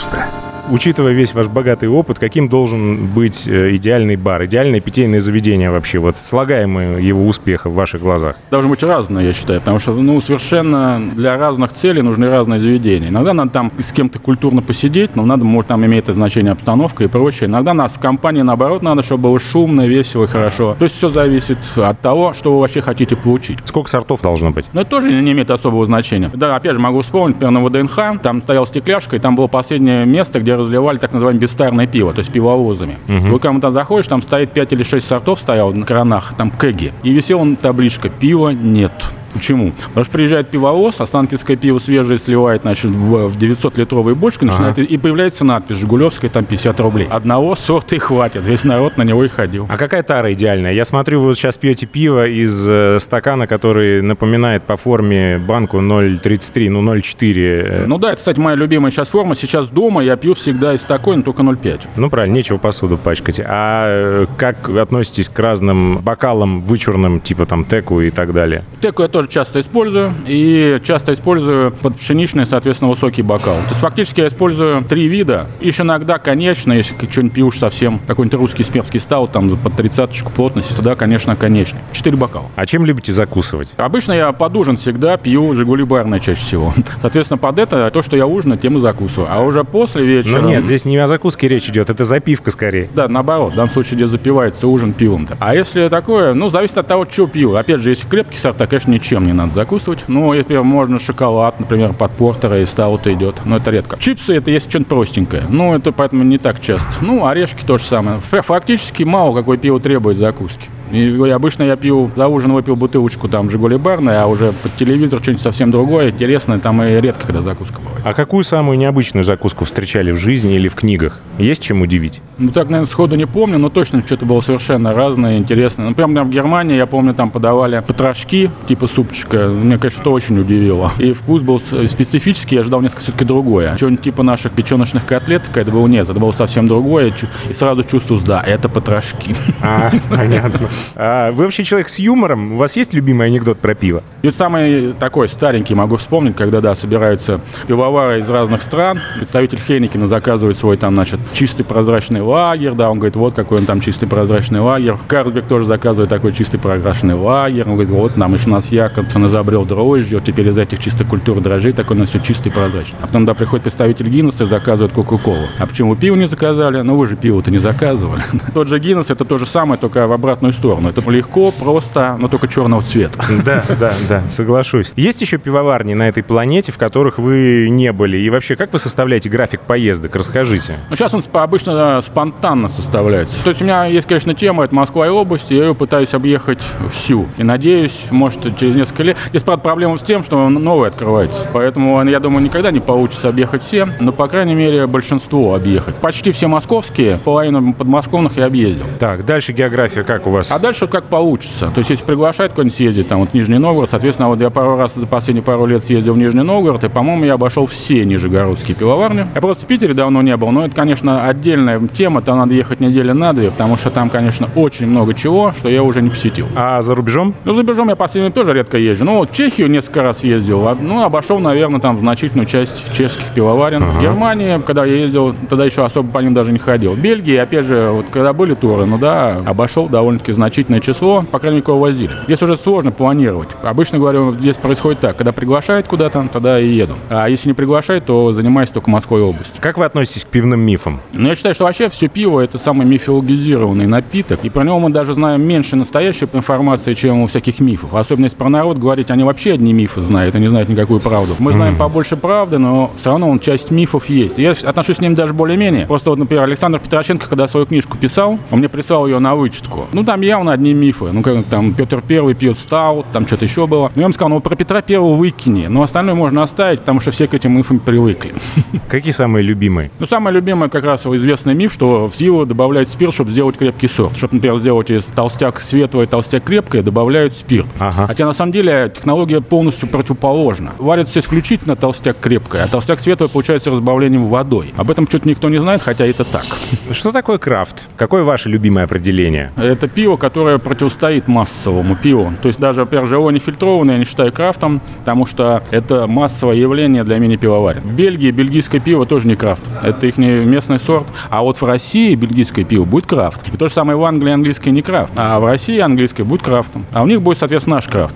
пожалуйста 0.00 0.39
учитывая 0.70 1.12
весь 1.12 1.34
ваш 1.34 1.48
богатый 1.48 1.88
опыт, 1.88 2.18
каким 2.18 2.48
должен 2.48 3.06
быть 3.06 3.46
э, 3.46 3.76
идеальный 3.76 4.16
бар, 4.16 4.44
идеальное 4.44 4.80
питейное 4.80 5.20
заведение 5.20 5.70
вообще, 5.70 5.98
вот 5.98 6.16
слагаемое 6.20 7.00
его 7.00 7.26
успеха 7.26 7.68
в 7.68 7.74
ваших 7.74 8.00
глазах? 8.00 8.36
Должен 8.50 8.70
быть 8.70 8.82
разное, 8.82 9.24
я 9.24 9.32
считаю, 9.32 9.60
потому 9.60 9.78
что, 9.78 9.92
ну, 9.92 10.20
совершенно 10.20 11.00
для 11.14 11.36
разных 11.36 11.72
целей 11.72 12.02
нужны 12.02 12.30
разные 12.30 12.60
заведения. 12.60 13.08
Иногда 13.08 13.32
надо 13.32 13.50
там 13.50 13.72
с 13.78 13.92
кем-то 13.92 14.18
культурно 14.18 14.62
посидеть, 14.62 15.16
но 15.16 15.24
надо, 15.24 15.44
может, 15.44 15.68
там 15.68 15.84
имеет 15.84 16.06
значение 16.06 16.52
обстановка 16.52 17.04
и 17.04 17.06
прочее. 17.06 17.48
Иногда 17.48 17.74
нас 17.74 17.94
в 17.94 18.00
компании, 18.00 18.42
наоборот, 18.42 18.82
надо, 18.82 19.02
чтобы 19.02 19.24
было 19.24 19.38
шумно, 19.38 19.86
весело 19.86 20.24
и 20.24 20.26
хорошо. 20.26 20.76
То 20.78 20.84
есть 20.84 20.96
все 20.96 21.08
зависит 21.10 21.58
от 21.76 22.00
того, 22.00 22.32
что 22.32 22.54
вы 22.54 22.60
вообще 22.60 22.80
хотите 22.80 23.16
получить. 23.16 23.58
Сколько 23.64 23.90
сортов 23.90 24.22
должно 24.22 24.50
быть? 24.50 24.66
Ну, 24.72 24.80
это 24.80 24.90
тоже 24.90 25.12
не 25.12 25.32
имеет 25.32 25.50
особого 25.50 25.84
значения. 25.86 26.30
Да, 26.32 26.56
опять 26.56 26.74
же, 26.74 26.78
могу 26.78 27.02
вспомнить, 27.02 27.40
например, 27.40 27.50
на 27.52 27.66
ВДНХ, 27.66 28.22
там 28.22 28.42
стоял 28.42 28.66
стекляшка, 28.66 29.16
и 29.16 29.18
там 29.18 29.36
было 29.36 29.46
последнее 29.46 30.06
место, 30.06 30.40
где 30.40 30.59
разливали 30.60 30.98
так 30.98 31.12
называемое 31.12 31.40
бестарное 31.40 31.86
пиво, 31.86 32.12
то 32.12 32.20
есть 32.20 32.32
пивовозами. 32.32 32.98
Угу. 33.08 33.28
Вы 33.28 33.38
когда 33.40 33.70
заходишь, 33.70 34.06
там 34.06 34.22
стоит 34.22 34.52
5 34.52 34.72
или 34.72 34.82
6 34.82 35.06
сортов 35.06 35.40
стоял 35.40 35.72
на 35.72 35.84
кранах, 35.84 36.34
там 36.36 36.50
кеги, 36.50 36.92
и 37.02 37.10
висела 37.10 37.56
табличка 37.56 38.08
«Пива 38.08 38.50
нет». 38.50 38.92
Почему? 39.32 39.72
Потому 39.88 40.04
что 40.04 40.12
приезжает 40.12 40.48
пивовоз, 40.48 41.00
останкинское 41.00 41.56
пиво 41.56 41.78
свежее 41.78 42.18
сливает 42.18 42.62
значит, 42.62 42.90
в 42.90 43.36
900-литровые 43.38 44.14
бочки, 44.14 44.44
начинает, 44.44 44.78
ага. 44.78 44.82
и 44.82 44.96
появляется 44.96 45.44
надпись 45.44 45.76
«Жигулевская, 45.76 46.30
там 46.30 46.44
50 46.44 46.80
рублей». 46.80 47.06
Одного 47.10 47.56
сорта 47.56 47.96
и 47.96 47.98
хватит, 47.98 48.44
весь 48.44 48.64
народ 48.64 48.96
на 48.96 49.02
него 49.02 49.24
и 49.24 49.28
ходил. 49.28 49.66
А 49.68 49.76
какая 49.76 50.02
тара 50.02 50.32
идеальная? 50.32 50.72
Я 50.72 50.84
смотрю, 50.84 51.20
вы 51.20 51.34
сейчас 51.34 51.56
пьете 51.56 51.86
пиво 51.86 52.26
из 52.26 52.66
э, 52.68 52.98
стакана, 53.00 53.46
который 53.46 54.02
напоминает 54.02 54.64
по 54.64 54.76
форме 54.76 55.38
банку 55.38 55.78
0,33, 55.78 56.70
ну 56.70 56.82
0,4. 56.82 57.86
Ну 57.86 57.98
да, 57.98 58.12
это, 58.12 58.18
кстати, 58.18 58.38
моя 58.38 58.56
любимая 58.56 58.90
сейчас 58.90 59.08
форма. 59.08 59.34
Сейчас 59.34 59.68
дома 59.68 60.02
я 60.02 60.16
пью 60.16 60.34
всегда 60.34 60.74
из 60.74 60.82
такой, 60.82 61.16
но 61.16 61.22
только 61.22 61.42
0,5. 61.42 61.80
Ну 61.96 62.10
правильно, 62.10 62.34
нечего 62.34 62.58
посуду 62.58 62.98
пачкать. 62.98 63.40
А 63.44 63.86
э, 63.88 64.26
как 64.36 64.68
относитесь 64.68 65.28
к 65.28 65.38
разным 65.38 65.98
бокалам 65.98 66.62
вычурным, 66.62 67.20
типа 67.20 67.46
там 67.46 67.64
теку 67.64 68.00
и 68.00 68.10
так 68.10 68.32
далее? 68.32 68.64
Теку 68.80 69.02
я 69.02 69.08
тоже 69.08 69.19
тоже 69.20 69.28
часто 69.28 69.60
использую. 69.60 70.14
И 70.26 70.80
часто 70.82 71.12
использую 71.12 71.72
под 71.72 71.96
пшеничный, 71.96 72.46
соответственно, 72.46 72.90
высокий 72.90 73.20
бокал. 73.20 73.56
То 73.56 73.68
есть 73.68 73.80
фактически 73.80 74.20
я 74.20 74.28
использую 74.28 74.82
три 74.84 75.08
вида. 75.08 75.46
Еще 75.60 75.82
иногда, 75.82 76.18
конечно, 76.18 76.72
если 76.72 76.94
что-нибудь 77.10 77.34
пьешь 77.34 77.58
совсем, 77.58 78.00
какой-нибудь 78.06 78.38
русский 78.38 78.62
сперский 78.62 78.98
стал, 78.98 79.28
там 79.28 79.54
под 79.58 79.76
тридцаточку 79.76 80.30
плотности, 80.30 80.72
тогда, 80.74 80.94
конечно, 80.94 81.36
конечный. 81.36 81.80
Четыре 81.92 82.16
бокала. 82.16 82.46
А 82.56 82.64
чем 82.64 82.86
любите 82.86 83.12
закусывать? 83.12 83.74
Обычно 83.76 84.12
я 84.12 84.32
под 84.32 84.56
ужин 84.56 84.78
всегда 84.78 85.18
пью 85.18 85.54
«Жигули 85.54 85.84
барное» 85.84 86.18
чаще 86.18 86.40
всего. 86.40 86.72
Соответственно, 87.02 87.36
под 87.36 87.58
это, 87.58 87.90
то, 87.90 88.00
что 88.00 88.16
я 88.16 88.26
ужинаю, 88.26 88.58
тем 88.58 88.78
и 88.78 88.80
закусываю. 88.80 89.28
А 89.30 89.40
уже 89.40 89.64
после 89.64 90.04
вечера... 90.06 90.40
Ну 90.40 90.48
нет, 90.48 90.64
здесь 90.64 90.86
не 90.86 90.96
о 90.96 91.06
закуске 91.06 91.46
речь 91.46 91.68
идет, 91.68 91.90
это 91.90 92.04
запивка 92.04 92.50
скорее. 92.50 92.88
Да, 92.94 93.06
наоборот, 93.06 93.52
в 93.52 93.56
данном 93.56 93.70
случае, 93.70 93.96
где 93.96 94.06
запивается 94.06 94.66
ужин 94.66 94.94
пивом-то. 94.94 95.36
А 95.40 95.54
если 95.54 95.88
такое, 95.88 96.32
ну, 96.32 96.48
зависит 96.48 96.78
от 96.78 96.86
того, 96.86 97.06
что 97.10 97.26
пью. 97.26 97.54
Опять 97.54 97.80
же, 97.80 97.90
если 97.90 98.06
крепкий 98.08 98.38
сорта, 98.38 98.66
конечно, 98.66 98.92
ничем 99.10 99.26
не 99.26 99.32
надо 99.32 99.52
закусывать. 99.52 100.04
Ну, 100.06 100.32
если 100.32 100.56
можно 100.58 100.98
шоколад, 100.98 101.58
например, 101.58 101.92
под 101.92 102.12
портера 102.12 102.60
и 102.60 102.64
стаута 102.66 103.12
идет. 103.12 103.40
Но 103.44 103.56
это 103.56 103.70
редко. 103.70 103.96
Чипсы 103.98 104.36
это 104.36 104.50
есть 104.50 104.68
что-нибудь 104.68 104.88
простенькое. 104.88 105.44
Ну, 105.48 105.74
это 105.74 105.90
поэтому 105.90 106.22
не 106.22 106.38
так 106.38 106.60
часто. 106.60 107.04
Ну, 107.04 107.26
орешки 107.26 107.64
то 107.66 107.78
же 107.78 107.84
самое. 107.84 108.20
Фактически 108.20 109.02
мало 109.02 109.34
какое 109.34 109.58
пиво 109.58 109.80
требует 109.80 110.16
закуски. 110.16 110.68
И 110.90 111.10
говорю, 111.10 111.34
обычно 111.34 111.62
я 111.62 111.76
пью, 111.76 112.10
за 112.16 112.28
ужин 112.28 112.52
выпил 112.52 112.76
бутылочку 112.76 113.28
там 113.28 113.50
Жигули 113.50 113.76
барной, 113.76 114.20
а 114.20 114.26
уже 114.26 114.52
под 114.52 114.74
телевизор 114.76 115.20
что-нибудь 115.22 115.42
совсем 115.42 115.70
другое, 115.70 116.10
интересное, 116.10 116.58
там 116.58 116.82
и 116.82 117.00
редко 117.00 117.26
когда 117.26 117.42
закуска 117.42 117.80
бывает. 117.80 118.00
А 118.04 118.14
какую 118.14 118.44
самую 118.44 118.78
необычную 118.78 119.24
закуску 119.24 119.64
встречали 119.64 120.10
в 120.10 120.16
жизни 120.16 120.54
или 120.54 120.68
в 120.68 120.74
книгах? 120.74 121.20
Есть 121.38 121.62
чем 121.62 121.82
удивить? 121.82 122.20
Ну, 122.38 122.50
так, 122.50 122.64
наверное, 122.64 122.86
сходу 122.90 123.16
не 123.16 123.26
помню, 123.26 123.58
но 123.58 123.68
точно 123.68 124.02
что-то 124.04 124.26
было 124.26 124.40
совершенно 124.40 124.94
разное, 124.94 125.38
интересное. 125.38 125.88
Ну, 125.88 125.94
прям, 125.94 126.14
в 126.14 126.30
Германии, 126.30 126.76
я 126.76 126.86
помню, 126.86 127.14
там 127.14 127.30
подавали 127.30 127.82
потрошки, 127.86 128.50
типа 128.66 128.86
супчика. 128.86 129.48
Мне, 129.48 129.78
конечно, 129.78 130.00
это 130.00 130.10
очень 130.10 130.38
удивило. 130.38 130.92
И 130.98 131.12
вкус 131.12 131.42
был 131.42 131.60
специфический, 131.60 132.56
я 132.56 132.62
ожидал 132.62 132.80
несколько 132.80 133.02
все-таки 133.02 133.24
другое. 133.24 133.76
Что-нибудь 133.76 134.02
типа 134.02 134.22
наших 134.22 134.52
печеночных 134.52 135.06
котлет, 135.06 135.42
это 135.54 135.70
было 135.70 135.86
нет, 135.86 136.08
это 136.08 136.18
было 136.18 136.32
совсем 136.32 136.66
другое. 136.66 137.12
И 137.48 137.52
сразу 137.52 137.84
чувствую, 137.84 138.20
да, 138.20 138.42
это 138.42 138.68
потрошки. 138.68 139.34
А, 139.62 139.90
понятно. 140.10 140.68
А 140.94 141.30
вы 141.32 141.44
вообще 141.44 141.64
человек 141.64 141.88
с 141.88 141.98
юмором? 141.98 142.54
У 142.54 142.56
вас 142.56 142.76
есть 142.76 142.92
любимый 142.92 143.26
анекдот 143.26 143.58
про 143.58 143.74
пиво? 143.74 144.02
И 144.22 144.30
самый 144.30 144.92
такой 144.92 145.28
старенький 145.28 145.74
могу 145.74 145.96
вспомнить, 145.96 146.36
когда, 146.36 146.60
да, 146.60 146.74
собираются 146.74 147.40
пивовары 147.66 148.18
из 148.18 148.28
разных 148.28 148.62
стран. 148.62 148.98
Представитель 149.16 149.60
Хейникина 149.66 150.06
заказывает 150.06 150.56
свой 150.56 150.76
там, 150.76 150.94
значит, 150.94 151.20
чистый 151.32 151.62
прозрачный 151.62 152.20
лагерь, 152.20 152.72
да, 152.72 152.90
он 152.90 152.98
говорит, 152.98 153.16
вот 153.16 153.34
какой 153.34 153.58
он 153.58 153.66
там 153.66 153.80
чистый 153.80 154.06
прозрачный 154.06 154.60
лагерь. 154.60 154.94
Карлсберг 155.08 155.46
тоже 155.46 155.66
заказывает 155.66 156.10
такой 156.10 156.32
чистый 156.32 156.58
прозрачный 156.58 157.14
лагерь. 157.14 157.64
Он 157.66 157.72
говорит, 157.72 157.90
вот 157.90 158.16
нам 158.16 158.34
еще 158.34 158.48
нас 158.48 158.72
Якобсон 158.72 159.26
изобрел 159.26 159.64
дрожжи, 159.64 160.20
теперь 160.24 160.48
из 160.48 160.58
этих 160.58 160.80
чистых 160.80 161.08
культур 161.08 161.40
дрожжей 161.40 161.72
такой 161.72 161.96
у 161.96 162.00
нас 162.00 162.10
все 162.10 162.20
чистый 162.20 162.50
прозрачный. 162.50 162.98
А 163.00 163.06
потом, 163.06 163.24
да, 163.24 163.34
приходит 163.34 163.62
представитель 163.64 164.08
Гиннесса 164.08 164.44
и 164.44 164.46
заказывает 164.46 164.92
Кока-Колу. 164.92 165.46
А 165.58 165.66
почему 165.66 165.96
пиво 165.96 166.16
не 166.16 166.26
заказали? 166.26 166.80
Ну 166.80 166.96
вы 166.96 167.06
же 167.06 167.16
пиво-то 167.16 167.50
не 167.50 167.58
заказывали. 167.58 168.22
Тот 168.54 168.68
же 168.68 168.78
Гиннес 168.78 169.10
это 169.10 169.24
то 169.24 169.36
же 169.36 169.46
самое, 169.46 169.78
только 169.78 170.06
в 170.06 170.12
обратную 170.12 170.52
сторону. 170.52 170.69
Это 170.78 171.08
легко, 171.10 171.50
просто, 171.50 172.16
но 172.18 172.28
только 172.28 172.48
черного 172.48 172.82
цвета. 172.82 173.18
Да, 173.44 173.64
да, 173.78 173.92
да, 174.08 174.28
соглашусь. 174.28 174.92
Есть 174.96 175.20
еще 175.20 175.38
пивоварни 175.38 175.94
на 175.94 176.08
этой 176.08 176.22
планете, 176.22 176.72
в 176.72 176.78
которых 176.78 177.18
вы 177.18 177.68
не 177.70 177.92
были? 177.92 178.18
И 178.18 178.30
вообще, 178.30 178.56
как 178.56 178.72
вы 178.72 178.78
составляете 178.78 179.28
график 179.28 179.60
поездок? 179.60 180.14
Расскажите. 180.16 180.78
Ну, 180.88 180.96
сейчас 180.96 181.14
он 181.14 181.22
обычно 181.32 182.00
спонтанно 182.00 182.68
составляется. 182.68 183.42
То 183.42 183.50
есть 183.50 183.60
у 183.62 183.64
меня 183.64 183.86
есть, 183.86 184.06
конечно, 184.06 184.34
тема, 184.34 184.64
это 184.64 184.74
Москва 184.74 185.06
и 185.06 185.10
область, 185.10 185.50
и 185.50 185.56
я 185.56 185.66
ее 185.66 185.74
пытаюсь 185.74 186.14
объехать 186.14 186.60
всю. 186.92 187.28
И 187.36 187.42
надеюсь, 187.42 188.06
может, 188.10 188.56
через 188.56 188.76
несколько 188.76 189.02
лет. 189.02 189.16
Здесь, 189.30 189.42
правда, 189.42 189.62
проблема 189.62 189.98
с 189.98 190.02
тем, 190.02 190.22
что 190.22 190.48
новое 190.48 190.88
открывается. 190.88 191.46
Поэтому, 191.52 192.02
я 192.04 192.20
думаю, 192.20 192.42
никогда 192.42 192.70
не 192.70 192.80
получится 192.80 193.28
объехать 193.28 193.62
все, 193.62 193.88
но, 194.00 194.12
по 194.12 194.28
крайней 194.28 194.54
мере, 194.54 194.86
большинство 194.86 195.54
объехать. 195.54 195.96
Почти 195.96 196.32
все 196.32 196.46
московские, 196.46 197.18
половину 197.18 197.72
подмосковных 197.74 198.36
я 198.36 198.46
объездил. 198.46 198.86
Так, 198.98 199.24
дальше 199.24 199.52
география 199.52 200.04
как 200.04 200.26
у 200.26 200.30
вас? 200.30 200.50
Дальше 200.60 200.86
как 200.86 201.04
получится. 201.04 201.70
То 201.74 201.78
есть, 201.78 201.90
если 201.90 202.04
приглашает 202.04 202.52
куда-нибудь 202.52 202.74
съездить, 202.74 203.08
там, 203.08 203.20
вот 203.20 203.34
Нижний 203.34 203.58
Новгород, 203.58 203.88
соответственно, 203.88 204.28
вот 204.28 204.40
я 204.40 204.50
пару 204.50 204.76
раз 204.76 204.94
за 204.94 205.06
последние 205.06 205.42
пару 205.42 205.66
лет 205.66 205.82
съездил 205.84 206.14
в 206.14 206.18
Нижний 206.18 206.42
Новгород, 206.42 206.84
и, 206.84 206.88
по-моему, 206.88 207.24
я 207.24 207.34
обошел 207.34 207.66
все 207.66 208.04
нижегородские 208.04 208.76
пивоварни. 208.76 209.26
Я 209.34 209.40
просто 209.40 209.64
в 209.64 209.66
Питере 209.66 209.94
давно 209.94 210.22
не 210.22 210.36
был, 210.36 210.50
но 210.50 210.64
это, 210.64 210.74
конечно, 210.74 211.26
отдельная 211.26 211.80
тема, 211.88 212.22
там 212.22 212.38
надо 212.38 212.54
ехать 212.54 212.80
недели 212.80 213.12
на 213.12 213.32
две, 213.32 213.50
потому 213.50 213.76
что 213.76 213.90
там, 213.90 214.10
конечно, 214.10 214.48
очень 214.54 214.86
много 214.86 215.14
чего, 215.14 215.52
что 215.52 215.68
я 215.68 215.82
уже 215.82 216.02
не 216.02 216.10
посетил. 216.10 216.46
А 216.56 216.82
за 216.82 216.94
рубежом? 216.94 217.34
Ну, 217.44 217.54
за 217.54 217.60
рубежом 217.60 217.88
я 217.88 217.96
последний 217.96 218.30
тоже 218.30 218.52
редко 218.52 218.78
езжу. 218.78 219.04
Ну, 219.04 219.18
вот 219.18 219.32
Чехию 219.32 219.70
несколько 219.70 220.02
раз 220.02 220.24
ездил, 220.24 220.66
а, 220.68 220.76
ну, 220.78 221.02
обошел, 221.02 221.38
наверное, 221.38 221.80
там 221.80 222.00
значительную 222.00 222.46
часть 222.46 222.92
чешских 222.92 223.24
пивоварен. 223.34 223.82
Ага. 223.82 223.98
В 223.98 224.02
Германии, 224.02 224.60
когда 224.64 224.84
я 224.84 224.96
ездил, 224.96 225.34
тогда 225.48 225.64
еще 225.64 225.84
особо 225.84 226.10
по 226.10 226.18
ним 226.18 226.34
даже 226.34 226.52
не 226.52 226.58
ходил. 226.58 226.92
В 226.92 226.98
Бельгии, 226.98 227.36
опять 227.36 227.64
же, 227.64 227.90
вот 227.90 228.06
когда 228.10 228.32
были 228.32 228.54
туры, 228.54 228.86
ну 228.86 228.98
да, 228.98 229.42
обошел 229.46 229.88
довольно-таки 229.88 230.32
значительное 230.50 230.80
число, 230.80 231.24
по 231.30 231.38
крайней 231.38 231.56
мере, 231.56 231.66
кого 231.66 231.78
возили. 231.78 232.10
Здесь 232.24 232.42
уже 232.42 232.56
сложно 232.56 232.90
планировать. 232.90 233.50
Обычно, 233.62 233.98
говорю, 233.98 234.32
здесь 234.32 234.56
происходит 234.56 235.00
так. 235.00 235.16
Когда 235.16 235.30
приглашают 235.32 235.86
куда-то, 235.86 236.28
тогда 236.32 236.58
и 236.58 236.68
еду. 236.68 236.94
А 237.08 237.28
если 237.28 237.48
не 237.48 237.54
приглашают, 237.54 238.06
то 238.06 238.32
занимаюсь 238.32 238.70
только 238.70 238.90
Москвой 238.90 239.22
областью. 239.22 239.54
Как 239.60 239.78
вы 239.78 239.84
относитесь 239.84 240.24
к 240.24 240.26
пивным 240.26 240.60
мифам? 240.60 241.00
Ну, 241.14 241.28
я 241.28 241.34
считаю, 241.36 241.54
что 241.54 241.64
вообще 241.64 241.88
все 241.88 242.08
пиво– 242.08 242.40
это 242.40 242.58
самый 242.58 242.86
мифологизированный 242.86 243.86
напиток. 243.86 244.40
И 244.42 244.50
про 244.50 244.64
него 244.64 244.80
мы 244.80 244.90
даже 244.90 245.14
знаем 245.14 245.42
меньше 245.42 245.76
настоящей 245.76 246.26
информации, 246.32 246.94
чем 246.94 247.20
у 247.20 247.26
всяких 247.28 247.60
мифов. 247.60 247.94
Особенно 247.94 248.24
если 248.24 248.36
про 248.36 248.48
народ 248.48 248.78
говорить, 248.78 249.10
они 249.10 249.22
вообще 249.22 249.52
одни 249.52 249.72
мифы 249.72 250.00
знают, 250.00 250.34
они 250.34 250.48
знают 250.48 250.68
никакую 250.68 250.98
правду. 250.98 251.36
Мы 251.38 251.52
знаем 251.52 251.74
mm. 251.74 251.78
побольше 251.78 252.16
правды, 252.16 252.58
но 252.58 252.90
все 252.96 253.10
равно 253.10 253.30
он 253.30 253.38
часть 253.38 253.70
мифов 253.70 254.08
есть. 254.08 254.38
Я 254.38 254.52
отношусь 254.64 254.96
с 254.96 255.00
ним 255.00 255.14
даже 255.14 255.32
более-менее. 255.32 255.86
Просто 255.86 256.10
вот, 256.10 256.18
например, 256.18 256.42
Александр 256.42 256.80
Петроченко, 256.80 257.28
когда 257.28 257.46
свою 257.46 257.66
книжку 257.66 257.96
писал, 257.96 258.38
он 258.50 258.58
мне 258.58 258.68
прислал 258.68 259.06
ее 259.06 259.20
на 259.20 259.36
вычетку. 259.36 259.86
Ну, 259.92 260.04
там 260.04 260.20
явно 260.40 260.52
одни 260.52 260.72
мифы. 260.72 261.12
Ну, 261.12 261.22
как 261.22 261.44
там 261.44 261.74
Петр 261.74 262.00
Первый 262.00 262.34
пьет 262.34 262.58
стаут, 262.58 263.06
там 263.12 263.26
что-то 263.26 263.44
еще 263.44 263.66
было. 263.66 263.90
Ну, 263.94 264.00
я 264.00 264.02
ему 264.04 264.12
сказал, 264.14 264.30
ну, 264.30 264.40
про 264.40 264.56
Петра 264.56 264.80
Первого 264.80 265.14
выкини, 265.14 265.66
но 265.66 265.82
остальное 265.82 266.14
можно 266.14 266.42
оставить, 266.42 266.80
потому 266.80 267.00
что 267.00 267.10
все 267.10 267.26
к 267.26 267.34
этим 267.34 267.56
мифам 267.56 267.78
привыкли. 267.78 268.32
Какие 268.88 269.12
самые 269.12 269.42
любимые? 269.42 269.90
Ну, 269.98 270.06
самое 270.06 270.34
любимое 270.34 270.70
как 270.70 270.84
раз 270.84 271.06
известный 271.06 271.54
миф, 271.54 271.72
что 271.72 272.08
в 272.08 272.16
пиво 272.16 272.46
добавляют 272.46 272.88
спирт, 272.88 273.12
чтобы 273.12 273.30
сделать 273.30 273.58
крепкий 273.58 273.88
сорт. 273.88 274.16
Чтобы, 274.16 274.36
например, 274.36 274.56
сделать 274.58 274.90
из 274.90 275.04
толстяк 275.04 275.60
светлое, 275.60 276.06
толстяк 276.06 276.44
крепкое, 276.44 276.82
добавляют 276.82 277.34
спирт. 277.34 277.66
Ага. 277.78 278.06
Хотя, 278.06 278.24
на 278.24 278.32
самом 278.32 278.52
деле, 278.52 278.90
технология 278.94 279.40
полностью 279.40 279.88
противоположна. 279.88 280.72
Варится 280.78 281.20
исключительно 281.20 281.76
толстяк 281.76 282.18
крепкое, 282.18 282.64
а 282.64 282.68
толстяк 282.68 282.98
светлое 283.00 283.28
получается 283.28 283.70
разбавлением 283.70 284.28
водой. 284.28 284.72
Об 284.76 284.90
этом 284.90 285.06
что-то 285.06 285.28
никто 285.28 285.50
не 285.50 285.58
знает, 285.58 285.82
хотя 285.82 286.06
это 286.06 286.24
так. 286.24 286.44
Что 286.90 287.12
такое 287.12 287.38
крафт? 287.38 287.88
Какое 287.96 288.22
ваше 288.22 288.48
любимое 288.48 288.84
определение? 288.84 289.52
Это 289.56 289.88
пиво, 289.88 290.16
которое 290.20 290.58
противостоит 290.58 291.26
массовому 291.26 291.96
пиву. 291.96 292.32
То 292.40 292.46
есть 292.46 292.60
даже, 292.60 292.86
живое 293.04 293.34
нефильтрованное 293.34 293.94
я 293.94 293.98
не 293.98 294.04
считаю 294.04 294.32
крафтом, 294.32 294.80
потому 295.00 295.26
что 295.26 295.64
это 295.70 296.06
массовое 296.06 296.54
явление 296.54 297.02
для 297.02 297.18
мини-пивоварен. 297.18 297.80
В 297.82 297.92
Бельгии 297.92 298.30
бельгийское 298.30 298.80
пиво 298.80 299.06
тоже 299.06 299.26
не 299.26 299.34
крафт. 299.34 299.64
Это 299.82 300.06
их 300.06 300.18
местный 300.18 300.78
сорт. 300.78 301.06
А 301.28 301.42
вот 301.42 301.60
в 301.60 301.64
России 301.64 302.14
бельгийское 302.14 302.64
пиво 302.64 302.84
будет 302.84 303.06
крафт. 303.06 303.48
И 303.48 303.56
то 303.56 303.66
же 303.66 303.74
самое 303.74 303.96
в 303.98 304.04
Англии 304.04 304.32
английское 304.32 304.70
не 304.70 304.82
крафт. 304.82 305.14
А 305.16 305.40
в 305.40 305.46
России 305.46 305.78
английское 305.78 306.22
будет 306.22 306.42
крафтом. 306.42 306.84
А 306.92 307.02
у 307.02 307.06
них 307.06 307.22
будет, 307.22 307.38
соответственно, 307.38 307.76
наш 307.76 307.88
крафт. 307.88 308.14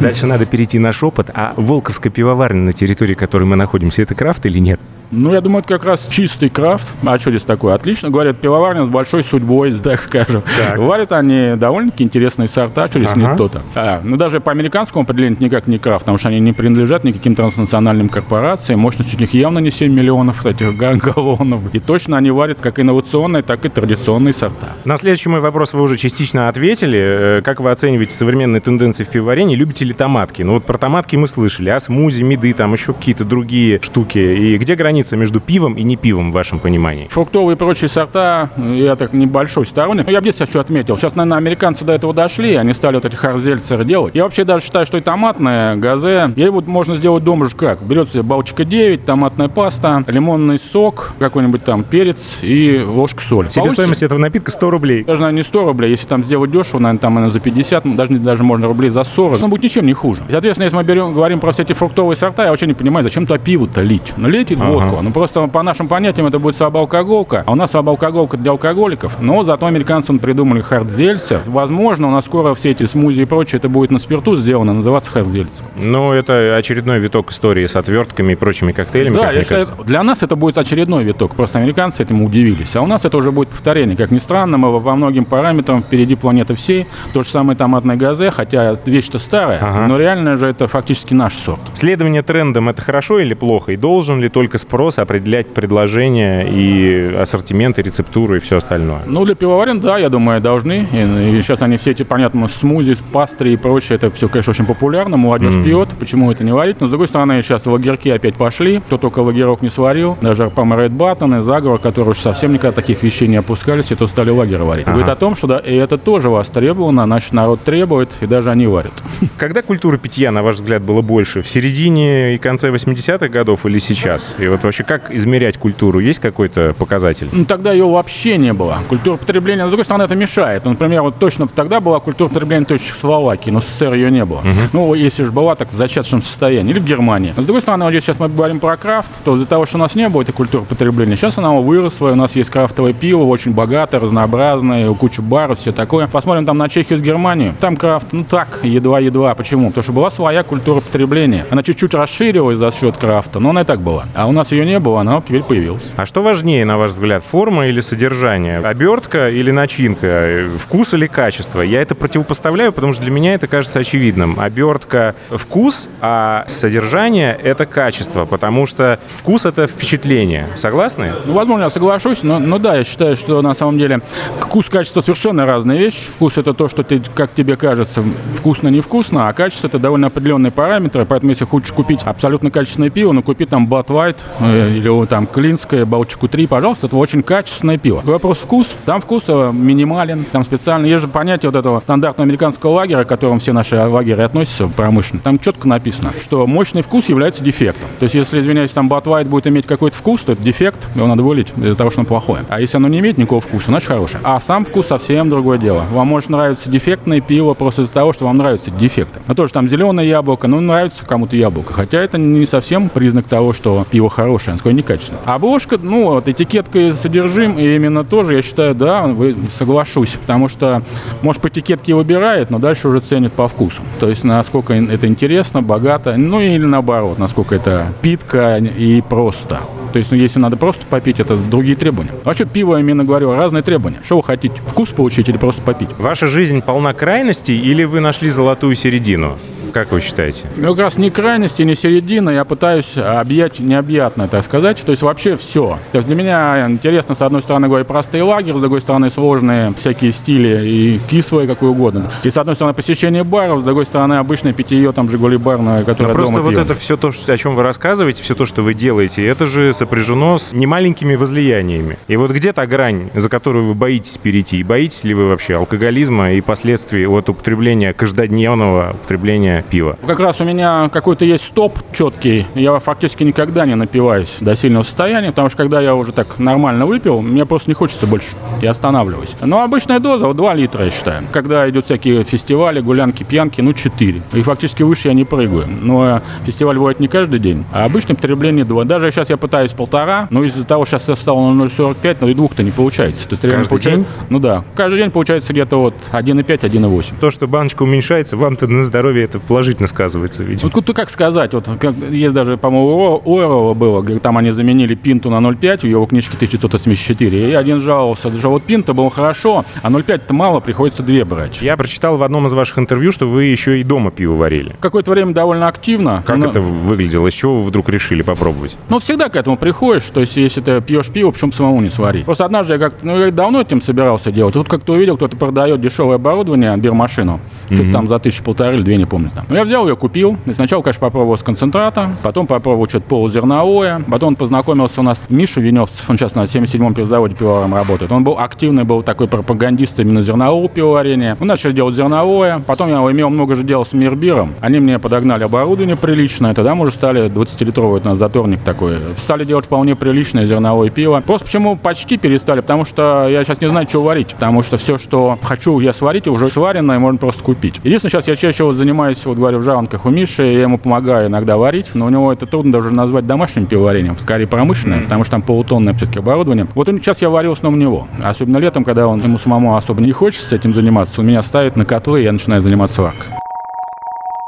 Дальше 0.00 0.26
надо 0.26 0.46
перейти 0.46 0.78
на 0.78 0.92
шепот. 0.92 1.28
А 1.34 1.52
Волковская 1.56 2.12
пивоварня, 2.12 2.62
на 2.62 2.72
территории 2.72 3.14
которой 3.14 3.44
мы 3.44 3.56
находимся, 3.56 4.02
это 4.02 4.14
крафт 4.14 4.46
или 4.46 4.58
нет? 4.58 4.80
Ну, 5.14 5.30
я 5.34 5.42
думаю, 5.42 5.60
это 5.60 5.68
как 5.68 5.84
раз 5.84 6.08
чистый 6.08 6.48
крафт. 6.48 6.88
А 7.04 7.18
что 7.18 7.30
здесь 7.30 7.42
такое? 7.42 7.74
Отлично. 7.74 8.08
Говорят, 8.08 8.38
пивоварня 8.38 8.86
с 8.86 8.88
большой 8.88 9.22
судьбой, 9.22 9.70
так 9.84 10.00
скажем. 10.00 10.42
Так. 10.58 10.78
Варят 10.78 11.12
они 11.12 11.54
довольно-таки 11.56 12.02
интересные 12.02 12.48
сорта. 12.48 12.88
Что 12.88 12.98
здесь 12.98 13.12
ага. 13.12 13.20
не 13.20 13.36
то-то? 13.36 13.60
А, 13.74 14.00
ну, 14.02 14.16
даже 14.16 14.40
по 14.40 14.50
американскому 14.50 15.04
определению 15.04 15.34
это 15.34 15.44
никак 15.44 15.68
не 15.68 15.78
крафт, 15.78 16.04
потому 16.04 16.16
что 16.16 16.30
они 16.30 16.40
не 16.40 16.54
принадлежат 16.54 17.04
никаким 17.04 17.34
транснациональным 17.34 18.08
корпорациям. 18.08 18.80
Мощность 18.80 19.14
у 19.14 19.18
них 19.18 19.34
явно 19.34 19.58
не 19.58 19.70
7 19.70 19.92
миллионов 19.92 20.46
этих 20.46 20.74
галлонов. 20.78 21.60
И 21.74 21.78
точно 21.78 22.16
они 22.16 22.30
варят 22.30 22.62
как 22.62 22.80
инновационные, 22.80 23.42
так 23.42 23.66
и 23.66 23.68
традиционные 23.68 24.32
сорта. 24.32 24.70
На 24.86 24.96
следующий 24.96 25.28
мой 25.28 25.40
вопрос 25.40 25.74
вы 25.74 25.82
уже 25.82 25.98
частично 25.98 26.48
ответили. 26.48 26.98
Э, 27.38 27.42
как 27.42 27.60
вы 27.60 27.70
оцениваете 27.70 28.14
современные 28.14 28.62
тенденции 28.62 29.04
в 29.04 29.10
пивоварении? 29.10 29.56
Любите 29.56 29.84
ли 29.84 29.92
томатки? 29.92 30.40
Ну, 30.40 30.54
вот 30.54 30.64
про 30.64 30.78
томатки 30.78 31.16
мы 31.16 31.28
слышали. 31.28 31.68
А 31.68 31.78
смузи, 31.80 32.22
меды, 32.22 32.54
там 32.54 32.72
еще 32.72 32.94
какие-то 32.94 33.24
другие 33.24 33.78
штуки. 33.82 34.18
И 34.18 34.56
где 34.56 34.74
границы 34.74 35.01
разница 35.02 35.16
между 35.16 35.40
пивом 35.40 35.74
и 35.74 35.82
не 35.82 35.96
пивом 35.96 36.30
в 36.30 36.34
вашем 36.34 36.58
понимании? 36.60 37.08
Фруктовые 37.10 37.56
и 37.56 37.58
прочие 37.58 37.88
сорта, 37.88 38.50
я 38.56 38.94
так 38.96 39.12
небольшой 39.12 39.66
сторонник. 39.66 40.08
Я 40.08 40.20
в 40.20 40.24
детстве 40.24 40.46
еще 40.48 40.60
отметил. 40.60 40.96
Сейчас, 40.96 41.16
наверное, 41.16 41.38
американцы 41.38 41.84
до 41.84 41.92
этого 41.92 42.14
дошли, 42.14 42.54
они 42.54 42.72
стали 42.72 42.94
вот 42.96 43.04
эти 43.04 43.16
hard 43.16 43.39
seltzer 43.39 43.78
ы 43.78 43.84
делать. 43.84 44.14
Я 44.14 44.24
вообще 44.24 44.44
даже 44.44 44.64
считаю, 44.64 44.86
что 44.86 44.98
и 44.98 45.00
томатное 45.00 45.74
гозе, 45.76 46.32
я 46.36 46.44
его 46.46 46.62
можно 46.64 46.96
сделать 46.96 47.24
дома 47.24 47.48
же 47.48 47.56
как. 47.56 47.82
Берется 47.82 48.22
Балтика 48.22 48.64
9, 48.64 49.04
томатная 49.04 49.48
паста, 49.48 50.04
лимонный 50.06 50.58
сок, 50.58 51.14
какой-нибудь 51.18 51.64
там 51.64 51.82
перец 51.82 52.38
и 52.42 52.84
ложка 52.86 53.22
соли. 53.22 53.48
Себестоимость 53.48 54.02
этого 54.04 54.18
напитка 54.20 54.50
100 54.52 54.70
рублей. 54.70 55.04
Даже, 55.04 55.22
наверное, 55.22 55.38
не 55.38 55.42
100 55.44 55.64
рублей. 55.64 55.90
Если 55.90 56.06
там 56.06 56.22
сделать 56.22 56.50
дешево, 56.52 56.78
наверное, 56.78 57.00
там 57.00 57.14
наверное, 57.14 57.32
за 57.32 57.40
50, 57.40 57.84
ну, 57.84 57.94
даже, 57.94 58.12
даже 58.18 58.44
можно 58.44 58.68
рублей 58.68 58.90
за 58.90 59.02
40. 59.02 59.42
Он 59.42 59.50
будет 59.50 59.64
ничем 59.64 59.84
не 59.86 59.94
хуже. 59.94 60.22
Соответственно, 60.30 60.64
если 60.64 60.76
мы 60.76 60.84
берем, 60.84 61.12
говорим 61.12 61.40
про 61.40 61.50
все 61.52 61.62
эти 61.62 61.72
фруктовые 61.72 62.16
сорта, 62.16 62.44
я 62.44 62.50
вообще 62.50 62.66
не 62.66 62.74
понимаю, 62.74 63.02
зачем 63.02 63.26
туда 63.26 63.38
пиво-то 63.38 63.82
лить? 63.82 64.12
Ну, 64.16 64.28
лейте 64.28 64.54
Ага. 64.54 64.64
водку. 64.70 64.91
Ну, 65.00 65.10
просто 65.12 65.46
по 65.46 65.62
нашим 65.62 65.88
понятиям 65.88 66.26
это 66.26 66.38
будет 66.38 66.56
слабоалкоголка, 66.56 67.44
а 67.46 67.52
у 67.52 67.54
нас 67.54 67.70
слабоалкоголка 67.70 68.36
для 68.36 68.50
алкоголиков. 68.50 69.16
Но 69.20 69.42
зато 69.44 69.66
американцы 69.66 70.12
придумали 70.18 70.60
hard 70.60 70.87
seltzer. 70.87 71.40
Возможно, 71.46 72.08
у 72.08 72.10
нас 72.10 72.24
скоро 72.26 72.54
все 72.54 72.72
эти 72.72 72.84
смузи 72.84 73.22
и 73.22 73.24
прочее, 73.24 73.58
это 73.58 73.68
будет 73.68 73.90
на 73.90 73.98
спирту 73.98 74.36
сделано, 74.36 74.74
называться 74.74 75.10
hard 75.12 75.29
seltzer. 75.29 75.64
Ну, 75.76 76.12
это 76.12 76.56
очередной 76.56 76.98
виток 76.98 77.30
истории 77.30 77.64
с 77.66 77.76
отвертками 77.76 78.32
и 78.32 78.34
прочими 78.34 78.72
коктейлями, 78.72 79.14
Да, 79.14 79.26
как 79.26 79.34
я 79.34 79.42
считаю, 79.42 79.66
для 79.86 80.02
нас 80.02 80.22
это 80.22 80.36
будет 80.36 80.58
очередной 80.58 81.04
виток. 81.04 81.34
Просто 81.34 81.60
американцы 81.60 82.02
этому 82.02 82.26
удивились. 82.26 82.74
А 82.76 82.82
у 82.82 82.86
нас 82.86 83.04
это 83.04 83.16
уже 83.16 83.30
будет 83.30 83.48
повторение. 83.48 83.96
Как 83.96 84.10
ни 84.10 84.18
странно, 84.18 84.58
мы 84.58 84.80
по 84.80 84.94
многим 84.94 85.24
параметрам 85.24 85.82
впереди 85.82 86.16
планеты 86.16 86.54
всей. 86.56 86.86
То 87.12 87.22
же 87.22 87.28
самое 87.30 87.56
томатное 87.56 87.96
газе, 87.96 88.30
хотя 88.30 88.76
вещь-то 88.84 89.18
старая, 89.18 89.58
Ага. 89.62 89.86
но 89.86 89.96
реально 89.96 90.36
же 90.36 90.48
это 90.48 90.66
фактически 90.66 91.14
наш 91.14 91.34
сорт. 91.34 91.60
Следование 91.74 92.22
трендам– 92.22 92.68
это 92.70 92.82
хорошо 92.82 93.20
или 93.20 93.34
плохо? 93.34 93.72
И 93.72 93.76
должен 93.76 94.20
ли 94.20 94.28
только 94.28 94.58
спрос 94.58 94.81
определять 94.90 95.48
предложения 95.48 96.46
и 96.48 97.14
ассортимент, 97.14 97.78
и 97.78 97.82
рецептуру, 97.82 98.36
и 98.36 98.38
все 98.38 98.56
остальное? 98.56 99.02
Ну, 99.06 99.24
для 99.24 99.34
пивоварен, 99.34 99.80
да, 99.80 99.98
я 99.98 100.08
думаю, 100.08 100.40
должны. 100.40 100.86
И, 100.92 101.38
и 101.38 101.42
сейчас 101.42 101.62
они 101.62 101.76
все 101.76 101.92
эти, 101.92 102.02
понятно, 102.02 102.48
смузи, 102.48 102.96
пастри 103.12 103.52
и 103.52 103.56
прочее, 103.56 103.96
это 103.96 104.10
все, 104.10 104.28
конечно, 104.28 104.50
очень 104.50 104.66
популярно. 104.66 105.16
Молодежь 105.16 105.54
пьет, 105.62 105.90
почему 105.98 106.30
это 106.30 106.44
не 106.44 106.52
варить? 106.52 106.80
Но, 106.80 106.86
с 106.86 106.90
другой 106.90 107.08
стороны, 107.08 107.40
сейчас 107.42 107.66
лагерки 107.66 108.08
опять 108.08 108.34
пошли. 108.34 108.80
Кто 108.80 108.98
только 108.98 109.20
лагерок 109.20 109.62
не 109.62 109.70
сварил. 109.70 110.16
Даже 110.20 110.50
Помарейт 110.50 110.92
Баттон 110.92 111.36
и 111.36 111.42
Заговор, 111.42 111.78
которые 111.78 112.12
уж 112.12 112.18
совсем 112.18 112.52
никогда 112.52 112.72
таких 112.72 113.02
вещей 113.02 113.28
не 113.28 113.36
опускались, 113.36 113.90
и 113.90 113.94
то 113.94 114.06
стали 114.06 114.30
лагерь 114.30 114.58
варить. 114.58 114.86
Говорит 114.86 115.08
о 115.08 115.16
том, 115.16 115.36
что 115.36 115.46
да, 115.46 115.58
и 115.58 115.74
это 115.74 115.98
тоже 115.98 116.28
востребовано, 116.30 117.04
значит, 117.04 117.32
народ 117.32 117.60
требует, 117.62 118.10
и 118.20 118.26
даже 118.26 118.50
они 118.50 118.66
варят. 118.66 118.92
Когда 119.36 119.62
культура 119.62 119.98
питья, 119.98 120.30
на 120.30 120.42
ваш 120.42 120.56
взгляд, 120.56 120.82
было 120.82 121.02
больше? 121.02 121.42
В 121.42 121.48
середине 121.48 122.34
и 122.34 122.38
конце 122.38 122.70
80-х 122.70 123.28
годов 123.28 123.66
или 123.66 123.78
сейчас? 123.78 124.36
И 124.38 124.46
вот 124.46 124.61
вообще 124.64 124.84
как 124.84 125.10
измерять 125.10 125.58
культуру? 125.58 126.00
Есть 126.00 126.18
какой-то 126.18 126.74
показатель? 126.78 127.28
Ну, 127.32 127.44
тогда 127.44 127.72
ее 127.72 127.86
вообще 127.86 128.36
не 128.38 128.52
было. 128.52 128.78
Культура 128.88 129.16
потребления, 129.16 129.64
с 129.66 129.68
другой 129.68 129.84
стороны, 129.84 130.04
это 130.04 130.14
мешает. 130.14 130.64
Ну, 130.64 130.72
Например, 130.72 131.02
вот 131.02 131.16
точно 131.18 131.46
тогда 131.48 131.80
была 131.80 132.00
культура 132.00 132.28
потребления 132.28 132.64
той 132.64 132.78
Чехословакии, 132.78 133.50
но 133.50 133.60
в 133.60 133.64
СССР 133.64 133.94
ее 133.94 134.10
не 134.10 134.24
было. 134.24 134.42
Ну, 134.72 134.94
если 134.94 135.24
же 135.24 135.32
была, 135.32 135.54
так 135.54 135.70
в 135.70 135.72
зачаточном 135.72 136.22
состоянии. 136.22 136.70
Или 136.72 136.78
в 136.78 136.84
Германии. 136.84 137.32
Но, 137.36 137.42
с 137.42 137.44
другой 137.44 137.62
стороны, 137.62 137.84
вот 137.84 137.90
здесь 137.90 138.04
сейчас 138.04 138.18
мы 138.18 138.28
говорим 138.28 138.60
про 138.60 138.76
крафт, 138.76 139.10
то 139.24 139.36
из-за 139.36 139.46
того, 139.46 139.66
что 139.66 139.76
у 139.76 139.80
нас 139.80 139.94
не 139.94 140.08
было 140.08 140.22
этой 140.22 140.32
культуры 140.32 140.64
потребления, 140.64 141.16
сейчас 141.16 141.38
она 141.38 141.52
выросла, 141.52 142.10
у 142.10 142.14
нас 142.14 142.34
есть 142.36 142.50
крафтовое 142.50 142.92
пиво, 142.92 143.24
очень 143.24 143.52
богатое, 143.52 144.00
разнообразное, 144.00 144.92
куча 144.94 145.22
баров, 145.22 145.58
все 145.58 145.72
такое. 145.72 146.06
Посмотрим 146.06 146.46
там 146.46 146.58
на 146.58 146.68
Чехию 146.68 146.98
с 146.98 147.02
Германией. 147.02 147.52
Там 147.60 147.76
крафт, 147.76 148.12
ну 148.12 148.24
так, 148.24 148.60
едва-едва. 148.62 149.34
Почему? 149.34 149.68
Потому 149.68 149.82
что 149.82 149.92
была 149.92 150.10
своя 150.10 150.42
культура 150.42 150.80
потребления. 150.80 151.46
Она 151.50 151.62
чуть-чуть 151.62 151.94
расширилась 151.94 152.58
за 152.58 152.70
счет 152.70 152.96
крафта, 152.96 153.40
но 153.40 153.50
она 153.50 153.62
и 153.62 153.64
так 153.64 153.80
была. 153.80 154.06
А 154.14 154.26
у 154.26 154.32
нас 154.32 154.51
ее 154.52 154.64
не 154.64 154.78
было, 154.78 155.00
она 155.00 155.22
теперь 155.26 155.42
появилась. 155.42 155.92
А 155.96 156.06
что 156.06 156.22
важнее, 156.22 156.64
на 156.64 156.78
ваш 156.78 156.92
взгляд, 156.92 157.22
форма 157.24 157.66
или 157.66 157.80
содержание? 157.80 158.58
Обертка 158.58 159.28
или 159.30 159.50
начинка? 159.50 160.48
Вкус 160.58 160.94
или 160.94 161.06
качество? 161.06 161.62
Я 161.62 161.82
это 161.82 161.94
противопоставляю, 161.94 162.72
потому 162.72 162.92
что 162.92 163.02
для 163.02 163.10
меня 163.10 163.34
это 163.34 163.46
кажется 163.46 163.78
очевидным. 163.78 164.38
Обертка– 164.38 165.14
вкус, 165.30 165.88
а 166.00 166.44
содержание– 166.46 167.38
это 167.42 167.66
качество, 167.66 168.24
потому 168.24 168.66
что 168.66 168.98
вкус– 169.08 169.44
это 169.46 169.66
впечатление. 169.66 170.46
Согласны? 170.54 171.12
Ну, 171.26 171.34
возможно, 171.34 171.64
я 171.64 171.70
соглашусь, 171.70 172.22
но, 172.22 172.38
но 172.38 172.58
да, 172.58 172.76
я 172.76 172.84
считаю, 172.84 173.16
что 173.16 173.42
на 173.42 173.54
самом 173.54 173.78
деле 173.78 174.00
вкус, 174.40 174.66
качество 174.68 175.00
совершенно 175.00 175.46
разные 175.46 175.78
вещи. 175.78 176.10
Вкус 176.10 176.38
это 176.38 176.54
то, 176.54 176.68
что 176.68 176.82
ты, 176.82 177.02
как 177.14 177.32
тебе 177.34 177.56
кажется, 177.56 178.02
вкусно-невкусно, 178.36 179.28
а 179.28 179.32
качество 179.32 179.66
это 179.66 179.78
довольно 179.78 180.08
определенные 180.08 180.52
параметры. 180.52 181.04
Поэтому, 181.06 181.30
если 181.30 181.44
хочешь 181.44 181.72
купить 181.72 182.00
абсолютно 182.04 182.50
качественное 182.50 182.90
пиво, 182.90 183.12
ну 183.12 183.22
купи 183.22 183.46
там 183.46 183.66
Bud 183.66 183.86
э, 183.88 184.41
или 184.46 184.88
вот 184.88 185.08
там 185.08 185.26
Клинское, 185.26 185.84
Балтику 185.84 186.28
3, 186.28 186.46
пожалуйста, 186.46 186.86
это 186.86 186.96
очень 186.96 187.22
качественное 187.22 187.78
пиво. 187.78 188.00
Вопрос 188.04 188.38
вкус. 188.38 188.68
Там 188.84 189.00
вкус 189.00 189.24
э, 189.28 189.50
минимален, 189.52 190.24
там 190.30 190.44
специально. 190.44 190.86
Есть 190.86 191.02
же 191.02 191.08
понятие 191.08 191.50
вот 191.50 191.58
этого 191.58 191.80
стандартного 191.80 192.26
американского 192.26 192.72
лагеря, 192.72 193.04
к 193.04 193.08
которому 193.08 193.40
все 193.40 193.52
наши 193.52 193.76
лагеры 193.76 194.22
относятся 194.22 194.68
промышленно. 194.68 195.22
Там 195.22 195.38
четко 195.38 195.68
написано, 195.68 196.12
что 196.22 196.46
мощный 196.46 196.82
вкус 196.82 197.08
является 197.08 197.42
дефектом. 197.42 197.88
То 197.98 198.04
есть, 198.04 198.14
если, 198.14 198.40
извиняюсь, 198.40 198.70
там 198.70 198.88
White 198.88 199.26
будет 199.26 199.46
иметь 199.46 199.66
какой-то 199.66 199.96
вкус, 199.96 200.22
то 200.22 200.32
это 200.32 200.42
дефект, 200.42 200.78
его 200.94 201.06
надо 201.06 201.22
вылить 201.22 201.48
из-за 201.56 201.74
того, 201.74 201.90
что 201.90 202.00
он 202.00 202.06
плохое. 202.06 202.44
А 202.48 202.60
если 202.60 202.76
оно 202.76 202.88
не 202.88 203.00
имеет 203.00 203.18
никакого 203.18 203.40
вкуса, 203.40 203.66
значит 203.66 203.88
хорошее. 203.88 204.22
А 204.24 204.40
сам 204.40 204.64
вкус 204.64 204.86
совсем 204.86 205.28
другое 205.28 205.58
дело. 205.58 205.84
Вам 205.90 206.06
может 206.06 206.30
нравиться 206.30 206.70
дефектное 206.70 207.20
пиво 207.20 207.54
просто 207.54 207.82
из-за 207.82 207.92
того, 207.92 208.12
что 208.12 208.24
вам 208.24 208.36
нравятся 208.36 208.70
дефекты. 208.70 209.20
Ну 209.26 209.34
тоже 209.34 209.52
там 209.52 209.68
зеленое 209.68 210.08
яблоко, 210.08 210.48
ну 210.48 210.60
нравится 210.60 211.04
кому-то 211.04 211.36
яблоко. 211.36 211.72
Хотя 211.72 211.98
это 211.98 212.18
не 212.18 212.46
совсем 212.46 212.88
признак 212.88 213.26
того, 213.26 213.52
что 213.52 213.86
пиво 213.90 214.08
хорошее, 214.08 214.31
оно 214.50 214.58
скорее 214.58 214.76
некачественное. 214.76 215.22
А 215.24 215.34
обложка, 215.34 215.78
ну 215.78 216.04
вот 216.04 216.28
этикетка 216.28 216.78
и 216.78 216.92
содержим, 216.92 217.58
и 217.58 217.74
именно 217.74 218.04
тоже, 218.04 218.34
я 218.34 218.42
считаю, 218.42 218.74
да, 218.74 219.14
соглашусь. 219.52 220.16
Потому 220.20 220.48
что, 220.48 220.82
может, 221.22 221.42
по 221.42 221.48
этикетке 221.48 221.94
выбирает, 221.94 222.50
но 222.50 222.58
дальше 222.58 222.88
уже 222.88 223.00
ценит 223.00 223.32
по 223.32 223.48
вкусу. 223.48 223.82
То 224.00 224.08
есть, 224.08 224.24
насколько 224.24 224.72
это 224.74 225.06
интересно, 225.06 225.62
богато, 225.62 226.16
ну 226.16 226.40
или 226.40 226.64
наоборот, 226.64 227.18
насколько 227.18 227.54
это 227.54 227.92
питка 228.00 228.56
и 228.56 229.00
просто. 229.00 229.60
То 229.92 229.98
есть, 229.98 230.10
ну, 230.10 230.16
если 230.16 230.38
надо 230.38 230.56
просто 230.56 230.86
попить, 230.86 231.20
это 231.20 231.36
другие 231.36 231.76
требования. 231.76 232.12
Вообще, 232.24 232.46
пиво, 232.46 232.80
именно 232.80 233.04
говорю, 233.04 233.34
разные 233.34 233.62
требования. 233.62 234.00
Что 234.02 234.16
вы 234.16 234.22
хотите? 234.22 234.54
Вкус 234.68 234.88
получить 234.90 235.28
или 235.28 235.36
просто 235.36 235.60
попить? 235.60 235.90
Ваша 235.98 236.26
жизнь 236.26 236.62
полна 236.62 236.94
крайностей 236.94 237.58
или 237.58 237.84
вы 237.84 238.00
нашли 238.00 238.30
золотую 238.30 238.74
середину? 238.74 239.36
Как 239.72 239.90
вы 239.90 240.00
считаете? 240.00 240.46
Ну, 240.56 240.74
как 240.74 240.84
раз 240.84 240.98
ни 240.98 241.08
крайности, 241.08 241.62
ни 241.62 241.74
середина. 241.74 242.30
Я 242.30 242.44
пытаюсь 242.44 242.96
объять 242.96 243.58
необъятное, 243.60 244.28
так 244.28 244.44
сказать. 244.44 244.80
То 244.82 244.90
есть 244.90 245.02
вообще 245.02 245.36
все. 245.36 245.78
То 245.92 245.98
есть 245.98 246.06
для 246.06 246.16
меня 246.16 246.66
интересно, 246.68 247.14
с 247.14 247.22
одной 247.22 247.42
стороны, 247.42 247.68
говорю, 247.68 247.84
простые 247.84 248.22
лагерь, 248.22 248.56
с 248.56 248.60
другой 248.60 248.82
стороны, 248.82 249.10
сложные 249.10 249.72
всякие 249.74 250.12
стили 250.12 250.68
и 250.68 251.00
кислые, 251.10 251.46
какой 251.46 251.70
угодно. 251.70 252.10
И 252.22 252.30
с 252.30 252.36
одной 252.36 252.54
стороны, 252.54 252.74
посещение 252.74 253.24
баров, 253.24 253.60
с 253.60 253.64
другой 253.64 253.86
стороны, 253.86 254.14
обычное 254.14 254.52
питье, 254.52 254.92
там, 254.92 255.08
Жигули 255.08 255.36
барное, 255.36 255.84
которое 255.84 256.08
Но 256.08 256.14
просто 256.14 256.34
дома 256.34 256.44
вот 256.44 256.54
пью. 256.54 256.62
это 256.62 256.74
все 256.74 256.96
то, 256.96 257.08
о 257.08 257.36
чем 257.36 257.54
вы 257.54 257.62
рассказываете, 257.62 258.22
все 258.22 258.34
то, 258.34 258.46
что 258.46 258.62
вы 258.62 258.74
делаете, 258.74 259.26
это 259.26 259.46
же 259.46 259.72
сопряжено 259.72 260.38
с 260.38 260.52
немаленькими 260.52 261.14
возлияниями. 261.14 261.98
И 262.08 262.16
вот 262.16 262.30
где 262.30 262.52
та 262.52 262.66
грань, 262.66 263.10
за 263.14 263.28
которую 263.28 263.66
вы 263.66 263.74
боитесь 263.74 264.18
перейти? 264.18 264.58
И 264.58 264.62
боитесь 264.62 265.04
ли 265.04 265.14
вы 265.14 265.28
вообще 265.28 265.56
алкоголизма 265.56 266.32
и 266.32 266.40
последствий 266.40 267.06
от 267.06 267.28
употребления 267.28 267.92
каждодневного 267.92 268.96
употребления 269.00 269.61
пива? 269.62 269.96
Как 270.06 270.20
раз 270.20 270.40
у 270.40 270.44
меня 270.44 270.88
какой-то 270.92 271.24
есть 271.24 271.44
стоп 271.44 271.78
четкий. 271.92 272.46
Я 272.54 272.78
фактически 272.78 273.24
никогда 273.24 273.66
не 273.66 273.74
напиваюсь 273.74 274.36
до 274.40 274.54
сильного 274.56 274.82
состояния, 274.82 275.28
потому 275.30 275.48
что 275.48 275.58
когда 275.58 275.80
я 275.80 275.94
уже 275.94 276.12
так 276.12 276.38
нормально 276.38 276.86
выпил, 276.86 277.20
мне 277.22 277.46
просто 277.46 277.70
не 277.70 277.74
хочется 277.74 278.06
больше. 278.06 278.30
Я 278.60 278.70
останавливаюсь. 278.70 279.34
Но 279.40 279.62
обычная 279.62 279.98
доза, 280.00 280.26
вот 280.26 280.36
2 280.36 280.54
литра, 280.54 280.84
я 280.84 280.90
считаю. 280.90 281.24
Когда 281.32 281.68
идут 281.68 281.84
всякие 281.86 282.24
фестивали, 282.24 282.80
гулянки, 282.80 283.22
пьянки, 283.22 283.60
ну 283.60 283.72
4. 283.72 284.22
И 284.32 284.42
фактически 284.42 284.82
выше 284.82 285.08
я 285.08 285.14
не 285.14 285.24
прыгаю. 285.24 285.66
Но 285.80 286.20
фестиваль 286.44 286.76
бывает 286.76 287.00
не 287.00 287.08
каждый 287.08 287.38
день, 287.38 287.64
а 287.72 287.84
обычное 287.84 288.14
потребление 288.16 288.64
2. 288.64 288.84
Даже 288.84 289.10
сейчас 289.10 289.30
я 289.30 289.36
пытаюсь 289.36 289.72
полтора, 289.72 290.26
но 290.30 290.44
из-за 290.44 290.64
того, 290.66 290.84
что 290.84 290.98
сейчас 290.98 291.08
я 291.08 291.16
стал 291.16 291.40
на 291.52 291.64
0,45, 291.64 292.16
но 292.20 292.28
и 292.28 292.34
двух-то 292.34 292.62
не 292.62 292.70
получается. 292.70 293.28
То 293.28 293.34
есть 293.34 293.42
Каждый 293.42 293.68
получается- 293.68 294.04
день? 294.04 294.06
Ну 294.28 294.38
да. 294.38 294.64
Каждый 294.74 294.98
день 294.98 295.10
получается 295.10 295.52
где-то 295.52 295.76
вот 295.80 295.94
1,5, 296.12 296.64
1,8. 296.64 297.14
То, 297.20 297.30
что 297.30 297.46
баночка 297.46 297.82
уменьшается, 297.82 298.36
вам-то 298.36 298.66
на 298.66 298.84
здоровье 298.84 299.24
это 299.24 299.38
положительно 299.52 299.86
сказывается, 299.86 300.42
видимо. 300.42 300.70
Вот 300.72 300.86
тут 300.86 300.96
как 300.96 301.10
сказать, 301.10 301.52
вот 301.52 301.68
как, 301.78 301.94
есть 302.10 302.34
даже, 302.34 302.56
по-моему, 302.56 303.20
у 303.22 303.38
Орова 303.38 303.74
было, 303.74 304.00
где 304.00 304.18
там 304.18 304.38
они 304.38 304.50
заменили 304.50 304.94
Пинту 304.94 305.28
на 305.28 305.46
0,5 305.46 305.80
в 305.80 305.84
его 305.84 306.06
книжке 306.06 306.36
1984, 306.36 307.50
и 307.50 307.52
один 307.52 307.78
жаловался, 307.78 308.34
что 308.34 308.48
вот 308.48 308.62
Пинта 308.62 308.94
было 308.94 309.10
хорошо, 309.10 309.66
а 309.82 309.90
0,5-то 309.90 310.32
мало, 310.32 310.60
приходится 310.60 311.02
две 311.02 311.26
брать. 311.26 311.60
Я 311.60 311.76
прочитал 311.76 312.16
в 312.16 312.22
одном 312.22 312.46
из 312.46 312.54
ваших 312.54 312.78
интервью, 312.78 313.12
что 313.12 313.28
вы 313.28 313.44
еще 313.44 313.78
и 313.78 313.84
дома 313.84 314.10
пиво 314.10 314.36
варили. 314.36 314.74
Какое-то 314.80 315.10
время 315.10 315.34
довольно 315.34 315.68
активно. 315.68 316.22
Как 316.26 316.38
но- 316.38 316.46
это 316.46 316.62
выглядело? 316.62 317.30
С 317.30 317.34
чего 317.34 317.58
вы 317.58 317.64
вдруг 317.64 317.90
решили 317.90 318.22
попробовать? 318.22 318.74
Ну, 318.88 319.00
всегда 319.00 319.28
к 319.28 319.36
этому 319.36 319.58
приходишь, 319.58 320.04
то 320.04 320.20
есть, 320.20 320.38
если 320.38 320.62
ты 320.62 320.80
пьешь 320.80 321.08
пиво, 321.08 321.30
почему 321.30 321.52
самому 321.52 321.82
не 321.82 321.90
сварить? 321.90 322.24
Просто 322.24 322.46
однажды 322.46 322.72
я 322.72 322.78
как 322.78 322.94
ну, 323.02 323.18
я 323.18 323.30
давно 323.30 323.60
этим 323.60 323.82
собирался 323.82 324.32
делать. 324.32 324.54
Тут 324.54 324.70
как-то 324.70 324.94
увидел, 324.94 325.16
кто-то 325.16 325.36
продает 325.36 325.82
дешевое 325.82 326.16
оборудование, 326.16 326.74
бирмашину, 326.78 327.38
что-то 327.66 327.92
там 327.92 328.08
за 328.08 328.18
тысячу 328.18 328.42
полторы 328.42 328.76
или 328.76 328.82
две, 328.82 328.96
не 328.96 329.04
помню. 329.04 329.30
Концентрата. 329.42 329.52
Но 329.52 329.56
я 329.56 329.64
взял 329.64 329.88
ее, 329.88 329.96
купил. 329.96 330.36
И 330.46 330.52
сначала, 330.52 330.82
конечно, 330.82 331.00
попробовал 331.00 331.38
с 331.38 331.42
концентрата, 331.42 332.12
потом 332.22 332.46
попробовал 332.46 332.88
что-то 332.88 333.06
полузерновое. 333.06 334.04
Потом 334.10 334.36
познакомился 334.36 335.00
у 335.00 335.04
нас 335.04 335.22
Миша 335.28 335.60
Веневцев, 335.60 336.08
он 336.08 336.18
сейчас 336.18 336.34
на 336.34 336.42
77-м 336.42 336.94
пивзаводе 336.94 337.34
пивоваром 337.34 337.74
работает. 337.74 338.12
Он 338.12 338.24
был 338.24 338.38
активный, 338.38 338.84
был 338.84 339.02
такой 339.02 339.28
пропагандист 339.28 339.98
именно 340.00 340.22
зернового 340.22 340.68
пивоварения. 340.68 341.36
Мы 341.38 341.46
начали 341.46 341.72
делать 341.72 341.94
зерновое. 341.94 342.60
Потом 342.66 342.88
я 342.88 342.96
имел 342.96 343.30
много 343.30 343.54
же 343.54 343.62
дел 343.62 343.84
с 343.84 343.92
Мирбиром. 343.92 344.54
Они 344.60 344.78
мне 344.78 344.98
подогнали 344.98 345.44
оборудование 345.44 345.96
приличное. 345.96 346.54
Тогда 346.54 346.74
мы 346.74 346.82
уже 346.82 346.92
стали 346.92 347.30
20-литровый 347.30 348.00
у 348.02 348.04
нас 348.04 348.18
заторник 348.18 348.60
такой. 348.64 348.96
Стали 349.16 349.44
делать 349.44 349.66
вполне 349.66 349.94
приличное 349.94 350.46
зерновое 350.46 350.90
пиво. 350.90 351.22
Просто 351.24 351.46
почему 351.46 351.76
почти 351.76 352.16
перестали? 352.16 352.60
Потому 352.60 352.84
что 352.84 353.28
я 353.28 353.44
сейчас 353.44 353.60
не 353.60 353.68
знаю, 353.68 353.88
что 353.88 354.02
варить. 354.02 354.34
Потому 354.34 354.62
что 354.62 354.76
все, 354.76 354.98
что 354.98 355.38
хочу 355.42 355.78
я 355.80 355.92
сварить, 355.92 356.26
уже 356.28 356.48
сварено 356.48 356.92
и 356.92 356.98
можно 356.98 357.18
просто 357.18 357.42
купить. 357.42 357.80
Единственное, 357.82 358.10
сейчас 358.10 358.28
я 358.28 358.36
чаще 358.36 358.64
вот 358.64 358.76
занимаюсь, 358.76 359.24
вот 359.32 359.38
говорю, 359.38 359.58
в 359.58 359.62
жаворонках 359.62 360.04
у 360.04 360.10
Миши. 360.10 360.44
Я 360.44 360.62
ему 360.62 360.78
помогаю 360.78 361.28
иногда 361.28 361.56
варить. 361.56 361.86
Но 361.94 362.06
у 362.06 362.08
него 362.08 362.32
это 362.32 362.46
трудно 362.46 362.72
даже 362.72 362.94
назвать 362.94 363.26
домашним 363.26 363.66
пивоварением. 363.66 364.18
Скорее 364.18 364.46
промышленное, 364.46 365.00
mm-hmm. 365.00 365.04
потому 365.04 365.24
что 365.24 365.30
там 365.32 365.42
полутонное 365.42 365.94
все-таки 365.94 366.18
оборудование. 366.18 366.66
Вот 366.74 366.86
сейчас 366.88 367.22
я 367.22 367.30
варю 367.30 367.50
в 367.50 367.52
основном 367.54 367.80
него. 367.80 368.08
Особенно 368.22 368.58
летом, 368.58 368.84
когда 368.84 369.06
он 369.06 369.22
ему 369.22 369.38
самому 369.38 369.76
особо 369.76 370.02
не 370.02 370.12
хочется 370.12 370.56
этим 370.56 370.74
заниматься, 370.74 371.20
он 371.20 371.26
меня 371.26 371.42
ставит 371.42 371.76
на 371.76 371.84
котлы, 371.84 372.20
и 372.20 372.24
я 372.24 372.32
начинаю 372.32 372.60
заниматься 372.60 373.02
варкой. 373.02 373.32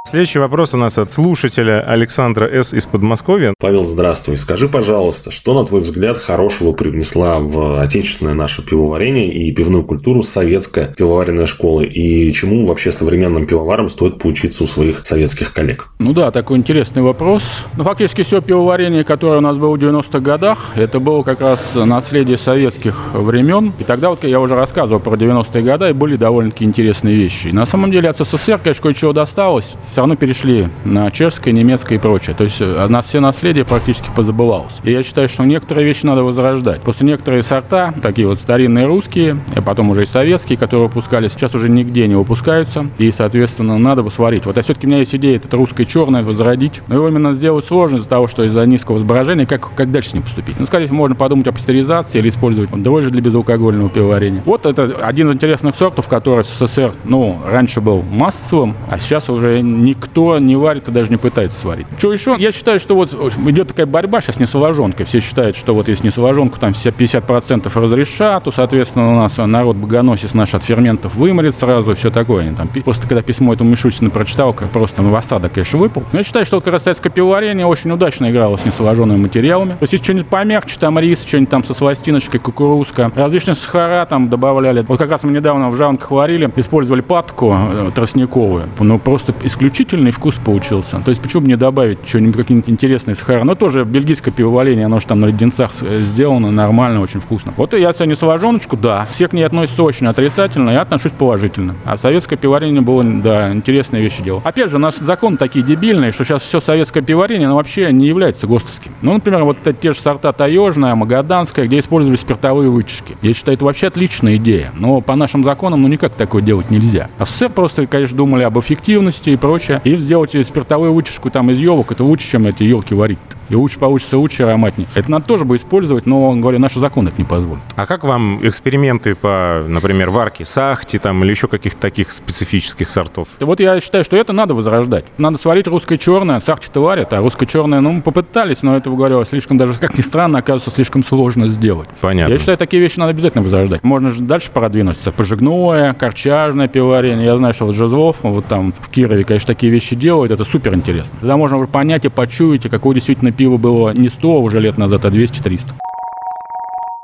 Следующий 0.06 0.38
вопрос 0.38 0.74
у 0.74 0.76
нас 0.76 0.98
от 0.98 1.10
слушателя 1.10 1.80
Александра 1.80 2.46
С. 2.46 2.74
из 2.74 2.84
Подмосковья. 2.84 3.54
Павел, 3.58 3.84
здравствуй. 3.84 4.36
Скажи, 4.36 4.68
пожалуйста, 4.68 5.30
что, 5.30 5.58
на 5.58 5.64
твой 5.64 5.80
взгляд, 5.80 6.18
хорошего 6.18 6.72
привнесла 6.72 7.38
в 7.38 7.80
отечественное 7.80 8.34
наше 8.34 8.62
пивоварение 8.62 9.28
и 9.28 9.50
пивную 9.50 9.82
культуру 9.82 10.22
советская 10.22 10.92
пивоваренная 10.94 11.46
школа? 11.46 11.80
И 11.80 12.30
чему 12.34 12.66
вообще 12.66 12.92
современным 12.92 13.46
пивоварам 13.46 13.88
стоит 13.88 14.18
поучиться 14.18 14.64
у 14.64 14.66
своих 14.66 15.06
советских 15.06 15.54
коллег? 15.54 15.88
Ну 15.98 16.12
да, 16.12 16.30
такой 16.30 16.58
интересный 16.58 17.00
вопрос. 17.00 17.64
Ну, 17.74 17.82
фактически 17.84 18.24
все 18.24 18.42
пивоварение, 18.42 19.04
которое 19.04 19.38
у 19.38 19.40
нас 19.40 19.56
было 19.56 19.74
в 19.74 19.80
90-х 19.80 20.20
годах, 20.20 20.72
это 20.76 21.00
было 21.00 21.22
как 21.22 21.40
раз 21.40 21.74
наследие 21.74 22.36
советских 22.36 23.14
времен. 23.14 23.72
И 23.78 23.84
тогда 23.84 24.10
вот 24.10 24.22
я 24.24 24.38
уже 24.38 24.54
рассказывал 24.54 25.00
про 25.00 25.16
90-е 25.16 25.62
годы, 25.62 25.88
и 25.88 25.92
были 25.94 26.16
довольно-таки 26.16 26.66
интересные 26.66 27.16
вещи. 27.16 27.48
И 27.48 27.52
на 27.52 27.64
самом 27.64 27.90
деле 27.90 28.10
от 28.10 28.18
СССР, 28.18 28.60
конечно, 28.62 28.82
кое-чего 28.82 29.14
досталось 29.14 29.76
все 29.94 30.00
равно 30.00 30.16
перешли 30.16 30.70
на 30.84 31.08
чешское, 31.12 31.54
немецкое 31.54 31.98
и 31.98 32.00
прочее. 32.00 32.34
То 32.36 32.42
есть 32.42 32.60
э, 32.60 32.86
на 32.88 33.00
все 33.00 33.20
наследие 33.20 33.64
практически 33.64 34.08
позабывалось. 34.12 34.80
И 34.82 34.90
я 34.90 35.04
считаю, 35.04 35.28
что 35.28 35.44
некоторые 35.44 35.86
вещи 35.86 36.04
надо 36.04 36.24
возрождать. 36.24 36.82
Просто 36.82 37.04
некоторые 37.04 37.44
сорта, 37.44 37.94
такие 38.02 38.26
вот 38.26 38.40
старинные 38.40 38.86
русские, 38.86 39.38
и 39.56 39.60
потом 39.60 39.90
уже 39.90 40.02
и 40.02 40.06
советские, 40.06 40.58
которые 40.58 40.88
выпускались, 40.88 41.30
сейчас 41.30 41.54
уже 41.54 41.68
нигде 41.68 42.08
не 42.08 42.16
выпускаются. 42.16 42.88
И, 42.98 43.12
соответственно, 43.12 43.78
надо 43.78 44.02
бы 44.02 44.10
сварить. 44.10 44.46
Вот 44.46 44.58
а 44.58 44.62
все-таки 44.62 44.88
у 44.88 44.90
меня 44.90 44.98
есть 44.98 45.14
идея 45.14 45.36
это 45.36 45.56
русское 45.56 45.84
черное 45.84 46.24
возродить. 46.24 46.82
Но 46.88 46.96
его 46.96 47.08
именно 47.08 47.32
сделать 47.32 47.64
сложно 47.64 47.98
из-за 47.98 48.08
того, 48.08 48.26
что 48.26 48.42
из-за 48.42 48.66
низкого 48.66 48.98
сборожения, 48.98 49.46
как, 49.46 49.72
как 49.76 49.92
дальше 49.92 50.10
с 50.10 50.14
ним 50.14 50.24
поступить. 50.24 50.58
Ну, 50.58 50.66
скорее 50.66 50.86
всего, 50.86 50.96
можно 50.96 51.14
подумать 51.14 51.46
о 51.46 51.52
пастеризации 51.52 52.18
или 52.18 52.30
использовать 52.30 52.68
дрожжи 52.82 53.10
для 53.10 53.20
безалкогольного 53.22 53.90
пивоварения. 53.90 54.42
Вот 54.44 54.66
это 54.66 55.06
один 55.06 55.30
из 55.30 55.34
интересных 55.34 55.76
сортов, 55.76 56.08
который 56.08 56.42
в 56.42 56.46
СССР, 56.48 56.94
ну, 57.04 57.38
раньше 57.48 57.80
был 57.80 58.02
массовым, 58.02 58.74
а 58.90 58.98
сейчас 58.98 59.30
уже 59.30 59.62
никто 59.84 60.38
не 60.38 60.56
варит 60.56 60.88
и 60.88 60.90
даже 60.90 61.10
не 61.10 61.16
пытается 61.16 61.58
сварить. 61.58 61.86
Что 61.98 62.12
еще? 62.12 62.36
Я 62.38 62.52
считаю, 62.52 62.80
что 62.80 62.94
вот 62.94 63.12
идет 63.46 63.68
такая 63.68 63.86
борьба 63.86 64.20
сейчас 64.20 64.40
не 64.40 64.46
с 64.46 64.54
ложонкой. 64.54 65.06
Все 65.06 65.20
считают, 65.20 65.56
что 65.56 65.74
вот 65.74 65.88
если 65.88 66.04
не 66.04 66.10
с 66.10 66.16
ложонку, 66.16 66.58
там 66.58 66.72
все 66.72 66.90
50% 66.90 67.70
разрешат, 67.74 68.44
то, 68.44 68.52
соответственно, 68.52 69.12
у 69.12 69.16
нас 69.16 69.36
народ 69.36 69.76
богоносец 69.76 70.34
наш 70.34 70.54
от 70.54 70.64
ферментов 70.64 71.14
выморит 71.14 71.54
сразу 71.54 71.92
и 71.92 71.94
все 71.94 72.10
такое. 72.10 72.52
Там, 72.52 72.68
просто 72.84 73.06
когда 73.06 73.22
письмо 73.22 73.52
этому 73.52 73.70
Мишустину 73.70 74.10
прочитал, 74.10 74.52
как 74.52 74.70
просто 74.70 75.02
в 75.02 75.14
осадок, 75.14 75.52
конечно, 75.52 75.78
выпал. 75.78 76.04
Но 76.12 76.18
я 76.18 76.24
считаю, 76.24 76.44
что 76.44 76.56
вот 76.56 76.64
как 76.64 76.72
раз 76.72 76.84
советское 76.84 77.10
пивоварение 77.10 77.66
очень 77.66 77.90
удачно 77.90 78.30
играло 78.30 78.56
с 78.56 78.64
несоложенными 78.64 79.18
материалами. 79.18 79.70
То 79.70 79.82
есть, 79.82 79.92
если 79.92 80.04
что-нибудь 80.04 80.28
помягче, 80.28 80.78
там 80.78 80.98
рис, 80.98 81.24
что-нибудь 81.24 81.50
там 81.50 81.64
со 81.64 81.74
сластиночкой, 81.74 82.40
кукурузка, 82.40 83.10
различные 83.14 83.54
сахара 83.54 84.06
там 84.06 84.28
добавляли. 84.28 84.84
Вот 84.86 84.98
как 84.98 85.10
раз 85.10 85.24
мы 85.24 85.32
недавно 85.32 85.70
в 85.70 85.76
Жаунках 85.76 86.10
варили, 86.10 86.50
использовали 86.56 87.00
патку 87.00 87.54
э, 87.54 87.90
тростниковую. 87.94 88.68
Ну, 88.78 88.98
просто 88.98 89.34
исключительный 89.74 90.12
вкус 90.12 90.36
получился. 90.36 91.00
То 91.04 91.10
есть 91.10 91.20
почему 91.20 91.42
бы 91.42 91.48
не 91.48 91.56
добавить 91.56 91.98
что-нибудь, 92.06 92.36
какие-нибудь 92.36 92.70
интересные 92.70 93.16
сахара. 93.16 93.42
Но 93.42 93.56
тоже 93.56 93.84
бельгийское 93.84 94.32
пивоварение, 94.32 94.86
оно 94.86 95.00
же 95.00 95.06
там 95.06 95.18
на 95.18 95.26
леденцах 95.26 95.72
э, 95.82 96.02
сделано, 96.02 96.52
нормально, 96.52 97.00
очень 97.00 97.18
вкусно. 97.18 97.52
Вот 97.56 97.74
и 97.74 97.80
я 97.80 97.92
сегодня 97.92 98.14
соложоночку, 98.14 98.76
да. 98.76 99.04
Все 99.10 99.26
к 99.26 99.32
ней 99.32 99.42
относятся 99.42 99.82
очень 99.82 100.06
отрицательно, 100.06 100.70
я 100.70 100.82
отношусь 100.82 101.10
положительно. 101.10 101.74
А 101.84 101.96
советское 101.96 102.36
пивоварение 102.36 102.82
было, 102.82 103.02
да, 103.02 103.52
интересные 103.52 104.00
вещи 104.00 104.22
делал. 104.22 104.42
Опять 104.44 104.70
же, 104.70 104.76
у 104.76 104.78
нас 104.78 104.96
законы 104.96 105.38
такие 105.38 105.64
дебильные, 105.64 106.12
что 106.12 106.22
сейчас 106.22 106.42
все 106.42 106.60
советское 106.60 107.02
пивоварение, 107.02 107.48
оно 107.48 107.56
вообще 107.56 107.92
не 107.92 108.06
является 108.06 108.46
ГОСТовским. 108.46 108.92
Ну, 109.02 109.14
например, 109.14 109.42
вот 109.42 109.58
те 109.80 109.92
же 109.92 109.98
сорта 109.98 110.32
таежная, 110.32 110.94
магаданская, 110.94 111.66
где 111.66 111.80
использовали 111.80 112.16
спиртовые 112.16 112.70
вытяжки. 112.70 113.16
Я 113.22 113.34
считаю, 113.34 113.56
это 113.56 113.64
вообще 113.64 113.88
отличная 113.88 114.36
идея. 114.36 114.72
Но 114.76 115.00
по 115.00 115.16
нашим 115.16 115.42
законам, 115.42 115.82
ну, 115.82 115.88
никак 115.88 116.14
такое 116.14 116.42
делать 116.42 116.70
нельзя. 116.70 117.08
А 117.18 117.24
СССР 117.24 117.48
просто, 117.48 117.88
конечно, 117.88 118.16
думали 118.16 118.44
об 118.44 118.56
эффективности 118.56 119.30
и 119.30 119.36
прочее. 119.36 119.63
И 119.84 119.96
сделать 119.96 120.30
спиртовую 120.46 120.92
вытяжку 120.92 121.30
там 121.30 121.50
из 121.50 121.58
елок, 121.58 121.92
это 121.92 122.04
лучше, 122.04 122.30
чем 122.30 122.46
эти 122.46 122.62
елки 122.62 122.94
варить. 122.94 123.18
И 123.48 123.54
лучше 123.56 123.78
получится 123.78 124.18
лучше, 124.18 124.44
ароматнее. 124.44 124.88
Это 124.94 125.10
надо 125.10 125.26
тоже 125.26 125.44
бы 125.44 125.56
использовать, 125.56 126.06
но, 126.06 126.32
говорю, 126.32 126.58
наши 126.58 126.80
законы 126.80 127.08
это 127.08 127.18
не 127.18 127.24
позволят. 127.24 127.62
А 127.76 127.86
как 127.86 128.04
вам 128.04 128.40
эксперименты 128.46 129.14
по, 129.14 129.64
например, 129.68 130.10
варке 130.10 130.44
сахти 130.44 130.98
там 130.98 131.22
или 131.24 131.30
еще 131.30 131.48
каких-то 131.48 131.80
таких 131.80 132.12
специфических 132.12 132.90
сортов? 132.90 133.28
Вот 133.40 133.60
я 133.60 133.80
считаю, 133.80 134.04
что 134.04 134.16
это 134.16 134.32
надо 134.32 134.54
возрождать. 134.54 135.04
Надо 135.18 135.38
сварить 135.38 135.66
русское 135.66 135.98
черное, 135.98 136.40
сахти-то 136.40 136.80
варят, 136.80 137.12
а 137.12 137.18
русское 137.18 137.46
черное, 137.46 137.80
ну, 137.80 137.92
мы 137.92 138.02
попытались, 138.02 138.62
но 138.62 138.76
это, 138.76 138.90
говорю, 138.90 139.24
слишком 139.24 139.58
даже, 139.58 139.74
как 139.74 139.96
ни 139.96 140.02
странно, 140.02 140.38
оказывается, 140.38 140.70
слишком 140.70 141.04
сложно 141.04 141.46
сделать. 141.48 141.88
Понятно. 142.00 142.32
Я 142.32 142.38
считаю, 142.38 142.58
такие 142.58 142.82
вещи 142.82 142.98
надо 142.98 143.10
обязательно 143.10 143.42
возрождать. 143.42 143.82
Можно 143.82 144.10
же 144.10 144.22
дальше 144.22 144.50
продвинуться. 144.52 145.12
Пожигное, 145.12 145.92
корчажное 145.94 146.68
пивоварение. 146.68 147.26
Я 147.26 147.36
знаю, 147.36 147.54
что 147.54 147.66
вот 147.66 147.74
Жезлов, 147.74 148.16
вот 148.22 148.46
там 148.46 148.72
в 148.78 148.88
Кирове, 148.88 149.24
конечно, 149.24 149.46
такие 149.46 149.72
вещи 149.72 149.94
делают, 149.96 150.32
это 150.32 150.44
супер 150.44 150.74
интересно. 150.74 151.18
Тогда 151.20 151.36
можно 151.36 151.56
уже 151.58 151.68
понять 151.68 152.04
и 152.04 152.08
почуять, 152.08 152.62
какое 152.70 152.94
действительно 152.94 153.32
пиво 153.34 153.56
было 153.56 153.90
не 153.90 154.08
100 154.08 154.40
уже 154.40 154.60
лет 154.60 154.78
назад, 154.78 155.04
а 155.04 155.08
200-300. 155.08 155.72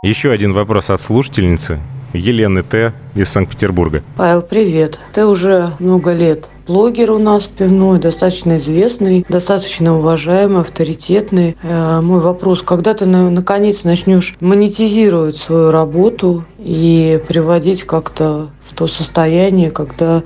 Еще 0.03 0.31
один 0.31 0.53
вопрос 0.53 0.90
от 0.90 1.01
слушательницы. 1.01 1.79
Елены 2.12 2.62
Т. 2.62 2.93
из 3.14 3.29
Санкт-Петербурга. 3.29 4.03
Павел, 4.16 4.43
привет. 4.43 4.99
Ты 5.12 5.27
уже 5.27 5.73
много 5.79 6.12
лет 6.12 6.49
блогер 6.71 7.11
у 7.11 7.19
нас 7.19 7.45
пивной, 7.47 7.99
достаточно 7.99 8.59
известный, 8.59 9.27
достаточно 9.29 9.99
уважаемый, 9.99 10.61
авторитетный. 10.61 11.57
Э, 11.64 12.01
мой 12.01 12.21
вопрос, 12.21 12.62
когда 12.62 12.95
ты 12.95 13.07
наконец 13.07 13.83
начнешь 13.83 14.37
монетизировать 14.40 15.37
свою 15.37 15.73
работу 15.73 16.45
и 16.59 17.21
приводить 17.27 17.83
как-то 17.83 18.51
в 18.71 18.77
то 18.77 18.87
состояние, 18.87 19.73
когда 19.73 20.19
а, 20.19 20.23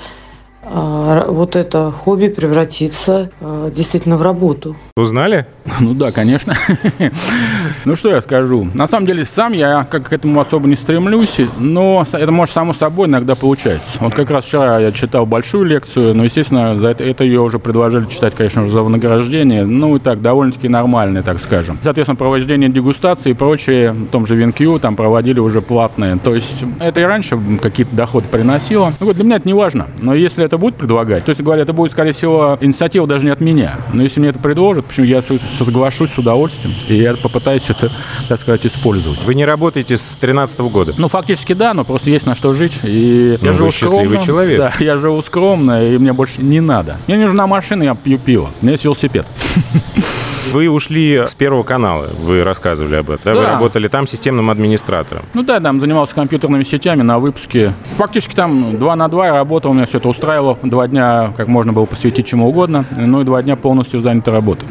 вот 0.66 1.56
это 1.56 1.90
хобби 1.90 2.28
превратится 2.28 3.30
а, 3.40 3.70
действительно 3.70 4.16
в 4.16 4.22
работу. 4.22 4.76
Узнали? 4.96 5.46
Ну 5.80 5.94
да, 5.94 6.12
конечно. 6.12 6.54
ну 7.84 7.96
что 7.96 8.10
я 8.10 8.20
скажу? 8.20 8.68
На 8.74 8.86
самом 8.86 9.06
деле 9.06 9.24
сам 9.24 9.52
я 9.52 9.84
как 9.84 10.08
к 10.08 10.12
этому 10.12 10.40
особо 10.40 10.68
не 10.68 10.76
стремлюсь, 10.76 11.40
но 11.58 12.04
это 12.12 12.32
может 12.32 12.54
само 12.54 12.72
собой 12.72 13.08
иногда 13.08 13.34
получается. 13.34 13.98
Вот 14.00 14.14
как 14.14 14.30
раз 14.30 14.44
вчера 14.44 14.78
я 14.78 14.92
читал 14.92 15.26
большую 15.26 15.64
лекцию, 15.64 16.14
но, 16.14 16.24
естественно, 16.24 16.76
за 16.78 16.88
это, 16.88 17.04
это 17.04 17.24
ее 17.24 17.40
уже 17.40 17.58
предложили 17.58 18.06
читать, 18.06 18.34
конечно, 18.34 18.68
за 18.68 18.82
вознаграждение. 18.82 19.64
Ну 19.64 19.96
и 19.96 19.98
так, 19.98 20.20
довольно-таки 20.22 20.68
нормальное, 20.68 21.22
так 21.22 21.40
скажем. 21.40 21.78
Соответственно, 21.82 22.16
провождение 22.16 22.68
дегустации 22.68 23.30
и 23.30 23.34
прочее, 23.34 23.92
в 23.92 24.06
том 24.08 24.26
же 24.26 24.40
WinQ 24.40 24.80
там 24.80 24.96
проводили 24.96 25.40
уже 25.40 25.60
платные. 25.62 26.18
То 26.22 26.34
есть 26.34 26.64
это 26.80 27.00
и 27.00 27.04
раньше 27.04 27.38
какие-то 27.60 27.94
доходы 27.94 28.28
приносило. 28.28 28.92
Ну, 29.00 29.12
для 29.12 29.24
меня 29.24 29.36
это 29.36 29.48
не 29.48 29.54
важно. 29.54 29.86
Но 30.00 30.14
если 30.14 30.44
это 30.44 30.58
будет 30.58 30.76
предлагать, 30.76 31.24
то 31.24 31.30
есть, 31.30 31.40
говоря, 31.40 31.62
это 31.62 31.72
будет, 31.72 31.92
скорее 31.92 32.12
всего, 32.12 32.58
инициатива 32.60 33.06
даже 33.06 33.24
не 33.24 33.30
от 33.30 33.40
меня. 33.40 33.76
Но 33.92 34.02
если 34.02 34.20
мне 34.20 34.30
это 34.30 34.38
предложат, 34.38 34.86
почему 34.86 35.06
я 35.06 35.22
соглашусь 35.22 36.10
с 36.10 36.18
удовольствием, 36.18 36.74
и 36.88 36.96
я 36.96 37.14
попытаюсь 37.14 37.53
это, 37.68 37.90
так 38.28 38.38
сказать, 38.38 38.66
использовать. 38.66 39.22
Вы 39.24 39.34
не 39.34 39.44
работаете 39.44 39.96
с 39.96 40.16
13 40.20 40.58
года? 40.60 40.94
Ну, 40.96 41.08
фактически 41.08 41.52
да, 41.52 41.74
но 41.74 41.84
просто 41.84 42.10
есть 42.10 42.26
на 42.26 42.34
что 42.34 42.52
жить. 42.52 42.80
И 42.84 43.38
ну, 43.40 43.46
я 43.48 43.52
живу 43.52 43.70
скромно. 43.72 44.18
человек. 44.18 44.58
Да, 44.58 44.72
я 44.78 44.96
живу 44.96 45.22
скромно, 45.22 45.86
и 45.86 45.98
мне 45.98 46.12
больше 46.12 46.42
не 46.42 46.60
надо. 46.60 46.98
Мне 47.06 47.16
не 47.16 47.24
нужна 47.24 47.46
машина, 47.46 47.82
я 47.82 47.94
пью 47.94 48.18
пиво. 48.18 48.50
У 48.60 48.64
меня 48.64 48.72
есть 48.72 48.84
велосипед. 48.84 49.26
Вы 50.52 50.68
ушли 50.68 51.24
с 51.26 51.34
Первого 51.34 51.62
канала, 51.62 52.08
вы 52.20 52.44
рассказывали 52.44 52.96
об 52.96 53.10
этом. 53.10 53.34
Да? 53.34 53.40
Вы 53.40 53.46
работали 53.46 53.88
там 53.88 54.06
системным 54.06 54.50
администратором. 54.50 55.24
Ну 55.34 55.42
да, 55.42 55.58
там 55.58 55.80
занимался 55.80 56.14
компьютерными 56.14 56.62
сетями 56.62 57.02
на 57.02 57.18
выпуске. 57.18 57.74
Фактически 57.96 58.34
там 58.34 58.76
два 58.76 58.94
на 58.94 59.08
два 59.08 59.26
я 59.26 59.34
работал, 59.34 59.72
у 59.72 59.74
меня 59.74 59.86
все 59.86 59.98
это 59.98 60.08
устраивало. 60.08 60.56
Два 60.62 60.86
дня 60.86 61.32
как 61.36 61.48
можно 61.48 61.72
было 61.72 61.86
посвятить 61.86 62.26
чему 62.26 62.48
угодно, 62.48 62.84
ну 62.96 63.22
и 63.22 63.24
два 63.24 63.42
дня 63.42 63.56
полностью 63.56 64.00
заняты 64.00 64.30
работой. 64.30 64.68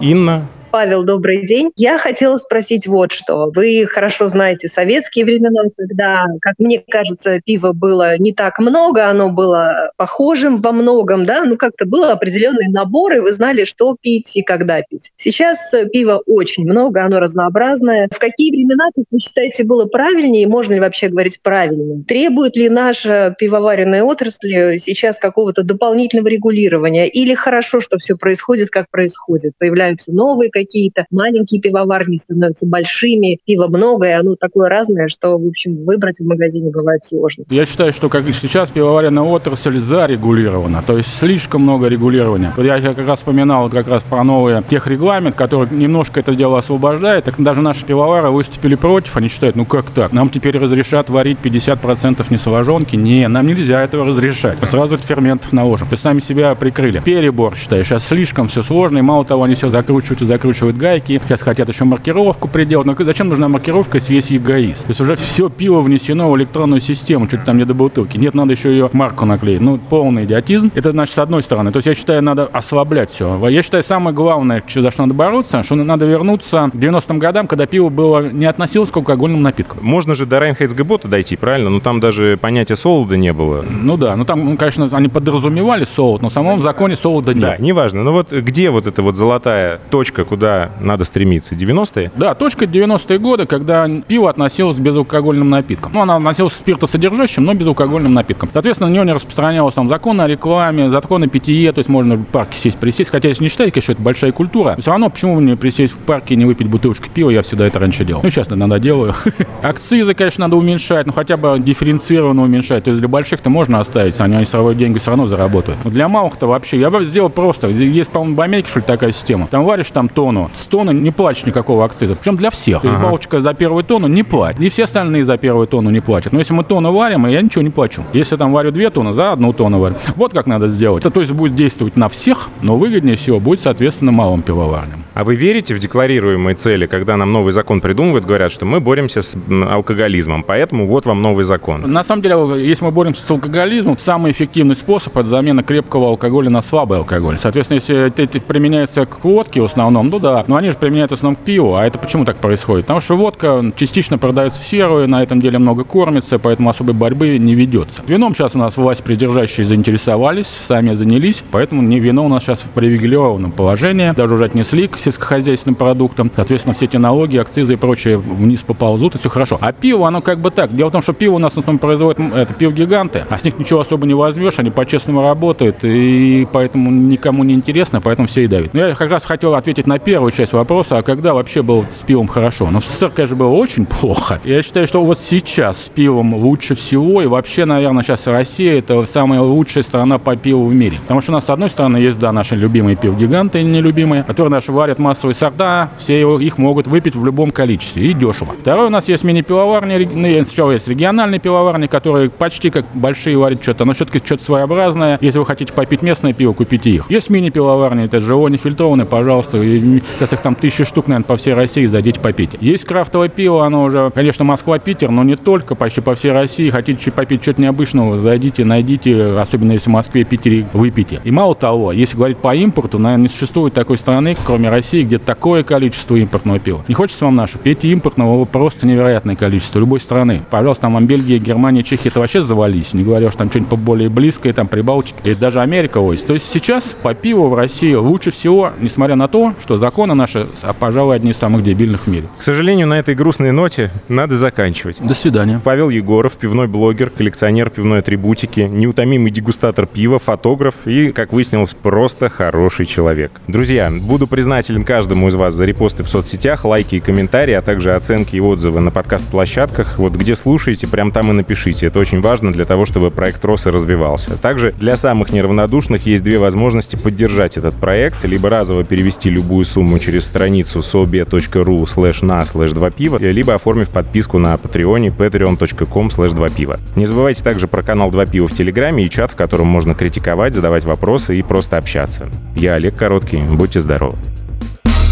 Инна 0.00 0.46
Павел, 0.70 1.04
добрый 1.04 1.46
день. 1.46 1.70
Я 1.76 1.96
хотела 1.96 2.36
спросить 2.36 2.86
вот 2.86 3.12
что. 3.12 3.50
Вы 3.54 3.86
хорошо 3.86 4.28
знаете 4.28 4.68
советские 4.68 5.24
времена, 5.24 5.62
когда, 5.76 6.24
как 6.42 6.54
мне 6.58 6.82
кажется, 6.86 7.40
пива 7.40 7.72
было 7.72 8.18
не 8.18 8.32
так 8.34 8.58
много, 8.58 9.06
оно 9.06 9.30
было 9.30 9.92
похожим 9.96 10.58
во 10.58 10.72
многом, 10.72 11.24
да, 11.24 11.44
ну 11.44 11.56
как-то 11.56 11.86
был 11.86 12.04
определенный 12.04 12.68
набор, 12.68 13.14
и 13.14 13.20
вы 13.20 13.32
знали, 13.32 13.64
что 13.64 13.96
пить 13.98 14.36
и 14.36 14.42
когда 14.42 14.82
пить. 14.82 15.12
Сейчас 15.16 15.74
пива 15.90 16.22
очень 16.26 16.64
много, 16.64 17.02
оно 17.02 17.18
разнообразное. 17.18 18.08
В 18.12 18.18
какие 18.18 18.50
времена, 18.50 18.90
как 18.94 19.06
вы 19.10 19.18
считаете, 19.18 19.64
было 19.64 19.86
правильнее, 19.86 20.46
можно 20.46 20.74
ли 20.74 20.80
вообще 20.80 21.08
говорить 21.08 21.40
правильно? 21.42 22.04
Требует 22.04 22.56
ли 22.56 22.68
наша 22.68 23.34
пивоваренная 23.38 24.02
отрасль 24.02 24.76
сейчас 24.78 25.18
какого-то 25.18 25.62
дополнительного 25.62 26.28
регулирования? 26.28 27.08
Или 27.08 27.34
хорошо, 27.34 27.80
что 27.80 27.96
все 27.96 28.16
происходит, 28.16 28.68
как 28.68 28.90
происходит? 28.90 29.54
Появляются 29.58 30.12
новые 30.12 30.50
какие-то 30.58 31.06
маленькие 31.10 31.60
пивоварни, 31.60 32.16
становятся 32.16 32.66
большими, 32.66 33.38
пива 33.46 33.68
много, 33.68 34.08
и 34.08 34.12
оно 34.12 34.36
такое 34.36 34.68
разное, 34.68 35.08
что, 35.08 35.38
в 35.38 35.46
общем, 35.46 35.84
выбрать 35.84 36.18
в 36.20 36.24
магазине 36.24 36.70
бывает 36.70 37.04
сложно. 37.04 37.44
Я 37.50 37.64
считаю, 37.64 37.92
что 37.92 38.08
как 38.08 38.24
сейчас 38.34 38.70
пивоваренная 38.70 39.22
отрасль 39.22 39.78
зарегулирована, 39.78 40.82
то 40.86 40.96
есть 40.96 41.16
слишком 41.16 41.62
много 41.62 41.88
регулирования. 41.88 42.52
Вот 42.56 42.64
я 42.64 42.80
как 42.80 43.06
раз 43.06 43.20
вспоминал 43.20 43.70
как 43.70 43.88
раз 43.88 44.02
про 44.02 44.24
новый 44.24 44.62
техрегламент, 44.68 45.34
который 45.36 45.74
немножко 45.74 46.20
это 46.20 46.34
дело 46.34 46.58
освобождает. 46.58 47.24
Так 47.24 47.40
даже 47.40 47.62
наши 47.62 47.84
пивовары 47.84 48.30
выступили 48.30 48.74
против, 48.74 49.16
они 49.16 49.28
считают, 49.28 49.56
ну 49.56 49.64
как 49.64 49.90
так? 49.90 50.12
Нам 50.12 50.28
теперь 50.28 50.58
разрешат 50.58 51.10
варить 51.10 51.38
50% 51.42 52.24
несоложонки? 52.30 52.96
Не, 52.96 53.28
нам 53.28 53.46
нельзя 53.46 53.82
этого 53.82 54.06
разрешать. 54.06 54.58
Мы 54.60 54.66
сразу 54.66 54.96
от 54.96 55.04
ферментов 55.04 55.52
наложим. 55.52 55.88
То 55.88 55.94
есть 55.94 56.02
сами 56.02 56.18
себя 56.18 56.54
прикрыли. 56.54 57.00
Перебор, 57.00 57.56
считаю. 57.56 57.84
Сейчас 57.84 58.06
слишком 58.06 58.48
все 58.48 58.62
сложно, 58.62 58.98
и 58.98 59.02
мало 59.02 59.24
того, 59.24 59.44
они 59.44 59.54
все 59.54 59.68
закручивают 59.68 60.22
и 60.22 60.24
закручивают 60.24 60.47
гайки. 60.76 61.20
Сейчас 61.24 61.42
хотят 61.42 61.68
еще 61.68 61.84
маркировку 61.84 62.48
приделать. 62.48 62.86
Но 62.86 62.94
зачем 62.98 63.28
нужна 63.28 63.48
маркировка, 63.48 63.98
если 63.98 64.14
есть 64.14 64.32
эгоист? 64.32 64.82
То 64.82 64.90
есть 64.90 65.00
уже 65.00 65.16
все 65.16 65.48
пиво 65.48 65.80
внесено 65.80 66.30
в 66.30 66.36
электронную 66.36 66.80
систему, 66.80 67.26
что-то 67.28 67.46
там 67.46 67.56
не 67.56 67.64
до 67.64 67.74
бутылки. 67.74 68.16
Нет, 68.16 68.34
надо 68.34 68.52
еще 68.52 68.70
ее 68.70 68.90
марку 68.92 69.24
наклеить. 69.24 69.60
Ну, 69.60 69.78
полный 69.78 70.24
идиотизм. 70.24 70.70
Это, 70.74 70.92
значит, 70.92 71.14
с 71.14 71.18
одной 71.18 71.42
стороны. 71.42 71.72
То 71.72 71.78
есть 71.78 71.86
я 71.86 71.94
считаю, 71.94 72.22
надо 72.22 72.46
ослаблять 72.46 73.10
все. 73.10 73.46
Я 73.48 73.62
считаю, 73.62 73.82
самое 73.82 74.14
главное, 74.14 74.62
за 74.68 74.90
что 74.90 75.02
надо 75.02 75.14
бороться, 75.14 75.62
что 75.62 75.74
надо 75.74 76.06
вернуться 76.06 76.70
к 76.72 76.76
90-м 76.76 77.18
годам, 77.18 77.46
когда 77.46 77.66
пиво 77.66 77.88
было 77.88 78.30
не 78.30 78.46
относилось 78.46 78.90
к 78.90 78.96
алкогольным 78.96 79.42
напиткам. 79.42 79.78
Можно 79.82 80.14
же 80.14 80.26
до 80.26 80.40
Райнхейцгебота 80.40 81.08
дойти, 81.08 81.36
правильно? 81.36 81.70
Ну, 81.70 81.80
там 81.80 82.00
даже 82.00 82.38
понятия 82.40 82.76
солода 82.76 83.16
не 83.16 83.32
было. 83.32 83.64
Ну 83.68 83.96
да, 83.96 84.16
ну 84.16 84.24
там, 84.24 84.44
ну, 84.44 84.56
конечно, 84.56 84.88
они 84.92 85.08
подразумевали 85.08 85.84
солод, 85.84 86.22
но 86.22 86.28
в 86.28 86.32
самом 86.32 86.62
законе 86.62 86.96
солода 86.96 87.34
нет. 87.34 87.42
Да, 87.42 87.56
неважно. 87.58 88.02
Ну 88.02 88.12
вот 88.12 88.32
где 88.32 88.70
вот 88.70 88.86
эта 88.86 89.02
вот 89.02 89.16
золотая 89.16 89.80
точка, 89.90 90.24
куда 90.24 90.37
надо 90.38 91.04
стремиться? 91.04 91.54
90-е? 91.54 92.10
Да, 92.16 92.34
точка 92.34 92.64
90-е 92.64 93.18
годы, 93.18 93.46
когда 93.46 93.88
пиво 94.06 94.30
относилось 94.30 94.76
к 94.76 94.80
безалкогольным 94.80 95.48
напиткам. 95.50 95.92
Ну, 95.94 96.00
она 96.02 96.16
относилась 96.16 96.54
к 96.54 96.56
спиртосодержащим, 96.56 97.44
но 97.44 97.54
безалкогольным 97.54 98.12
напиткам. 98.12 98.50
Соответственно, 98.52 98.88
на 98.88 98.92
нее 98.92 99.04
не 99.04 99.12
распространялось 99.12 99.74
там 99.74 99.88
закон 99.88 100.20
о 100.20 100.26
рекламе, 100.26 100.90
закон 100.90 101.22
о 101.22 101.28
питье, 101.28 101.72
то 101.72 101.78
есть 101.78 101.88
можно 101.88 102.16
в 102.16 102.24
парке 102.24 102.56
сесть, 102.56 102.78
присесть. 102.78 103.10
Хотя, 103.10 103.28
если 103.28 103.42
не 103.42 103.48
считаете, 103.48 103.80
что 103.80 103.92
это 103.92 104.02
большая 104.02 104.32
культура, 104.32 104.76
все 104.78 104.90
равно 104.90 105.10
почему 105.10 105.40
мне 105.40 105.56
присесть 105.56 105.94
в 105.94 105.98
парке 105.98 106.34
и 106.34 106.36
не 106.36 106.44
выпить 106.44 106.68
бутылочку 106.68 107.08
пива, 107.12 107.30
я 107.30 107.42
всегда 107.42 107.66
это 107.66 107.78
раньше 107.78 108.04
делал. 108.04 108.22
Ну, 108.22 108.30
сейчас 108.30 108.50
иногда 108.52 108.78
делаю. 108.78 109.14
Акцизы, 109.62 110.14
конечно, 110.14 110.46
надо 110.46 110.56
уменьшать, 110.56 111.06
но 111.06 111.12
хотя 111.12 111.36
бы 111.36 111.58
дифференцированно 111.58 112.42
уменьшать. 112.42 112.84
То 112.84 112.90
есть 112.90 113.00
для 113.00 113.08
больших-то 113.08 113.50
можно 113.50 113.80
оставить, 113.80 114.20
они, 114.20 114.36
они 114.36 114.44
свои 114.44 114.74
деньги 114.74 114.98
все 114.98 115.10
равно 115.10 115.26
заработают. 115.26 115.78
Но 115.84 115.90
для 115.90 116.08
малых-то 116.08 116.46
вообще, 116.46 116.78
я 116.78 116.90
бы 116.90 117.04
сделал 117.04 117.30
просто. 117.30 117.68
Есть, 117.68 118.10
по-моему, 118.10 118.36
в 118.36 118.40
Америке, 118.40 118.68
что 118.68 118.80
ли, 118.80 118.84
такая 118.86 119.12
система. 119.12 119.46
Там 119.48 119.64
варишь 119.64 119.90
там 119.90 120.08
тонну, 120.28 120.50
с 120.54 120.64
тонны 120.64 120.90
не 120.90 121.10
платишь 121.10 121.46
никакого 121.46 121.84
акциза. 121.84 122.14
Причем 122.14 122.36
для 122.36 122.50
всех. 122.50 122.82
То 122.82 122.88
есть 122.88 123.00
бабочка 123.00 123.40
за 123.40 123.54
первую 123.54 123.84
тонну 123.84 124.08
не 124.08 124.22
платит. 124.22 124.60
И 124.60 124.68
все 124.68 124.84
остальные 124.84 125.24
за 125.24 125.36
первую 125.36 125.66
тонну 125.66 125.90
не 125.90 126.00
платят. 126.00 126.32
Но 126.32 126.38
если 126.38 126.52
мы 126.52 126.64
тонну 126.64 126.92
варим, 126.92 127.26
я 127.26 127.40
ничего 127.42 127.62
не 127.62 127.70
плачу. 127.70 128.04
Если 128.12 128.36
там 128.36 128.52
варю 128.52 128.70
две 128.70 128.90
тонны, 128.90 129.12
за 129.12 129.32
одну 129.32 129.52
тонну 129.52 129.78
варю. 129.78 129.94
Вот 130.16 130.32
как 130.32 130.46
надо 130.46 130.68
сделать. 130.68 131.04
Это, 131.04 131.10
то 131.10 131.20
есть 131.20 131.32
будет 131.32 131.54
действовать 131.54 131.96
на 131.96 132.08
всех, 132.08 132.48
но 132.62 132.76
выгоднее 132.76 133.16
всего 133.16 133.40
будет, 133.40 133.60
соответственно, 133.60 134.12
малым 134.12 134.42
пивоварням. 134.42 135.04
А 135.14 135.24
вы 135.24 135.34
верите 135.36 135.74
в 135.74 135.78
декларируемые 135.78 136.54
цели, 136.54 136.86
когда 136.86 137.16
нам 137.16 137.32
новый 137.32 137.52
закон 137.52 137.80
придумывают, 137.80 138.24
говорят, 138.24 138.52
что 138.52 138.66
мы 138.66 138.80
боремся 138.80 139.22
с 139.22 139.36
алкоголизмом, 139.50 140.42
поэтому 140.42 140.86
вот 140.86 141.06
вам 141.06 141.22
новый 141.22 141.44
закон? 141.44 141.82
На 141.86 142.04
самом 142.04 142.22
деле, 142.22 142.68
если 142.68 142.84
мы 142.84 142.90
боремся 142.90 143.22
с 143.22 143.30
алкоголизмом, 143.30 143.96
самый 143.96 144.32
эффективный 144.32 144.76
способ– 144.76 145.16
это 145.18 145.28
замена 145.28 145.62
крепкого 145.62 146.08
алкоголя 146.08 146.50
на 146.50 146.62
слабый 146.62 146.98
алкоголь. 146.98 147.38
Соответственно, 147.38 147.76
если 147.76 148.06
это 148.06 148.40
применяется 148.40 149.06
к 149.06 149.24
водке 149.24 149.60
в 149.60 149.64
основном, 149.64 150.08
ну 150.08 150.17
да, 150.18 150.44
но 150.46 150.56
они 150.56 150.70
же 150.70 150.78
применяют 150.78 151.10
в 151.10 151.14
основном 151.14 151.36
к 151.36 151.40
пиву. 151.40 151.74
А 151.74 151.86
это 151.86 151.98
почему 151.98 152.24
так 152.24 152.38
происходит? 152.38 152.86
Потому 152.86 153.00
что 153.00 153.16
водка 153.16 153.72
частично 153.76 154.18
продается 154.18 154.60
в 154.60 154.66
серую, 154.66 155.08
на 155.08 155.22
этом 155.22 155.40
деле 155.40 155.58
много 155.58 155.84
кормится, 155.84 156.38
поэтому 156.38 156.70
особой 156.70 156.94
борьбы 156.94 157.38
не 157.38 157.54
ведется. 157.54 158.02
Вином 158.06 158.34
сейчас 158.34 158.54
у 158.54 158.58
нас 158.58 158.76
власть 158.76 159.02
придержащие 159.04 159.64
заинтересовались, 159.64 160.46
сами 160.46 160.92
занялись, 160.92 161.42
поэтому 161.50 161.82
не 161.82 162.00
вино 162.00 162.24
у 162.24 162.28
нас 162.28 162.42
сейчас 162.42 162.60
в 162.60 162.70
привилегированном 162.70 163.52
положении. 163.52 164.12
Даже 164.12 164.34
уже 164.34 164.44
отнесли 164.44 164.88
к 164.88 164.98
сельскохозяйственным 164.98 165.74
продуктам. 165.74 166.30
Соответственно, 166.34 166.74
все 166.74 166.86
эти 166.86 166.96
налоги, 166.96 167.36
акцизы 167.36 167.74
и 167.74 167.76
прочее 167.76 168.18
вниз 168.18 168.62
поползут, 168.62 169.14
и 169.14 169.18
все 169.18 169.28
хорошо. 169.28 169.58
А 169.60 169.72
пиво, 169.72 170.06
оно 170.06 170.20
как 170.20 170.40
бы 170.40 170.50
так. 170.50 170.74
Дело 170.74 170.88
в 170.88 170.92
том, 170.92 171.02
что 171.02 171.12
пиво 171.12 171.34
у 171.34 171.38
нас 171.38 171.54
в 171.54 171.58
основном 171.58 171.78
производят 171.78 172.20
это 172.34 172.54
пиво-гиганты, 172.54 173.24
а 173.28 173.38
с 173.38 173.44
них 173.44 173.58
ничего 173.58 173.80
особо 173.80 174.06
не 174.06 174.14
возьмешь, 174.14 174.58
они 174.58 174.70
по-честному 174.70 175.22
работают, 175.22 175.78
и 175.82 176.46
поэтому 176.52 176.90
никому 176.90 177.44
не 177.44 177.54
интересно, 177.54 178.00
поэтому 178.00 178.28
все 178.28 178.44
и 178.44 178.46
давят. 178.46 178.74
Но 178.74 178.86
я 178.86 178.94
как 178.94 179.10
раз 179.10 179.24
хотел 179.24 179.54
ответить 179.54 179.86
на 179.86 179.98
первую 180.08 180.30
часть 180.30 180.54
вопроса, 180.54 180.96
а 180.96 181.02
когда 181.02 181.34
вообще 181.34 181.60
было 181.60 181.84
с 181.84 181.98
пивом 181.98 182.28
хорошо? 182.28 182.70
Ну, 182.70 182.80
в 182.80 182.84
СССР, 182.86 183.10
конечно, 183.10 183.36
было 183.36 183.50
очень 183.50 183.84
плохо. 183.84 184.40
Я 184.42 184.62
считаю, 184.62 184.86
что 184.86 185.04
вот 185.04 185.20
сейчас 185.20 185.84
с 185.84 185.88
пивом 185.90 186.32
лучше 186.32 186.74
всего, 186.74 187.20
и 187.20 187.26
вообще, 187.26 187.66
наверное, 187.66 188.02
сейчас 188.02 188.26
Россия– 188.26 188.78
это 188.78 189.04
самая 189.04 189.42
лучшая 189.42 189.84
страна 189.84 190.16
по 190.16 190.34
пиву 190.34 190.64
в 190.68 190.74
мире. 190.74 190.98
Потому 191.02 191.20
что 191.20 191.32
у 191.32 191.34
нас, 191.34 191.44
с 191.44 191.50
одной 191.50 191.68
стороны, 191.68 191.98
есть, 191.98 192.18
да, 192.18 192.32
наши 192.32 192.56
любимые 192.56 192.96
пиво-гиганты, 192.96 193.62
нелюбимые, 193.62 194.22
которые 194.22 194.50
наши 194.50 194.72
варят 194.72 194.98
массовые 194.98 195.34
сорта, 195.34 195.90
все 195.98 196.38
их 196.38 196.56
могут 196.56 196.86
выпить 196.86 197.14
в 197.14 197.22
любом 197.22 197.50
количестве 197.50 198.06
и 198.06 198.14
дешево. 198.14 198.54
Второе, 198.58 198.86
у 198.86 198.90
нас 198.90 199.08
есть 199.08 199.24
мини-пивоварни, 199.24 200.08
ну, 200.10 200.44
сначала 200.46 200.72
есть 200.72 200.88
региональные 200.88 201.38
пивоварни, 201.38 201.86
которые 201.86 202.30
почти 202.30 202.70
как 202.70 202.86
большие 202.94 203.36
варят 203.36 203.62
что-то, 203.62 203.84
но 203.84 203.92
все-таки 203.92 204.24
что-то 204.24 204.42
своеобразное. 204.42 205.18
Если 205.20 205.38
вы 205.38 205.44
хотите 205.44 205.70
попить 205.74 206.00
местное 206.00 206.32
пиво, 206.32 206.54
купите 206.54 206.88
их. 206.88 207.10
Есть 207.10 207.28
мини-пивоварни, 207.28 208.04
это 208.04 208.20
ЖО 208.20 208.48
нефильтрованные, 208.48 209.04
пожалуйста, 209.04 209.58
и, 209.58 209.97
сейчас 210.16 210.32
их 210.32 210.40
там 210.40 210.54
тысячи 210.54 210.84
штук, 210.84 211.08
наверное, 211.08 211.26
по 211.26 211.36
всей 211.36 211.54
России, 211.54 211.86
зайдите 211.86 212.20
попить. 212.20 212.50
Есть 212.60 212.84
крафтовое 212.84 213.28
пиво, 213.28 213.64
оно 213.64 213.84
уже, 213.84 214.10
конечно, 214.14 214.44
Москва-Питер, 214.44 215.10
но 215.10 215.22
не 215.22 215.36
только, 215.36 215.74
почти 215.74 216.00
по 216.00 216.14
всей 216.14 216.32
России. 216.32 216.70
Хотите 216.70 217.10
попить 217.10 217.42
что-то 217.42 217.62
необычного, 217.62 218.18
зайдите, 218.18 218.64
найдите, 218.64 219.38
особенно 219.38 219.72
если 219.72 219.90
в 219.90 219.92
Москве, 219.92 220.24
Питере, 220.24 220.66
выпейте. 220.72 221.20
И 221.24 221.30
мало 221.30 221.54
того, 221.54 221.92
если 221.92 222.16
говорить 222.16 222.38
по 222.38 222.54
импорту, 222.54 222.98
наверное, 222.98 223.24
не 223.24 223.28
существует 223.28 223.74
такой 223.74 223.96
страны, 223.96 224.36
кроме 224.44 224.68
России, 224.68 225.02
где 225.02 225.18
такое 225.18 225.62
количество 225.62 226.16
импортного 226.16 226.58
пива. 226.58 226.84
Не 226.88 226.94
хочется 226.94 227.24
вам 227.24 227.34
наше? 227.34 227.58
Пейте 227.58 227.88
импортного 227.88 228.44
просто 228.44 228.86
невероятное 228.86 229.36
количество 229.36 229.78
любой 229.78 230.00
страны. 230.00 230.42
Пожалуйста, 230.50 230.82
там 230.82 231.06
Бельгия, 231.06 231.38
Германия, 231.38 231.82
Чехия, 231.82 232.08
это 232.08 232.20
вообще 232.20 232.42
завались. 232.42 232.94
Не 232.94 233.04
говоря, 233.04 233.30
что 233.30 233.38
там 233.38 233.50
что-нибудь 233.50 233.70
поболее 233.70 234.08
близкое, 234.08 234.52
там 234.52 234.68
Прибалтика, 234.68 235.18
и 235.28 235.34
даже 235.34 235.60
Америка 235.60 235.98
ось. 235.98 236.22
То 236.22 236.34
есть 236.34 236.50
сейчас 236.50 236.96
по 237.02 237.14
пиву 237.14 237.48
в 237.48 237.54
России 237.54 237.94
лучше 237.94 238.30
всего, 238.30 238.72
несмотря 238.80 239.16
на 239.16 239.28
то, 239.28 239.54
что 239.62 239.78
законы 239.88 240.12
наши, 240.12 240.46
а, 240.60 240.74
пожалуй, 240.74 241.16
одни 241.16 241.30
из 241.30 241.38
самых 241.38 241.64
дебильных 241.64 242.02
в 242.02 242.06
мире. 242.08 242.28
К 242.36 242.42
сожалению, 242.42 242.86
на 242.86 242.98
этой 242.98 243.14
грустной 243.14 243.52
ноте 243.52 243.90
надо 244.08 244.36
заканчивать. 244.36 244.98
До 245.00 245.14
свидания. 245.14 245.62
Павел 245.64 245.88
Егоров, 245.88 246.36
пивной 246.36 246.68
блогер, 246.68 247.08
коллекционер 247.08 247.70
пивной 247.70 248.00
атрибутики, 248.00 248.68
неутомимый 248.70 249.30
дегустатор 249.30 249.86
пива, 249.86 250.18
фотограф 250.18 250.74
и, 250.84 251.10
как 251.10 251.32
выяснилось, 251.32 251.72
просто 251.72 252.28
хороший 252.28 252.84
человек. 252.84 253.32
Друзья, 253.46 253.90
буду 253.90 254.26
признателен 254.26 254.84
каждому 254.84 255.28
из 255.28 255.36
вас 255.36 255.54
за 255.54 255.64
репосты 255.64 256.02
в 256.02 256.08
соцсетях, 256.10 256.66
лайки 256.66 256.96
и 256.96 257.00
комментарии, 257.00 257.54
а 257.54 257.62
также 257.62 257.94
оценки 257.94 258.36
и 258.36 258.40
отзывы 258.40 258.80
на 258.80 258.90
подкаст-площадках. 258.90 259.98
Вот 259.98 260.16
где 260.16 260.34
слушаете, 260.34 260.86
прям 260.86 261.12
там 261.12 261.30
и 261.30 261.32
напишите. 261.32 261.86
Это 261.86 261.98
очень 261.98 262.20
важно 262.20 262.52
для 262.52 262.66
того, 262.66 262.84
чтобы 262.84 263.10
проект 263.10 263.42
рос 263.46 263.66
и 263.66 263.70
развивался. 263.70 264.36
Также 264.36 264.72
для 264.72 264.96
самых 264.96 265.32
неравнодушных 265.32 266.04
есть 266.04 266.22
две 266.22 266.38
возможности 266.38 266.96
поддержать 266.96 267.56
этот 267.56 267.74
проект. 267.76 268.22
Либо 268.26 268.50
разово 268.50 268.84
перевести 268.84 269.30
любую 269.30 269.64
сумму 269.68 269.98
через 269.98 270.24
страницу 270.26 270.80
sobe.ru 270.80 271.82
slash 271.84 272.24
на 272.24 272.42
slash 272.42 272.74
2 272.74 272.90
пива, 272.90 273.18
либо 273.20 273.54
оформив 273.54 273.88
подписку 273.88 274.38
на 274.38 274.56
патреоне 274.56 275.08
patreon.com 275.08 276.08
slash 276.08 276.34
2 276.34 276.48
пива. 276.48 276.78
Не 276.96 277.06
забывайте 277.06 277.42
также 277.42 277.68
про 277.68 277.82
канал 277.82 278.10
2 278.10 278.26
пива 278.26 278.48
в 278.48 278.52
Телеграме 278.52 279.04
и 279.04 279.10
чат, 279.10 279.32
в 279.32 279.36
котором 279.36 279.66
можно 279.66 279.94
критиковать, 279.94 280.54
задавать 280.54 280.84
вопросы 280.84 281.38
и 281.38 281.42
просто 281.42 281.76
общаться. 281.76 282.28
Я 282.56 282.74
Олег 282.74 282.96
Короткий. 282.96 283.42
Будьте 283.42 283.80
здоровы. 283.80 284.16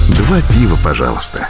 Два 0.08 0.40
пива, 0.50 0.76
пожалуйста. 0.82 1.48